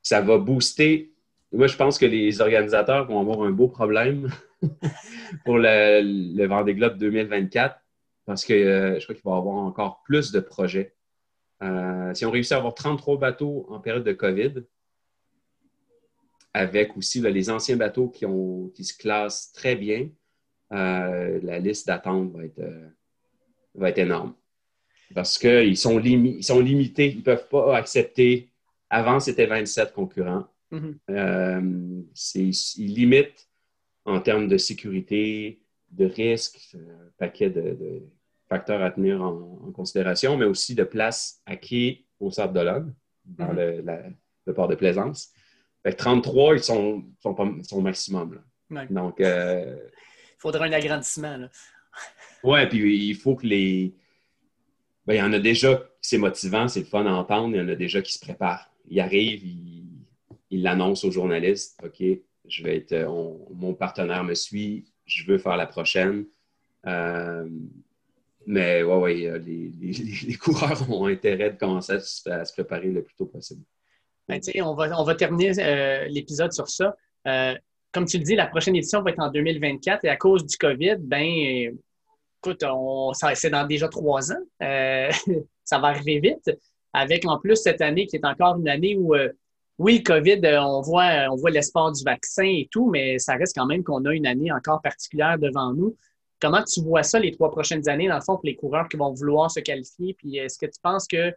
ça 0.00 0.22
va 0.22 0.38
booster. 0.38 1.12
Moi, 1.52 1.66
je 1.66 1.76
pense 1.76 1.98
que 1.98 2.06
les 2.06 2.40
organisateurs 2.40 3.06
vont 3.06 3.20
avoir 3.20 3.42
un 3.42 3.50
beau 3.50 3.68
problème 3.68 4.30
pour 5.44 5.58
le, 5.58 6.02
le 6.36 6.46
Vendée 6.46 6.74
Globe 6.74 6.98
2024 6.98 7.76
parce 8.24 8.44
que 8.44 8.52
euh, 8.52 9.00
je 9.00 9.04
crois 9.04 9.14
qu'il 9.14 9.24
va 9.24 9.32
y 9.32 9.38
avoir 9.38 9.56
encore 9.56 10.02
plus 10.04 10.32
de 10.32 10.40
projets 10.40 10.94
si 12.14 12.24
on 12.24 12.30
réussit 12.30 12.52
à 12.52 12.56
avoir 12.56 12.74
33 12.74 13.18
bateaux 13.18 13.66
en 13.68 13.80
période 13.80 14.04
de 14.04 14.12
COVID, 14.12 14.64
avec 16.54 16.96
aussi 16.96 17.20
les 17.20 17.50
anciens 17.50 17.76
bateaux 17.76 18.08
qui, 18.08 18.26
ont, 18.26 18.68
qui 18.74 18.84
se 18.84 18.96
classent 18.96 19.52
très 19.52 19.76
bien, 19.76 20.08
la 20.70 21.58
liste 21.58 21.86
d'attente 21.86 22.32
va 22.32 22.44
être, 22.44 22.62
va 23.74 23.90
être 23.90 23.98
énorme. 23.98 24.34
Parce 25.14 25.38
qu'ils 25.38 25.76
sont, 25.76 26.00
ils 26.00 26.42
sont 26.42 26.60
limités, 26.60 27.10
ils 27.10 27.18
ne 27.18 27.22
peuvent 27.22 27.48
pas 27.48 27.76
accepter. 27.76 28.50
Avant, 28.88 29.20
c'était 29.20 29.46
27 29.46 29.92
concurrents. 29.92 30.46
Mm-hmm. 30.72 30.94
Euh, 31.10 32.02
ils 32.34 32.94
limitent 32.94 33.48
en 34.04 34.20
termes 34.20 34.48
de 34.48 34.56
sécurité, 34.56 35.60
de 35.90 36.06
risque, 36.06 36.74
un 36.74 37.10
paquet 37.18 37.50
de, 37.50 38.02
facteurs 38.48 38.82
à 38.82 38.90
tenir 38.90 39.22
en, 39.22 39.72
considération, 39.72 40.36
mais 40.36 40.44
aussi 40.44 40.74
de 40.74 40.84
place 40.84 41.40
à 41.46 41.56
quai 41.56 42.04
au 42.20 42.30
Sable 42.30 42.52
d'Olonne, 42.52 42.94
dans 43.24 43.52
mm-hmm. 43.52 44.14
le, 44.46 44.52
port 44.52 44.68
de 44.68 44.74
Plaisance. 44.74 45.32
33, 45.84 46.54
ils 46.54 46.62
sont, 46.62 47.04
sont, 47.20 47.82
maximum. 47.82 48.42
Donc, 48.90 49.20
euh, 49.20 49.76
il 49.88 50.38
faudrait 50.38 50.68
un 50.68 50.72
agrandissement. 50.72 51.48
Oui, 52.44 52.66
puis 52.66 53.10
il 53.10 53.14
faut 53.14 53.36
que 53.36 53.46
les. 53.46 53.94
Ben, 55.06 55.14
il 55.14 55.18
y 55.18 55.22
en 55.22 55.32
a 55.32 55.38
déjà 55.38 55.80
c'est 56.00 56.18
motivant, 56.18 56.66
c'est 56.66 56.80
le 56.80 56.86
fun 56.86 57.06
à 57.06 57.12
entendre. 57.12 57.54
Il 57.54 57.58
y 57.58 57.60
en 57.60 57.68
a 57.68 57.76
déjà 57.76 58.02
qui 58.02 58.12
se 58.12 58.18
préparent. 58.18 58.68
Ils 58.88 59.00
arrivent, 59.00 59.44
ils 60.50 60.62
l'annoncent 60.62 61.06
aux 61.06 61.12
journalistes 61.12 61.80
OK, 61.82 62.02
je 62.48 62.62
vais 62.62 62.78
être. 62.78 62.94
mon 63.54 63.74
partenaire 63.74 64.24
me 64.24 64.34
suit, 64.34 64.84
je 65.06 65.24
veux 65.26 65.38
faire 65.38 65.56
la 65.56 65.66
prochaine. 65.66 66.26
Euh, 66.86 67.48
mais 68.46 68.82
ouais, 68.82 68.96
ouais, 68.96 69.38
les, 69.46 70.34
coureurs 70.34 70.90
ont 70.90 71.06
intérêt 71.06 71.50
de 71.50 71.58
commencer 71.58 71.92
à 72.26 72.44
se, 72.44 72.52
préparer 72.52 72.88
le 72.88 73.02
plus 73.02 73.14
tôt 73.14 73.26
possible. 73.26 73.62
Ben, 74.28 74.40
on, 74.62 74.74
va, 74.74 75.14
terminer 75.14 75.52
euh, 75.58 76.06
l'épisode 76.08 76.52
sur 76.52 76.68
ça. 76.68 76.96
Euh, 77.26 77.54
comme 77.92 78.06
tu 78.06 78.18
le 78.18 78.24
dis, 78.24 78.34
la 78.34 78.46
prochaine 78.46 78.74
édition 78.74 79.02
va 79.02 79.10
être 79.10 79.20
en 79.20 79.30
2024 79.30 80.04
et 80.04 80.08
à 80.08 80.16
cause 80.16 80.46
du 80.46 80.56
COVID, 80.56 80.96
ben 81.00 81.76
écoute, 82.44 82.64
c'est 83.34 83.50
dans 83.50 83.66
déjà 83.66 83.88
trois 83.88 84.32
ans. 84.32 84.42
Euh, 84.62 85.10
ça 85.64 85.78
va 85.78 85.88
arriver 85.88 86.20
vite. 86.20 86.58
Avec 86.94 87.24
en 87.26 87.38
plus 87.38 87.56
cette 87.56 87.80
année 87.80 88.06
qui 88.06 88.16
est 88.16 88.24
encore 88.24 88.56
une 88.58 88.68
année 88.68 88.96
où, 88.96 89.14
euh, 89.14 89.30
oui, 89.78 90.02
COVID, 90.02 90.40
euh, 90.44 90.60
on 90.62 90.80
voit, 90.80 91.28
on 91.30 91.36
voit 91.36 91.50
l'espoir 91.50 91.92
du 91.92 92.02
vaccin 92.04 92.44
et 92.44 92.68
tout, 92.70 92.90
mais 92.90 93.18
ça 93.18 93.34
reste 93.34 93.56
quand 93.56 93.66
même 93.66 93.82
qu'on 93.82 94.04
a 94.04 94.12
une 94.12 94.26
année 94.26 94.52
encore 94.52 94.80
particulière 94.82 95.38
devant 95.38 95.72
nous. 95.72 95.96
Comment 96.40 96.62
tu 96.62 96.82
vois 96.82 97.02
ça 97.02 97.18
les 97.18 97.32
trois 97.32 97.50
prochaines 97.50 97.88
années, 97.88 98.08
dans 98.08 98.16
le 98.16 98.20
fond, 98.20 98.34
pour 98.34 98.44
les 98.44 98.56
coureurs 98.56 98.88
qui 98.88 98.96
vont 98.96 99.12
vouloir 99.12 99.50
se 99.50 99.60
qualifier? 99.60 100.14
Puis 100.14 100.36
est-ce 100.36 100.58
que 100.58 100.66
tu 100.66 100.80
penses 100.82 101.06
que 101.06 101.32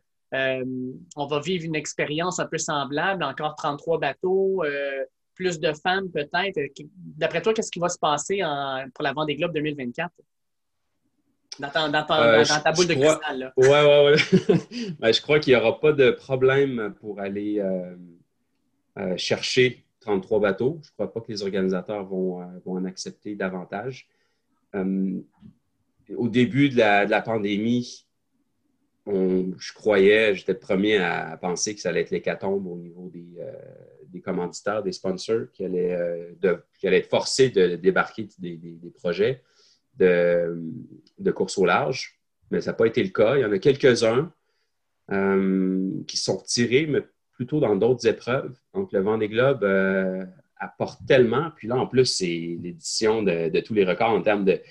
on 1.15 1.27
va 1.27 1.39
vivre 1.39 1.63
une 1.63 1.75
expérience 1.75 2.39
un 2.39 2.45
peu 2.45 2.57
semblable, 2.57 3.23
encore 3.23 3.55
33 3.55 3.99
bateaux, 3.99 4.63
plus 5.35 5.59
de 5.59 5.71
femmes 5.71 6.09
peut-être? 6.11 6.59
D'après 6.97 7.41
toi, 7.41 7.53
qu'est-ce 7.53 7.71
qui 7.71 7.79
va 7.79 7.87
se 7.87 7.99
passer 7.99 8.41
pour 8.93 9.03
la 9.03 9.13
Vendée 9.13 9.35
Globe 9.35 9.53
2024? 9.53 10.11
Dans, 11.59 11.67
euh, 11.67 12.43
ta, 12.63 12.71
boule 12.73 12.87
de 12.87 12.93
cristal. 12.95 13.53
Oui, 13.55 13.67
oui, 13.69 14.13
oui. 15.01 15.13
je 15.13 15.21
crois 15.21 15.39
qu'il 15.39 15.53
n'y 15.53 15.59
aura 15.59 15.79
pas 15.79 15.93
de 15.93 16.11
problème 16.11 16.93
pour 16.99 17.19
aller 17.19 17.59
euh, 17.59 17.95
euh, 18.97 19.17
chercher 19.17 19.85
33 20.01 20.39
bateaux. 20.39 20.79
Je 20.83 20.89
ne 20.89 20.93
crois 20.93 21.13
pas 21.13 21.21
que 21.21 21.31
les 21.31 21.43
organisateurs 21.43 22.05
vont, 22.05 22.41
en 22.65 22.85
accepter 22.85 23.35
davantage. 23.35 24.07
au 24.73 26.29
début 26.29 26.69
de 26.69 26.77
la, 26.77 27.21
pandémie, 27.21 28.05
je 29.07 29.73
croyais, 29.73 30.35
j'étais 30.35 30.53
le 30.53 30.59
premier 30.59 30.97
à, 30.97 31.37
penser 31.37 31.73
que 31.75 31.81
ça 31.81 31.89
allait 31.89 32.01
être 32.01 32.11
l'hécatombe 32.11 32.67
au 32.67 32.77
niveau 32.77 33.09
des, 33.09 33.39
des 34.07 34.21
commanditaires, 34.21 34.83
des 34.83 34.91
sponsors 34.91 35.51
qui 35.53 35.65
allaient, 35.65 36.35
être 36.83 37.09
forcés 37.09 37.49
de 37.49 37.75
débarquer 37.75 38.27
des 38.39 38.93
projets 38.93 39.41
de, 39.97 41.31
course 41.31 41.57
au 41.57 41.65
large, 41.65 42.19
mais 42.51 42.61
ça 42.61 42.71
n'a 42.71 42.77
pas 42.77 42.87
été 42.87 43.03
le 43.03 43.09
cas. 43.09 43.35
Il 43.37 43.41
y 43.41 43.45
en 43.45 43.51
a 43.51 43.59
quelques-uns 43.59 44.31
euh, 45.11 45.91
qui 46.07 46.17
sont 46.17 46.37
retirés, 46.37 46.87
mais 46.87 47.01
plutôt 47.35 47.59
dans 47.59 47.75
d'autres 47.75 48.07
épreuves. 48.07 48.55
Donc, 48.73 48.91
le 48.91 49.01
Vendée 49.01 49.29
Globe 49.29 49.63
euh, 49.63 50.25
apporte 50.57 51.05
tellement. 51.05 51.51
Puis 51.55 51.67
là, 51.67 51.77
en 51.77 51.87
plus, 51.87 52.05
c'est 52.05 52.57
l'édition 52.61 53.23
de, 53.23 53.59
tous 53.59 53.73
les 53.73 53.85
records 53.85 54.09
en 54.11 54.21
termes 54.21 54.45
de. 54.45 54.61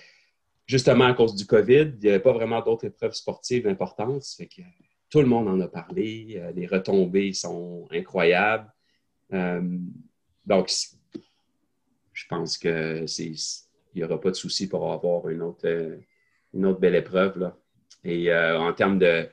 Justement, 0.67 1.05
à 1.05 1.13
cause 1.13 1.35
du 1.35 1.47
COVID, 1.47 1.93
il 1.95 1.99
n'y 2.01 2.09
avait 2.09 2.21
pas 2.21 2.33
vraiment 2.33 2.63
d'autres 2.63 2.87
épreuves 2.87 3.13
sportives 3.13 3.65
d'importance. 3.65 4.37
que 4.39 4.63
tout 5.11 5.21
le 5.21 5.27
monde 5.27 5.47
en 5.47 5.61
a 5.61 5.69
parlé. 5.69 6.37
Euh, 6.37 6.53
les 6.53 6.67
retombées 6.67 7.33
sont 7.33 7.87
incroyables. 7.93 8.73
donc, 10.47 10.71
je 12.13 12.27
pense 12.29 12.57
que 12.57 13.07
c'est 13.07 13.35
il 13.95 13.99
n'y 13.99 14.05
aura 14.05 14.21
pas 14.21 14.31
de 14.31 14.37
souci 14.37 14.69
pour 14.69 14.93
avoir 14.93 15.29
une 15.29 15.43
autre, 15.43 15.67
euh, 15.67 15.97
une 16.53 16.67
autre 16.67 16.81
belle 16.81 16.97
épreuve. 16.97 17.39
Là. 17.39 17.57
Et 18.03 18.31
euh, 18.31 18.59
en 18.59 18.73
termes 18.73 18.99
de, 18.99 19.29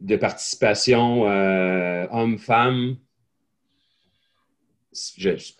de 0.00 0.16
participation 0.16 1.28
euh, 1.28 2.06
homme-femme, 2.10 2.96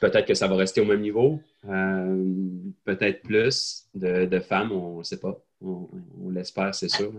peut-être 0.00 0.26
que 0.26 0.34
ça 0.34 0.48
va 0.48 0.56
rester 0.56 0.80
au 0.80 0.86
même 0.86 1.00
niveau. 1.00 1.40
peut-être 1.62 3.22
plus 3.22 3.86
de, 3.94 4.40
femmes, 4.40 4.72
on 4.72 4.98
ne 4.98 5.02
sait 5.02 5.20
pas. 5.20 5.38
On, 5.60 5.88
l'espère, 6.30 6.74
c'est 6.74 6.88
sûr. 6.88 7.12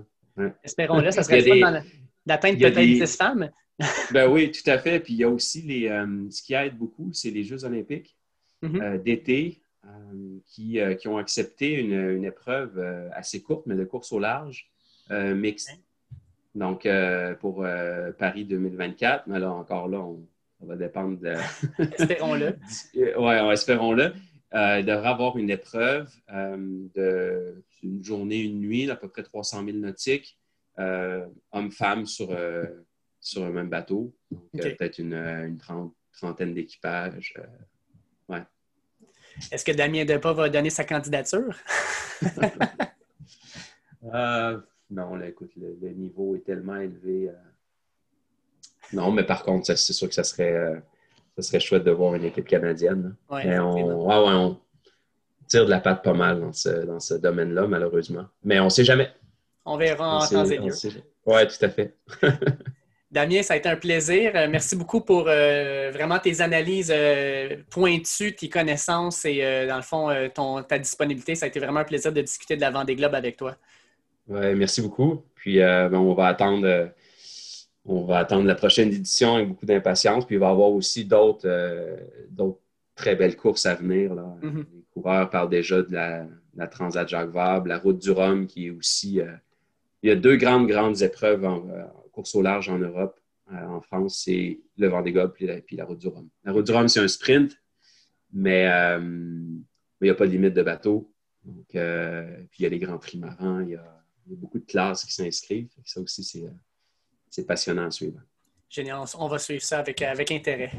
Espérons-le, 0.63 1.11
ça 1.11 1.23
serait 1.23 1.59
fun 1.59 1.81
d'atteindre 2.25 2.59
peut-être 2.59 2.79
10 2.79 3.15
femmes. 3.15 3.49
ben 4.11 4.29
oui, 4.29 4.51
tout 4.51 4.69
à 4.69 4.77
fait. 4.77 4.99
Puis 4.99 5.13
il 5.13 5.19
y 5.19 5.23
a 5.23 5.29
aussi 5.29 5.61
les, 5.61 5.87
ce 6.29 6.41
qui 6.41 6.53
aide 6.53 6.77
beaucoup, 6.77 7.11
c'est 7.13 7.31
les 7.31 7.43
Jeux 7.43 7.63
olympiques 7.65 8.15
d'été 9.03 9.61
euh, 9.87 10.37
qui, 10.45 10.79
euh, 10.79 10.93
qui, 10.93 11.07
ont 11.07 11.17
accepté 11.17 11.73
une, 11.73 12.23
épreuve 12.23 12.77
euh, 12.77 13.09
assez 13.13 13.41
courte, 13.41 13.65
mais 13.65 13.73
de 13.73 13.83
course 13.83 14.11
au 14.11 14.19
large, 14.19 14.69
mixte. 15.09 15.71
Donc, 16.53 16.87
pour 17.39 17.65
Paris 18.17 18.45
2024, 18.45 19.27
mais 19.27 19.39
là, 19.39 19.51
encore 19.51 19.87
là, 19.87 19.99
on, 19.99 20.25
ça 20.59 20.65
va 20.65 20.75
dépendre 20.75 21.17
de. 21.19 21.35
espérons-le. 21.97 22.57
oui, 22.95 23.51
espérons-le. 23.53 24.13
il 24.53 24.85
devrait 24.85 25.09
avoir 25.09 25.37
une 25.37 25.49
épreuve 25.49 26.11
de 26.29 27.63
une 27.83 28.03
journée, 28.03 28.41
une 28.41 28.59
nuit, 28.59 28.91
à 28.91 28.95
peu 28.95 29.07
près 29.07 29.23
300 29.23 29.63
000 29.65 29.77
nautiques, 29.77 30.37
hommes-femmes 30.77 32.05
sur, 32.05 32.37
sur 33.19 33.45
un 33.45 33.51
même 33.51 33.69
bateau. 33.69 34.13
Donc, 34.29 34.43
peut-être 34.51 34.99
une, 34.99 35.13
une 35.13 35.57
trentaine 36.11 36.53
d'équipages. 36.53 37.33
ouais. 38.29 38.43
Est-ce 39.51 39.65
que 39.65 39.71
Damien 39.71 40.05
Depas 40.05 40.33
va 40.33 40.49
donner 40.49 40.69
sa 40.69 40.83
candidature? 40.83 41.55
Non, 44.91 45.19
écoute, 45.21 45.51
le, 45.55 45.89
niveau 45.89 46.35
est 46.35 46.45
tellement 46.45 46.75
élevé. 46.75 47.29
Euh. 47.29 47.33
Non, 48.93 49.11
mais 49.11 49.23
par 49.23 49.43
contre, 49.43 49.65
c'est 49.65 49.93
sûr 49.93 50.07
que 50.07 50.13
ça 50.13 50.23
serait, 50.23 50.53
euh, 50.53 50.75
ça 51.37 51.43
serait 51.43 51.59
chouette 51.61 51.85
de 51.85 51.91
voir 51.91 52.13
une 52.15 52.25
équipe 52.25 52.47
canadienne. 52.47 53.15
Ouais, 53.29 53.57
on, 53.59 54.59
tire 55.47 55.65
de 55.65 55.69
la 55.69 55.79
patte 55.79 56.03
pas 56.03 56.13
mal 56.13 56.41
dans 56.41 56.99
ce, 56.99 57.13
domaine-là, 57.15 57.67
malheureusement. 57.67 58.25
Mais 58.43 58.59
on 58.59 58.65
ne 58.65 58.69
sait 58.69 58.83
jamais. 58.83 59.09
On 59.65 59.77
verra 59.77 60.17
en 60.17 60.27
temps 60.27 60.45
et 60.45 60.57
lieu. 60.57 60.73
Oui, 61.25 61.47
tout 61.47 61.65
à 61.65 61.69
fait. 61.69 61.95
Damien, 63.11 63.43
ça 63.43 63.55
a 63.55 63.57
été 63.57 63.67
un 63.67 63.75
plaisir. 63.75 64.31
Euh, 64.35 64.47
merci 64.49 64.77
beaucoup 64.77 65.01
pour 65.01 65.25
euh, 65.27 65.91
vraiment 65.93 66.17
tes 66.17 66.39
analyses 66.39 66.93
euh, 66.95 67.57
pointues, 67.69 68.33
tes 68.33 68.47
connaissances 68.47 69.25
et, 69.25 69.67
dans 69.67 69.75
le 69.75 69.81
fond, 69.81 70.09
ton, 70.33 70.63
ta 70.63 70.79
disponibilité. 70.79 71.35
Ça 71.35 71.45
a 71.45 71.49
été 71.49 71.59
vraiment 71.59 71.81
un 71.81 71.85
plaisir 71.85 72.13
de 72.13 72.21
discuter 72.21 72.55
de 72.55 72.61
la 72.61 72.71
Vendée 72.71 72.95
Globe 72.95 73.13
avec 73.13 73.35
toi. 73.35 73.57
Ouais, 74.27 74.55
merci 74.55 74.81
beaucoup. 74.81 75.23
Puis, 75.35 75.57
ben, 75.57 75.93
on 75.93 76.13
va 76.13 76.27
attendre. 76.27 76.91
on 77.85 78.05
va 78.05 78.19
attendre 78.19 78.45
la 78.45 78.55
prochaine 78.55 78.89
édition 78.89 79.35
avec 79.35 79.49
beaucoup 79.49 79.65
d'impatience. 79.65 80.25
Puis 80.25 80.35
il 80.35 80.39
va 80.39 80.47
y 80.47 80.51
avoir 80.51 80.69
aussi 80.69 81.05
d'autres, 81.05 81.49
très 82.95 83.15
belles 83.15 83.35
courses 83.35 83.65
à 83.65 83.75
venir. 83.75 84.13
Mm-hmm. 84.13 84.65
Les 84.73 84.85
coureurs 84.93 85.29
parlent 85.29 85.49
déjà 85.49 85.81
de 85.81 85.91
la, 85.91 86.67
Transat 86.67 87.07
Jacques 87.07 87.31
Vabre, 87.31 87.67
la 87.67 87.79
Route 87.79 87.99
du 87.99 88.11
Rhum, 88.11 88.45
qui 88.45 88.67
est 88.67 88.71
aussi. 88.71 89.19
il 90.03 90.09
y 90.09 90.11
a 90.11 90.15
deux 90.15 90.35
grandes, 90.35 90.67
grandes 90.67 91.01
épreuves 91.01 91.43
en, 91.43 91.67
course 92.11 92.35
au 92.35 92.41
large 92.41 92.69
en 92.69 92.77
Europe. 92.77 93.19
Euh, 93.51 93.65
en 93.65 93.81
France, 93.81 94.21
c'est 94.23 94.59
le 94.77 94.87
Vendée 94.87 95.11
Globe 95.11 95.33
puis 95.33 95.45
la, 95.45 95.59
puis 95.61 95.75
la 95.75 95.85
Route 95.85 95.99
du 95.99 96.07
Rhum. 96.07 96.29
La 96.43 96.51
Route 96.51 96.65
du 96.65 96.71
Rhum, 96.71 96.87
c'est 96.87 96.99
un 96.99 97.07
sprint, 97.07 97.57
mais 98.31 98.67
euh, 98.71 98.99
il 98.99 100.03
n'y 100.03 100.09
a 100.09 100.15
pas 100.15 100.25
de 100.25 100.31
limite 100.31 100.53
de 100.53 100.63
bateau. 100.63 101.11
Donc, 101.43 101.75
euh, 101.75 102.37
puis 102.51 102.59
il 102.59 102.63
y 102.63 102.65
a 102.65 102.69
les 102.69 102.79
grands 102.79 102.97
prix 102.97 103.17
marins, 103.17 103.63
il 103.63 103.71
y 103.71 103.75
a, 103.75 104.00
beaucoup 104.35 104.59
de 104.59 104.65
classes 104.65 105.05
qui 105.05 105.13
s'inscrivent. 105.13 105.69
Ça 105.85 106.01
aussi, 106.01 106.23
c'est 107.29 107.45
passionnant 107.45 107.85
à 107.85 107.91
suivre. 107.91 108.19
Génial. 108.69 109.03
On 109.17 109.27
va 109.27 109.37
suivre 109.37 109.61
ça 109.61 109.79
avec, 109.79 110.01
avec 110.01 110.31
intérêt. 110.31 110.71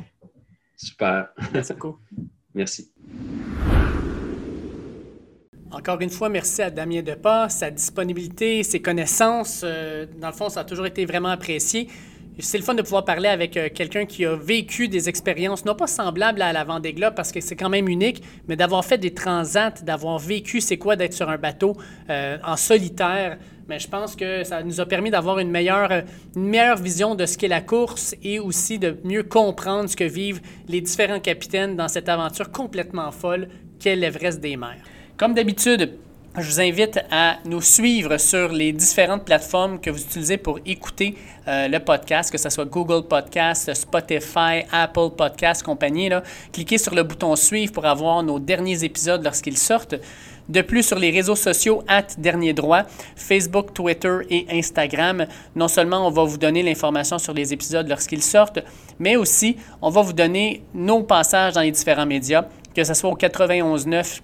Super. 0.77 1.29
Merci 1.53 1.73
beaucoup. 1.75 1.99
Merci. 2.55 2.93
Encore 5.71 6.03
une 6.03 6.11
fois, 6.11 6.29
merci 6.29 6.61
à 6.61 6.71
Damien 6.71 7.01
Depas, 7.03 7.49
sa 7.49 7.71
disponibilité, 7.71 8.63
ses 8.63 8.83
connaissances. 8.83 9.63
Euh, 9.65 10.05
dans 10.19 10.27
le 10.27 10.35
fond, 10.35 10.51
ça 10.51 10.61
a 10.61 10.65
toujours 10.65 10.85
été 10.85 11.07
vraiment 11.07 11.31
apprécié. 11.31 11.89
C'est 12.39 12.57
le 12.57 12.65
fun 12.65 12.75
de 12.75 12.81
pouvoir 12.81 13.05
parler 13.05 13.29
avec 13.29 13.57
euh, 13.59 13.69
quelqu'un 13.73 14.07
qui 14.07 14.25
a 14.25 14.35
vécu 14.35 14.89
des 14.89 15.11
expériences, 15.11 15.67
non 15.67 15.75
pas 15.75 15.87
semblables 15.87 16.41
à 16.41 16.53
la 16.53 16.65
Vendée 16.65 16.95
Globe, 16.95 17.15
parce 17.15 17.31
que 17.31 17.43
c'est 17.43 17.57
quand 17.57 17.69
même 17.69 17.89
unique, 17.89 18.23
mais 18.49 18.57
d'avoir 18.57 18.85
fait 18.87 18.97
des 18.97 19.13
transats, 19.13 19.83
d'avoir 19.83 20.19
vécu 20.19 20.63
c'est 20.63 20.79
quoi 20.79 20.97
d'être 20.97 21.13
sur 21.13 21.29
un 21.29 21.37
bateau 21.37 21.77
euh, 22.09 22.39
en 22.43 22.57
solitaire. 22.57 23.37
Mais 23.69 23.79
je 23.79 23.87
pense 23.87 24.17
que 24.17 24.45
ça 24.45 24.63
nous 24.63 24.81
a 24.81 24.87
permis 24.87 25.11
d'avoir 25.11 25.41
une 25.41 25.51
meilleure, 25.51 25.91
une 26.35 26.49
meilleure 26.49 26.79
vision 26.79 27.15
de 27.15 27.27
ce 27.27 27.37
qu'est 27.37 27.49
la 27.49 27.61
course 27.61 28.15
et 28.23 28.39
aussi 28.39 28.79
de 28.79 28.97
mieux 29.05 29.23
comprendre 29.23 29.91
ce 29.91 29.97
que 29.97 30.05
vivent 30.05 30.41
les 30.69 30.81
différents 30.81 31.21
capitaines 31.21 31.77
dans 31.77 31.89
cette 31.89 32.09
aventure 32.09 32.51
complètement 32.51 33.13
folle 33.13 33.49
qu'est 33.79 33.95
l'Everest 33.95 34.41
des 34.41 34.57
mers. 34.57 34.83
Comme 35.19 35.35
d'habitude, 35.35 35.99
je 36.39 36.51
vous 36.51 36.61
invite 36.63 36.99
à 37.11 37.37
nous 37.45 37.61
suivre 37.61 38.17
sur 38.17 38.49
les 38.49 38.73
différentes 38.73 39.25
plateformes 39.25 39.79
que 39.79 39.91
vous 39.91 40.01
utilisez 40.01 40.39
pour 40.39 40.61
écouter 40.65 41.15
euh, 41.47 41.69
le 41.69 41.79
podcast, 41.79 42.31
que 42.31 42.39
ce 42.39 42.49
soit 42.49 42.65
Google 42.65 43.07
Podcast, 43.07 43.75
Spotify, 43.75 44.63
Apple 44.73 45.11
Podcast, 45.15 45.63
compagnie. 45.63 46.09
Cliquez 46.51 46.79
sur 46.79 46.95
le 46.95 47.03
bouton 47.03 47.37
Suivre 47.37 47.73
pour 47.73 47.85
avoir 47.85 48.23
nos 48.23 48.39
derniers 48.39 48.83
épisodes 48.83 49.23
lorsqu'ils 49.23 49.59
sortent. 49.59 49.97
De 50.49 50.63
plus, 50.63 50.83
sur 50.83 50.99
les 50.99 51.11
réseaux 51.11 51.37
sociaux, 51.37 51.83
at 51.87 52.07
Dernier 52.17 52.55
Droit, 52.55 52.85
Facebook, 53.15 53.75
Twitter 53.75 54.19
et 54.31 54.47
Instagram, 54.51 55.27
non 55.55 55.69
seulement 55.69 56.07
on 56.07 56.11
va 56.11 56.25
vous 56.25 56.39
donner 56.39 56.63
l'information 56.63 57.19
sur 57.19 57.35
les 57.35 57.53
épisodes 57.53 57.89
lorsqu'ils 57.89 58.23
sortent, 58.23 58.61
mais 58.99 59.17
aussi 59.17 59.57
on 59.83 59.91
va 59.91 60.01
vous 60.01 60.15
donner 60.15 60.63
nos 60.73 61.03
passages 61.03 61.53
dans 61.53 61.61
les 61.61 61.71
différents 61.71 62.07
médias, 62.07 62.47
que 62.75 62.85
ce 62.85 62.95
soit 62.95 63.11
au 63.11 63.17
91.9 63.17 64.23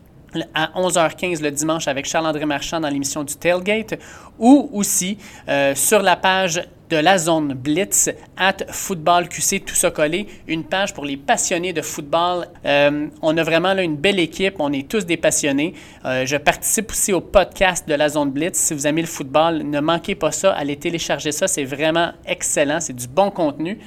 à 0.55 0.71
11h15 0.77 1.43
le 1.43 1.51
dimanche 1.51 1.89
avec 1.89 2.07
Charles-André 2.07 2.45
Marchand 2.45 2.81
dans 2.81 2.89
l'émission 2.89 3.25
du 3.25 3.35
Tailgate 3.35 3.99
ou 4.39 4.69
aussi 4.73 5.19
euh, 5.49 5.75
sur 5.75 6.03
la 6.03 6.17
page 6.17 6.63
de 6.89 6.97
la 6.97 7.19
zone 7.19 7.53
Blitz, 7.53 8.09
at 8.37 8.57
Football 8.71 9.29
QC, 9.29 9.61
tout 9.61 9.75
ça 9.75 9.91
collé, 9.91 10.27
une 10.47 10.65
page 10.65 10.95
pour 10.95 11.05
les 11.05 11.17
passionnés 11.17 11.73
de 11.73 11.83
football. 11.83 12.47
Euh, 12.65 13.09
on 13.21 13.37
a 13.37 13.43
vraiment 13.43 13.75
là 13.75 13.83
une 13.83 13.97
belle 13.97 14.19
équipe, 14.19 14.55
on 14.59 14.73
est 14.73 14.89
tous 14.89 15.05
des 15.05 15.19
passionnés. 15.19 15.75
Euh, 16.05 16.25
je 16.25 16.37
participe 16.37 16.91
aussi 16.91 17.13
au 17.13 17.21
podcast 17.21 17.87
de 17.87 17.95
la 17.95 18.09
zone 18.09 18.31
Blitz. 18.31 18.57
Si 18.57 18.75
vous 18.75 18.87
aimez 18.87 19.03
le 19.03 19.07
football, 19.07 19.63
ne 19.65 19.81
manquez 19.81 20.15
pas 20.15 20.33
ça, 20.33 20.53
allez 20.53 20.77
télécharger 20.77 21.33
ça, 21.33 21.47
c'est 21.47 21.65
vraiment 21.65 22.13
excellent, 22.25 22.81
c'est 22.81 22.97
du 22.97 23.07
bon 23.07 23.31
contenu. 23.31 23.79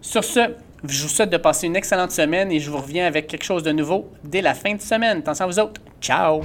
Sur 0.00 0.22
ce, 0.22 0.54
je 0.88 1.02
vous 1.02 1.08
souhaite 1.08 1.30
de 1.30 1.36
passer 1.36 1.66
une 1.66 1.76
excellente 1.76 2.12
semaine 2.12 2.52
et 2.52 2.60
je 2.60 2.70
vous 2.70 2.78
reviens 2.78 3.06
avec 3.06 3.26
quelque 3.26 3.44
chose 3.44 3.62
de 3.62 3.72
nouveau 3.72 4.10
dès 4.24 4.42
la 4.42 4.54
fin 4.54 4.74
de 4.74 4.80
semaine. 4.80 5.18
Attention 5.18 5.44
à 5.44 5.48
vous 5.48 5.58
autres. 5.58 5.80
Ciao! 6.00 6.42